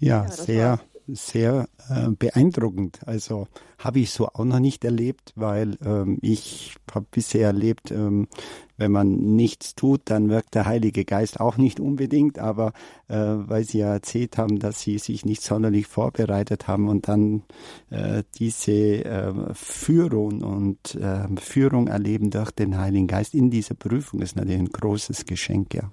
Ja, 0.00 0.24
ja 0.24 0.30
sehr. 0.30 0.80
Sehr 1.06 1.68
äh, 1.88 2.10
beeindruckend. 2.10 3.00
Also 3.06 3.48
habe 3.78 4.00
ich 4.00 4.10
so 4.10 4.28
auch 4.28 4.44
noch 4.44 4.60
nicht 4.60 4.84
erlebt, 4.84 5.32
weil 5.36 5.76
ähm, 5.84 6.18
ich 6.22 6.76
habe 6.92 7.06
bisher 7.10 7.48
erlebt, 7.48 7.90
ähm, 7.90 8.28
wenn 8.76 8.90
man 8.90 9.36
nichts 9.36 9.74
tut, 9.74 10.02
dann 10.06 10.28
wirkt 10.30 10.54
der 10.54 10.66
Heilige 10.66 11.04
Geist 11.04 11.40
auch 11.40 11.56
nicht 11.56 11.80
unbedingt, 11.80 12.38
aber 12.38 12.72
äh, 13.08 13.16
weil 13.16 13.64
Sie 13.64 13.78
ja 13.78 13.92
erzählt 13.92 14.38
haben, 14.38 14.58
dass 14.58 14.80
Sie 14.80 14.98
sich 14.98 15.24
nicht 15.24 15.42
sonderlich 15.42 15.86
vorbereitet 15.86 16.66
haben 16.66 16.88
und 16.88 17.08
dann 17.08 17.42
äh, 17.90 18.22
diese 18.36 18.72
äh, 18.72 19.54
Führung 19.54 20.42
und 20.42 20.94
äh, 20.96 21.28
Führung 21.40 21.88
erleben 21.88 22.30
durch 22.30 22.50
den 22.50 22.78
Heiligen 22.78 23.06
Geist 23.06 23.34
in 23.34 23.50
dieser 23.50 23.74
Prüfung 23.74 24.20
ist 24.20 24.36
natürlich 24.36 24.60
ein 24.60 24.70
großes 24.70 25.26
Geschenk, 25.26 25.74
ja. 25.74 25.90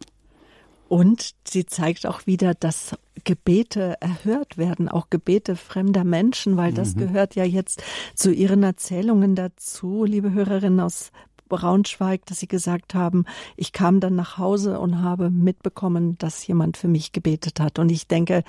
Und 0.91 1.35
sie 1.47 1.65
zeigt 1.65 2.05
auch 2.05 2.27
wieder, 2.27 2.53
dass 2.53 2.97
Gebete 3.23 3.95
erhört 4.01 4.57
werden, 4.57 4.89
auch 4.89 5.09
Gebete 5.09 5.55
fremder 5.55 6.03
Menschen, 6.03 6.57
weil 6.57 6.73
das 6.73 6.95
mhm. 6.95 6.99
gehört 6.99 7.33
ja 7.33 7.45
jetzt 7.45 7.81
zu 8.13 8.29
ihren 8.29 8.61
Erzählungen 8.61 9.33
dazu, 9.33 10.03
liebe 10.03 10.33
Hörerinnen 10.33 10.81
aus 10.81 11.13
Braunschweig, 11.47 12.25
dass 12.25 12.39
Sie 12.39 12.49
gesagt 12.49 12.93
haben, 12.93 13.23
ich 13.55 13.71
kam 13.71 14.01
dann 14.01 14.17
nach 14.17 14.37
Hause 14.37 14.81
und 14.81 15.01
habe 15.01 15.29
mitbekommen, 15.29 16.17
dass 16.17 16.45
jemand 16.45 16.75
für 16.75 16.89
mich 16.89 17.13
gebetet 17.13 17.61
hat. 17.61 17.79
Und 17.79 17.89
ich 17.89 18.07
denke, 18.07 18.43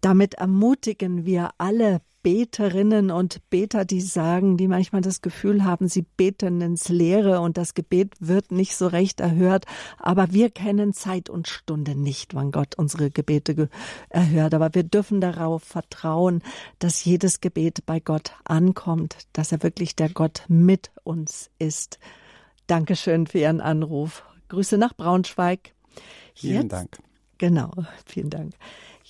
damit 0.00 0.34
ermutigen 0.34 1.24
wir 1.24 1.50
alle 1.58 2.00
Beterinnen 2.22 3.10
und 3.10 3.48
Beter, 3.48 3.84
die 3.84 4.00
sagen, 4.00 4.56
die 4.56 4.68
manchmal 4.68 5.02
das 5.02 5.22
Gefühl 5.22 5.64
haben, 5.64 5.88
sie 5.88 6.02
beten 6.02 6.60
ins 6.60 6.88
Leere 6.88 7.40
und 7.40 7.56
das 7.56 7.74
Gebet 7.74 8.14
wird 8.18 8.50
nicht 8.50 8.76
so 8.76 8.88
recht 8.88 9.20
erhört. 9.20 9.66
Aber 9.98 10.32
wir 10.32 10.50
kennen 10.50 10.92
Zeit 10.92 11.30
und 11.30 11.48
Stunde 11.48 11.94
nicht, 11.94 12.34
wann 12.34 12.50
Gott 12.50 12.74
unsere 12.76 13.10
Gebete 13.10 13.68
erhört. 14.08 14.52
Aber 14.52 14.74
wir 14.74 14.82
dürfen 14.82 15.20
darauf 15.20 15.62
vertrauen, 15.62 16.42
dass 16.80 17.04
jedes 17.04 17.40
Gebet 17.40 17.86
bei 17.86 18.00
Gott 18.00 18.32
ankommt, 18.44 19.16
dass 19.32 19.52
er 19.52 19.62
wirklich 19.62 19.94
der 19.94 20.10
Gott 20.10 20.42
mit 20.48 20.90
uns 21.04 21.50
ist. 21.58 21.98
Dankeschön 22.66 23.26
für 23.26 23.38
Ihren 23.38 23.60
Anruf. 23.60 24.24
Grüße 24.48 24.76
nach 24.76 24.94
Braunschweig. 24.94 25.72
Vielen 26.34 26.62
Jetzt, 26.62 26.72
Dank. 26.72 26.98
Genau, 27.38 27.70
vielen 28.04 28.30
Dank. 28.30 28.54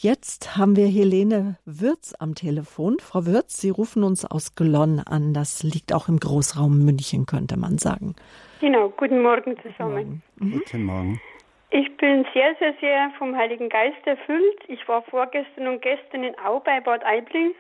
Jetzt 0.01 0.57
haben 0.57 0.77
wir 0.77 0.87
Helene 0.87 1.57
Würz 1.65 2.15
am 2.21 2.37
Telefon. 2.37 2.99
Frau 3.01 3.27
Würz, 3.27 3.61
Sie 3.61 3.71
rufen 3.71 4.05
uns 4.05 4.25
aus 4.25 4.55
Glonn 4.55 5.03
an. 5.05 5.35
Das 5.35 5.65
liegt 5.65 5.93
auch 5.93 6.07
im 6.07 6.21
Großraum 6.21 6.85
München, 6.85 7.27
könnte 7.27 7.59
man 7.59 7.79
sagen. 7.79 8.15
Genau, 8.61 8.91
guten 8.91 9.21
Morgen 9.21 9.57
zusammen. 9.59 10.23
Guten 10.39 10.39
Morgen. 10.39 10.51
Mhm. 10.51 10.53
Guten 10.53 10.85
Morgen. 10.85 11.21
Ich 11.71 11.97
bin 11.97 12.25
sehr, 12.33 12.55
sehr, 12.61 12.75
sehr 12.81 13.11
vom 13.19 13.35
Heiligen 13.35 13.69
Geist 13.69 14.07
erfüllt. 14.07 14.61
Ich 14.69 14.87
war 14.87 15.03
vorgestern 15.03 15.67
und 15.67 15.83
gestern 15.83 16.23
in 16.23 16.39
Au 16.39 16.61
bei 16.61 16.79
Bad 16.79 17.05
Aibling. 17.05 17.51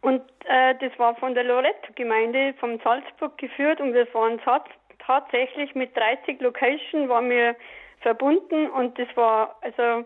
Und 0.00 0.20
äh, 0.46 0.74
das 0.80 0.98
war 0.98 1.14
von 1.14 1.34
der 1.34 1.44
Loretto-Gemeinde 1.44 2.54
von 2.58 2.80
Salzburg 2.82 3.38
geführt 3.38 3.80
und 3.80 3.94
wir 3.94 4.12
waren 4.14 4.40
tatsächlich 4.98 5.76
mit 5.76 5.96
30 5.96 6.40
Locations 6.40 7.08
waren 7.08 7.30
wir 7.30 7.54
verbunden 8.00 8.68
und 8.70 8.98
das 8.98 9.06
war 9.14 9.54
also 9.60 10.04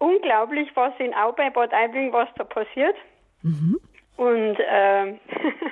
unglaublich, 0.00 0.68
was 0.74 0.92
in 0.98 1.14
Au 1.14 1.32
bei 1.32 1.50
Bad 1.50 1.72
Aibling, 1.72 2.12
was 2.12 2.28
da 2.36 2.44
passiert. 2.44 2.96
Mhm. 3.42 3.78
Und 4.16 4.56
äh, 4.58 5.14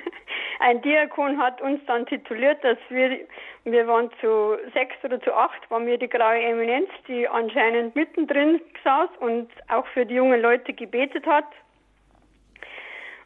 ein 0.59 0.81
Diakon 0.81 1.37
hat 1.37 1.61
uns 1.61 1.81
dann 1.85 2.05
tituliert, 2.05 2.63
dass 2.63 2.77
wir, 2.89 3.19
wir 3.65 3.87
waren 3.87 4.09
zu 4.21 4.57
sechs 4.73 4.95
oder 5.03 5.21
zu 5.21 5.33
acht, 5.33 5.69
waren 5.69 5.85
wir 5.85 5.97
die 5.97 6.09
graue 6.09 6.41
Eminenz, 6.41 6.89
die 7.07 7.27
anscheinend 7.27 7.95
mittendrin 7.95 8.61
saß 8.83 9.09
und 9.19 9.49
auch 9.67 9.85
für 9.87 10.05
die 10.05 10.15
jungen 10.15 10.41
Leute 10.41 10.73
gebetet 10.73 11.25
hat. 11.25 11.45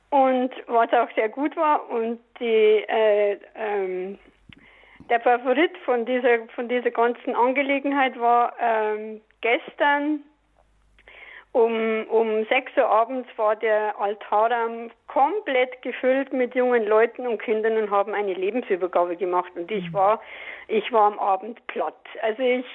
Und 0.10 0.52
was 0.68 0.92
auch 0.94 1.10
sehr 1.16 1.30
gut 1.30 1.56
war. 1.56 1.90
Und 1.90 2.20
die, 2.40 2.84
äh, 2.88 3.40
ähm, 3.56 4.20
der 5.10 5.20
Favorit 5.22 5.76
von 5.86 6.06
dieser, 6.06 6.48
von 6.56 6.70
dieser 6.70 6.92
ganzen 6.92 7.36
Angelegenheit 7.36 8.20
war 8.20 8.54
ähm, 8.60 9.22
gestern 9.42 10.24
um, 11.54 12.08
um 12.10 12.46
6 12.46 12.78
Uhr 12.78 12.90
abends 12.90 13.30
war 13.38 13.56
der 13.56 13.98
Altarraum 14.00 14.90
komplett 15.08 15.82
gefüllt 15.84 16.34
mit 16.34 16.56
jungen 16.56 16.86
Leuten 16.86 17.28
und 17.28 17.42
Kindern 17.42 17.78
und 17.78 17.92
haben 17.92 18.14
eine 18.16 18.34
Lebensübergabe 18.34 19.16
gemacht. 19.16 19.52
Und 19.56 19.70
ich 19.70 19.88
mhm. 19.90 19.94
war, 19.94 20.22
ich 20.68 20.92
war 20.92 21.06
am 21.06 21.20
Abend 21.20 21.66
platt. 21.68 21.94
Also 22.24 22.42
ich, 22.42 22.66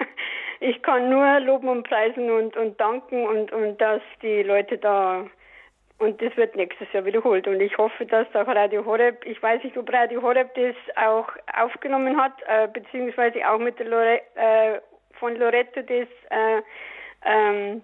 ich 0.60 0.82
kann 0.82 1.10
nur 1.10 1.38
loben 1.40 1.68
und 1.68 1.86
preisen 1.86 2.30
und, 2.30 2.56
und 2.56 2.80
danken 2.80 3.26
und, 3.26 3.52
und 3.52 3.78
dass 3.78 4.00
die 4.22 4.42
Leute 4.42 4.78
da, 4.78 5.26
und 5.98 6.22
das 6.22 6.34
wird 6.38 6.56
nächstes 6.56 6.90
Jahr 6.94 7.04
wiederholt. 7.04 7.46
Und 7.46 7.60
ich 7.60 7.76
hoffe, 7.76 8.06
dass 8.06 8.26
auch 8.34 8.46
Radio 8.46 8.86
Horeb, 8.86 9.22
ich 9.26 9.42
weiß 9.42 9.62
nicht, 9.64 9.76
ob 9.76 9.92
Radio 9.92 10.22
Horeb 10.22 10.54
das 10.54 10.74
auch 10.96 11.28
aufgenommen 11.60 12.16
hat, 12.16 12.32
äh, 12.46 12.68
beziehungsweise 12.68 13.46
auch 13.46 13.58
mit 13.58 13.78
der 13.78 13.86
Lore, 13.86 14.20
äh, 14.34 14.80
von 15.20 15.36
Loretto 15.36 15.82
das, 15.82 16.08
äh, 16.30 16.62
ähm, 17.26 17.82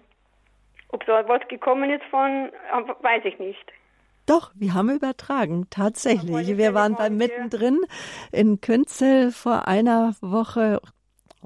ob 0.91 1.05
da 1.05 1.27
was 1.27 1.47
gekommen 1.47 1.89
ist 1.89 2.03
von, 2.09 2.51
weiß 3.01 3.23
ich 3.25 3.39
nicht. 3.39 3.71
Doch, 4.25 4.51
wir 4.55 4.73
haben 4.73 4.89
übertragen, 4.89 5.67
tatsächlich. 5.69 6.57
Wir 6.57 6.73
waren 6.73 6.95
beim 6.95 7.17
mittendrin 7.17 7.79
in 8.31 8.61
Künzel 8.61 9.31
vor 9.31 9.67
einer 9.67 10.15
Woche 10.21 10.79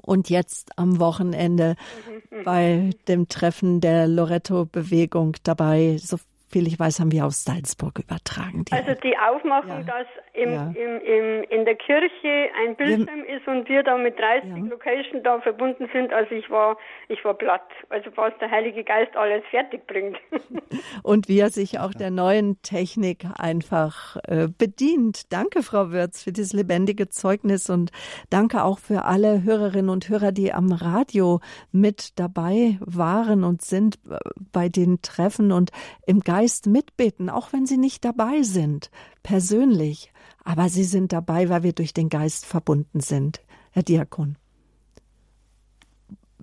und 0.02 0.30
jetzt 0.30 0.78
am 0.78 1.00
Wochenende 1.00 1.74
mhm, 2.06 2.38
mhm. 2.38 2.44
bei 2.44 2.90
dem 3.08 3.28
Treffen 3.28 3.80
der 3.80 4.06
Loretto-Bewegung 4.06 5.36
dabei. 5.42 5.96
So 5.98 6.18
viel 6.48 6.66
ich 6.66 6.78
weiß, 6.78 7.00
haben 7.00 7.10
wir 7.10 7.26
aus 7.26 7.44
Salzburg 7.44 7.98
übertragen. 7.98 8.64
Die 8.64 8.72
also 8.72 8.94
die 9.02 9.16
Aufmachung, 9.18 9.68
ja. 9.70 9.82
dass 9.82 10.06
im, 10.32 10.52
ja. 10.52 10.72
im, 10.76 11.00
im, 11.00 11.42
in 11.50 11.64
der 11.64 11.74
Kirche 11.74 12.48
ein 12.62 12.76
Bildschirm 12.76 13.24
wir, 13.26 13.36
ist 13.36 13.48
und 13.48 13.68
wir 13.68 13.82
da 13.82 13.96
mit 13.96 14.18
30 14.18 14.50
ja. 14.50 14.56
Locations 14.56 15.22
da 15.24 15.40
verbunden 15.40 15.88
sind, 15.92 16.12
also 16.12 16.32
ich 16.34 16.48
war, 16.48 16.76
ich 17.08 17.24
war 17.24 17.34
platt. 17.34 17.66
Also 17.88 18.10
was 18.14 18.32
der 18.40 18.50
Heilige 18.50 18.84
Geist 18.84 19.16
alles 19.16 19.42
fertig 19.50 19.86
bringt. 19.86 20.18
und 21.02 21.28
wie 21.28 21.40
er 21.40 21.50
sich 21.50 21.80
auch 21.80 21.92
der 21.92 22.10
neuen 22.10 22.62
Technik 22.62 23.26
einfach 23.36 24.16
äh, 24.24 24.46
bedient. 24.46 25.32
Danke, 25.32 25.62
Frau 25.62 25.90
Würz, 25.90 26.22
für 26.22 26.32
dieses 26.32 26.52
lebendige 26.52 27.08
Zeugnis 27.08 27.68
und 27.70 27.90
danke 28.30 28.62
auch 28.62 28.78
für 28.78 29.04
alle 29.04 29.42
Hörerinnen 29.42 29.90
und 29.90 30.08
Hörer, 30.08 30.30
die 30.30 30.52
am 30.52 30.70
Radio 30.70 31.40
mit 31.72 32.18
dabei 32.20 32.78
waren 32.80 33.42
und 33.42 33.62
sind 33.62 33.98
äh, 34.08 34.18
bei 34.52 34.68
den 34.68 35.02
Treffen 35.02 35.50
und 35.50 35.70
im 36.06 36.20
Geist 36.20 36.35
Geist 36.36 36.66
mitbeten, 36.66 37.30
auch 37.30 37.54
wenn 37.54 37.64
sie 37.64 37.78
nicht 37.78 38.04
dabei 38.04 38.42
sind, 38.42 38.90
persönlich. 39.22 40.12
Aber 40.44 40.68
sie 40.68 40.84
sind 40.84 41.14
dabei, 41.14 41.48
weil 41.48 41.62
wir 41.62 41.72
durch 41.72 41.94
den 41.94 42.10
Geist 42.10 42.44
verbunden 42.44 43.00
sind. 43.00 43.40
Herr 43.70 43.82
Diakon. 43.82 44.36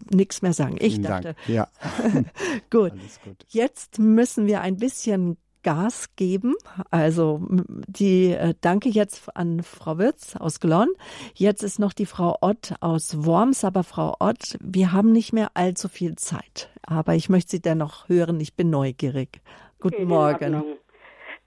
Nichts 0.10 0.42
mehr 0.42 0.54
sagen. 0.54 0.78
Ich 0.80 0.96
Vielen 0.96 1.04
dachte. 1.04 1.36
Dank. 1.36 1.48
Ja. 1.48 1.68
gut. 2.72 2.94
gut. 3.24 3.46
Jetzt 3.50 4.00
müssen 4.00 4.48
wir 4.48 4.62
ein 4.62 4.78
bisschen 4.78 5.38
Gas 5.62 6.10
geben. 6.16 6.56
Also 6.90 7.48
die 7.88 8.32
äh, 8.32 8.56
danke 8.62 8.90
jetzt 8.90 9.36
an 9.36 9.62
Frau 9.62 10.00
Wirz 10.00 10.36
aus 10.36 10.60
Glonn. 10.60 10.90
Jetzt 11.36 11.62
ist 11.62 11.78
noch 11.78 11.94
die 11.94 12.08
Frau 12.08 12.36
Ott 12.42 12.74
aus 12.80 13.26
Worms. 13.26 13.64
Aber 13.64 13.84
Frau 13.84 14.16
Ott, 14.20 14.58
wir 14.60 14.92
haben 14.92 15.12
nicht 15.12 15.34
mehr 15.34 15.52
allzu 15.54 15.88
viel 15.88 16.16
Zeit. 16.16 16.72
Aber 16.82 17.14
ich 17.14 17.30
möchte 17.30 17.52
Sie 17.52 17.62
dennoch 17.62 18.10
hören. 18.10 18.40
Ich 18.40 18.56
bin 18.56 18.72
neugierig. 18.72 19.42
Guten 19.84 20.06
Morgen. 20.06 20.78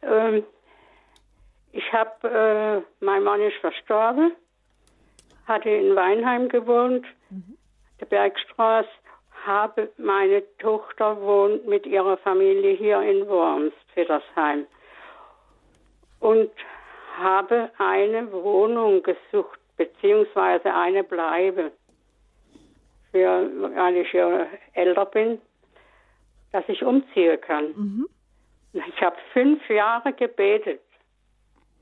Ähm, 0.02 0.44
ich 1.72 1.90
habe, 1.90 2.28
äh, 2.28 3.04
mein 3.04 3.22
Mann 3.22 3.40
ist 3.40 3.56
verstorben, 3.62 4.32
hatte 5.46 5.70
in 5.70 5.96
Weinheim 5.96 6.50
gewohnt, 6.50 7.06
mhm. 7.30 7.56
der 7.98 8.04
Bergstraße, 8.04 8.90
habe 9.46 9.90
meine 9.96 10.42
Tochter 10.58 11.18
wohnt 11.22 11.66
mit 11.66 11.86
ihrer 11.86 12.18
Familie 12.18 12.72
hier 12.72 13.00
in 13.00 13.26
Worms, 13.26 13.72
Feddersheim. 13.94 14.66
Und 16.20 16.50
habe 17.16 17.70
eine 17.78 18.30
Wohnung 18.32 19.02
gesucht, 19.02 19.58
beziehungsweise 19.78 20.74
eine 20.74 21.04
Bleibe, 21.04 21.72
für, 23.12 23.50
weil 23.76 23.96
ich 23.96 24.12
ja 24.12 24.46
älter 24.74 25.06
bin, 25.06 25.40
dass 26.52 26.68
ich 26.68 26.82
umziehen 26.82 27.40
kann. 27.40 27.68
Mhm. 27.68 28.08
Ich 28.84 29.00
habe 29.00 29.16
fünf 29.32 29.66
Jahre 29.70 30.12
gebetet. 30.12 30.82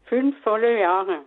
Fünf 0.04 0.40
volle 0.42 0.78
Jahre. 0.78 1.22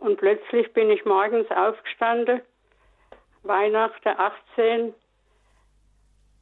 Und 0.00 0.18
plötzlich 0.18 0.70
bin 0.74 0.90
ich 0.90 1.04
morgens 1.06 1.50
aufgestanden, 1.50 2.42
Weihnachten 3.42 4.08
18, 4.08 4.94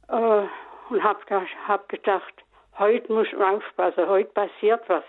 äh, 0.09 0.13
und 0.89 1.03
habe 1.03 1.47
hab 1.67 1.87
gedacht, 1.87 2.33
heute 2.77 3.13
muss 3.13 3.27
ich 3.27 3.37
aufpassen, 3.37 4.07
heute 4.07 4.31
passiert 4.33 4.83
was. 4.89 5.05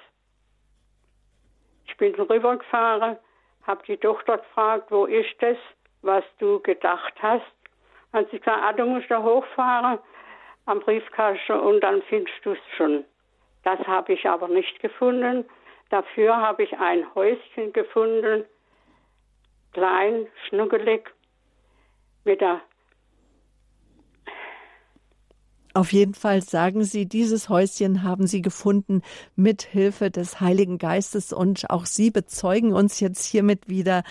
Ich 1.87 1.97
bin 1.97 2.15
rübergefahren, 2.15 3.17
habe 3.67 3.83
die 3.89 3.97
Tochter 3.97 4.39
gefragt, 4.39 4.91
wo 4.91 5.07
ist 5.07 5.35
das, 5.41 5.57
was 6.03 6.25
du 6.39 6.61
gedacht 6.61 7.15
hast. 7.21 7.43
Hat 8.13 8.31
sie 8.31 8.39
gesagt, 8.39 8.63
ah, 8.63 8.73
du 8.73 8.85
musst 8.85 9.11
da 9.11 9.21
hochfahren 9.21 9.99
am 10.67 10.81
Briefkasten 10.81 11.59
und 11.59 11.81
dann 11.81 12.03
findest 12.03 12.45
du 12.45 12.53
es 12.53 12.59
schon. 12.77 13.05
Das 13.65 13.79
habe 13.87 14.13
ich 14.13 14.29
aber 14.29 14.49
nicht 14.49 14.81
gefunden. 14.81 15.45
Dafür 15.91 16.37
habe 16.37 16.63
ich 16.63 16.79
ein 16.79 17.15
Häuschen 17.15 17.73
gefunden, 17.73 18.45
klein, 19.73 20.27
schnuckelig, 20.49 21.11
mit 22.25 22.41
der 22.41 22.61
Auf 25.75 25.93
jeden 25.93 26.13
Fall 26.13 26.43
sagen 26.43 26.85
Sie, 26.85 27.07
dieses 27.07 27.49
Häuschen 27.49 28.03
haben 28.03 28.27
Sie 28.27 28.43
gefunden 28.43 29.01
mit 29.37 29.63
Hilfe 29.63 30.11
des 30.11 30.41
Heiligen 30.41 30.77
Geistes 30.77 31.33
und 31.33 31.71
auch 31.71 31.87
Sie 31.87 32.11
bezeugen 32.11 32.75
uns 32.75 33.01
jetzt 33.01 33.25
hiermit 33.25 33.69
wieder, 33.69 34.03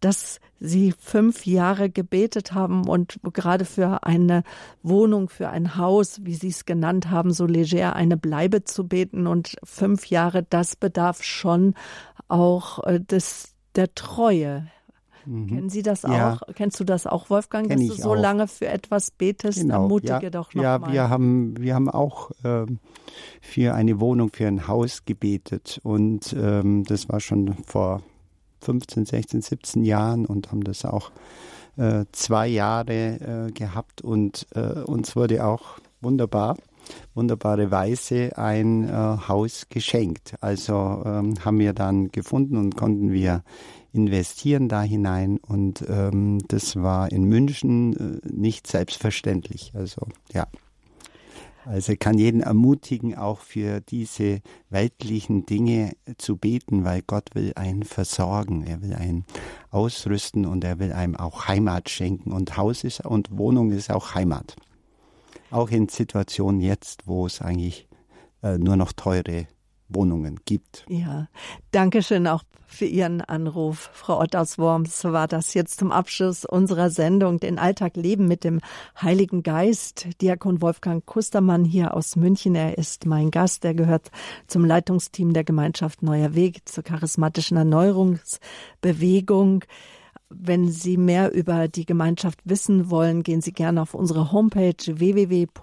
dass 0.00 0.40
Sie 0.60 0.94
fünf 0.98 1.44
Jahre 1.44 1.90
gebetet 1.90 2.52
haben 2.52 2.88
und 2.88 3.20
gerade 3.34 3.66
für 3.66 4.04
eine 4.04 4.44
Wohnung, 4.82 5.28
für 5.28 5.50
ein 5.50 5.76
Haus, 5.76 6.20
wie 6.24 6.34
Sie 6.34 6.48
es 6.48 6.64
genannt 6.64 7.10
haben, 7.10 7.32
so 7.32 7.44
leger 7.44 7.96
eine 7.96 8.16
Bleibe 8.16 8.64
zu 8.64 8.88
beten 8.88 9.26
und 9.26 9.56
fünf 9.62 10.06
Jahre, 10.06 10.42
das 10.42 10.74
bedarf 10.74 11.22
schon 11.22 11.74
auch 12.28 12.82
äh, 12.84 12.98
des, 12.98 13.54
der 13.74 13.94
Treue. 13.94 14.68
Mhm. 15.30 15.46
Kennen 15.46 15.70
Sie 15.70 15.82
das 15.82 16.02
ja. 16.02 16.32
auch? 16.34 16.54
Kennst 16.54 16.80
du 16.80 16.84
das 16.84 17.06
auch, 17.06 17.30
Wolfgang, 17.30 17.68
Kenn 17.68 17.78
dass 17.86 17.96
du 17.96 18.02
so 18.02 18.10
auch. 18.10 18.16
lange 18.16 18.48
für 18.48 18.66
etwas 18.66 19.12
betest? 19.12 19.60
Genau. 19.60 19.82
Ermutige 19.84 20.20
ja, 20.24 20.30
doch 20.30 20.52
noch 20.54 20.62
Ja, 20.62 20.78
mal. 20.78 20.92
wir 20.92 21.08
haben, 21.08 21.54
wir 21.56 21.74
haben 21.76 21.88
auch 21.88 22.32
ähm, 22.44 22.80
für 23.40 23.74
eine 23.74 24.00
Wohnung, 24.00 24.30
für 24.32 24.48
ein 24.48 24.66
Haus 24.66 25.04
gebetet 25.04 25.80
und 25.84 26.34
ähm, 26.36 26.82
das 26.84 27.08
war 27.08 27.20
schon 27.20 27.54
vor 27.64 28.02
15, 28.62 29.06
16, 29.06 29.42
17 29.42 29.84
Jahren 29.84 30.26
und 30.26 30.50
haben 30.50 30.64
das 30.64 30.84
auch 30.84 31.12
äh, 31.76 32.06
zwei 32.10 32.48
Jahre 32.48 33.46
äh, 33.48 33.52
gehabt 33.52 34.02
und 34.02 34.48
äh, 34.54 34.80
uns 34.82 35.14
wurde 35.14 35.46
auch 35.46 35.78
wunderbar 36.00 36.56
wunderbare 37.14 37.70
Weise 37.70 38.36
ein 38.36 38.88
äh, 38.88 38.92
Haus 39.28 39.66
geschenkt. 39.68 40.34
Also 40.40 41.02
ähm, 41.04 41.34
haben 41.44 41.58
wir 41.58 41.72
dann 41.72 42.08
gefunden 42.08 42.56
und 42.56 42.76
konnten 42.76 43.12
wir 43.12 43.44
investieren 43.92 44.68
da 44.68 44.82
hinein 44.82 45.38
und 45.38 45.84
ähm, 45.88 46.38
das 46.48 46.76
war 46.76 47.10
in 47.10 47.24
München 47.24 48.20
äh, 48.22 48.28
nicht 48.30 48.66
selbstverständlich. 48.66 49.72
Also 49.74 50.06
ja. 50.32 50.46
Also 51.66 51.94
kann 51.98 52.16
jeden 52.16 52.40
ermutigen, 52.40 53.16
auch 53.16 53.40
für 53.40 53.80
diese 53.80 54.40
weltlichen 54.70 55.44
Dinge 55.44 55.92
zu 56.16 56.36
beten, 56.36 56.84
weil 56.84 57.02
Gott 57.02 57.34
will 57.34 57.52
einen 57.54 57.82
versorgen, 57.82 58.62
er 58.66 58.80
will 58.80 58.94
einen 58.94 59.26
ausrüsten 59.70 60.46
und 60.46 60.64
er 60.64 60.78
will 60.78 60.92
einem 60.92 61.16
auch 61.16 61.48
Heimat 61.48 61.90
schenken. 61.90 62.32
Und 62.32 62.56
Haus 62.56 62.82
ist 62.82 63.04
und 63.04 63.36
Wohnung 63.36 63.72
ist 63.72 63.90
auch 63.90 64.14
Heimat. 64.14 64.56
Auch 65.50 65.70
in 65.70 65.88
Situationen 65.88 66.60
jetzt, 66.60 67.06
wo 67.06 67.26
es 67.26 67.42
eigentlich 67.42 67.88
äh, 68.42 68.56
nur 68.56 68.76
noch 68.76 68.92
teure 68.92 69.46
Wohnungen 69.90 70.40
gibt. 70.44 70.84
Ja, 70.88 71.28
danke 71.70 72.02
schön 72.02 72.26
auch 72.26 72.42
für 72.70 72.86
Ihren 72.86 73.20
Anruf, 73.20 73.90
Frau 73.92 74.20
Ott 74.20 74.36
aus 74.36 74.56
Worms. 74.56 75.04
War 75.04 75.28
das 75.28 75.54
jetzt 75.54 75.80
zum 75.80 75.92
Abschluss 75.92 76.44
unserer 76.44 76.90
Sendung 76.90 77.40
Den 77.40 77.58
Alltag 77.58 77.96
leben 77.96 78.28
mit 78.28 78.44
dem 78.44 78.60
Heiligen 79.00 79.42
Geist. 79.42 80.06
Diakon 80.22 80.62
Wolfgang 80.62 81.04
Kustermann 81.04 81.64
hier 81.64 81.94
aus 81.94 82.16
München. 82.16 82.54
Er 82.54 82.78
ist 82.78 83.06
mein 83.06 83.30
Gast. 83.30 83.64
Er 83.64 83.74
gehört 83.74 84.10
zum 84.46 84.64
Leitungsteam 84.64 85.32
der 85.32 85.44
Gemeinschaft 85.44 86.02
Neuer 86.02 86.34
Weg 86.34 86.68
zur 86.68 86.84
charismatischen 86.84 87.56
Erneuerungsbewegung. 87.56 89.64
Wenn 90.32 90.68
Sie 90.68 90.96
mehr 90.96 91.32
über 91.32 91.66
die 91.66 91.84
Gemeinschaft 91.84 92.38
wissen 92.44 92.88
wollen, 92.88 93.24
gehen 93.24 93.40
Sie 93.40 93.52
gerne 93.52 93.82
auf 93.82 93.94
unsere 93.94 94.30
Homepage 94.30 94.76
www.horeb.org 94.86 95.60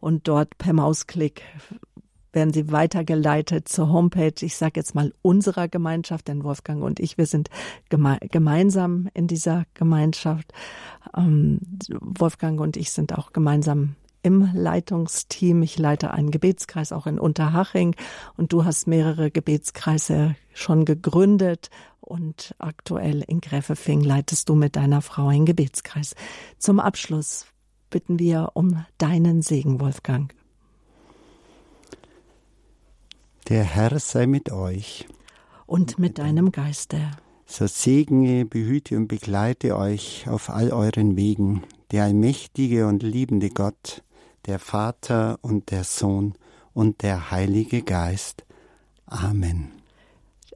und 0.00 0.28
dort 0.28 0.58
per 0.58 0.72
Mausklick 0.72 1.42
werden 2.34 2.52
Sie 2.52 2.72
weitergeleitet 2.72 3.68
zur 3.68 3.90
Homepage, 3.90 4.34
ich 4.40 4.56
sage 4.56 4.80
jetzt 4.80 4.94
mal 4.96 5.12
unserer 5.22 5.68
Gemeinschaft, 5.68 6.28
denn 6.28 6.42
Wolfgang 6.42 6.82
und 6.82 7.00
ich, 7.00 7.16
wir 7.16 7.26
sind 7.26 7.48
geme 7.88 8.18
gemeinsam 8.30 9.08
in 9.14 9.28
dieser 9.28 9.64
Gemeinschaft. 9.74 10.52
Ähm, 11.16 11.60
Wolfgang 12.00 12.60
und 12.60 12.76
ich 12.76 12.90
sind 12.90 13.16
auch 13.16 13.32
gemeinsam 13.32 13.94
im 14.24 14.50
Leitungsteam. 14.54 15.62
Ich 15.62 15.78
leite 15.78 16.10
einen 16.10 16.30
Gebetskreis 16.30 16.92
auch 16.92 17.06
in 17.06 17.20
Unterhaching 17.20 17.94
und 18.36 18.52
du 18.52 18.64
hast 18.64 18.88
mehrere 18.88 19.30
Gebetskreise 19.30 20.34
schon 20.52 20.84
gegründet 20.84 21.70
und 22.00 22.54
aktuell 22.58 23.22
in 23.26 23.40
Gräfefing 23.40 24.00
leitest 24.00 24.48
du 24.48 24.54
mit 24.54 24.76
deiner 24.76 25.02
Frau 25.02 25.28
einen 25.28 25.46
Gebetskreis. 25.46 26.14
Zum 26.58 26.80
Abschluss 26.80 27.46
bitten 27.90 28.18
wir 28.18 28.50
um 28.54 28.84
deinen 28.98 29.42
Segen, 29.42 29.80
Wolfgang. 29.80 30.34
Der 33.48 33.64
Herr 33.64 33.98
sei 34.00 34.26
mit 34.26 34.50
euch. 34.50 35.06
Und 35.66 35.98
mit 35.98 36.18
deinem 36.18 36.50
Geiste. 36.50 37.10
So 37.46 37.66
segne, 37.66 38.46
behüte 38.46 38.96
und 38.96 39.06
begleite 39.06 39.76
euch 39.76 40.26
auf 40.28 40.48
all 40.48 40.72
euren 40.72 41.16
Wegen, 41.16 41.62
der 41.90 42.04
allmächtige 42.04 42.86
und 42.86 43.02
liebende 43.02 43.50
Gott, 43.50 44.02
der 44.46 44.58
Vater 44.58 45.38
und 45.42 45.70
der 45.70 45.84
Sohn 45.84 46.34
und 46.72 47.02
der 47.02 47.30
Heilige 47.30 47.82
Geist. 47.82 48.44
Amen. 49.06 49.72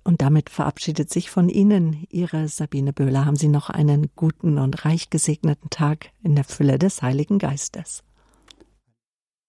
Und 0.04 0.22
damit 0.22 0.48
verabschiedet 0.48 1.10
sich 1.10 1.30
von 1.30 1.48
Ihnen 1.48 2.06
Ihre 2.10 2.48
Sabine 2.48 2.92
Böhler. 2.92 3.26
Haben 3.26 3.36
Sie 3.36 3.48
noch 3.48 3.68
einen 3.68 4.10
guten 4.16 4.58
und 4.58 4.84
reich 4.84 5.10
gesegneten 5.10 5.70
Tag 5.70 6.10
in 6.22 6.34
der 6.34 6.44
Fülle 6.44 6.78
des 6.78 7.02
Heiligen 7.02 7.38
Geistes. 7.38 8.02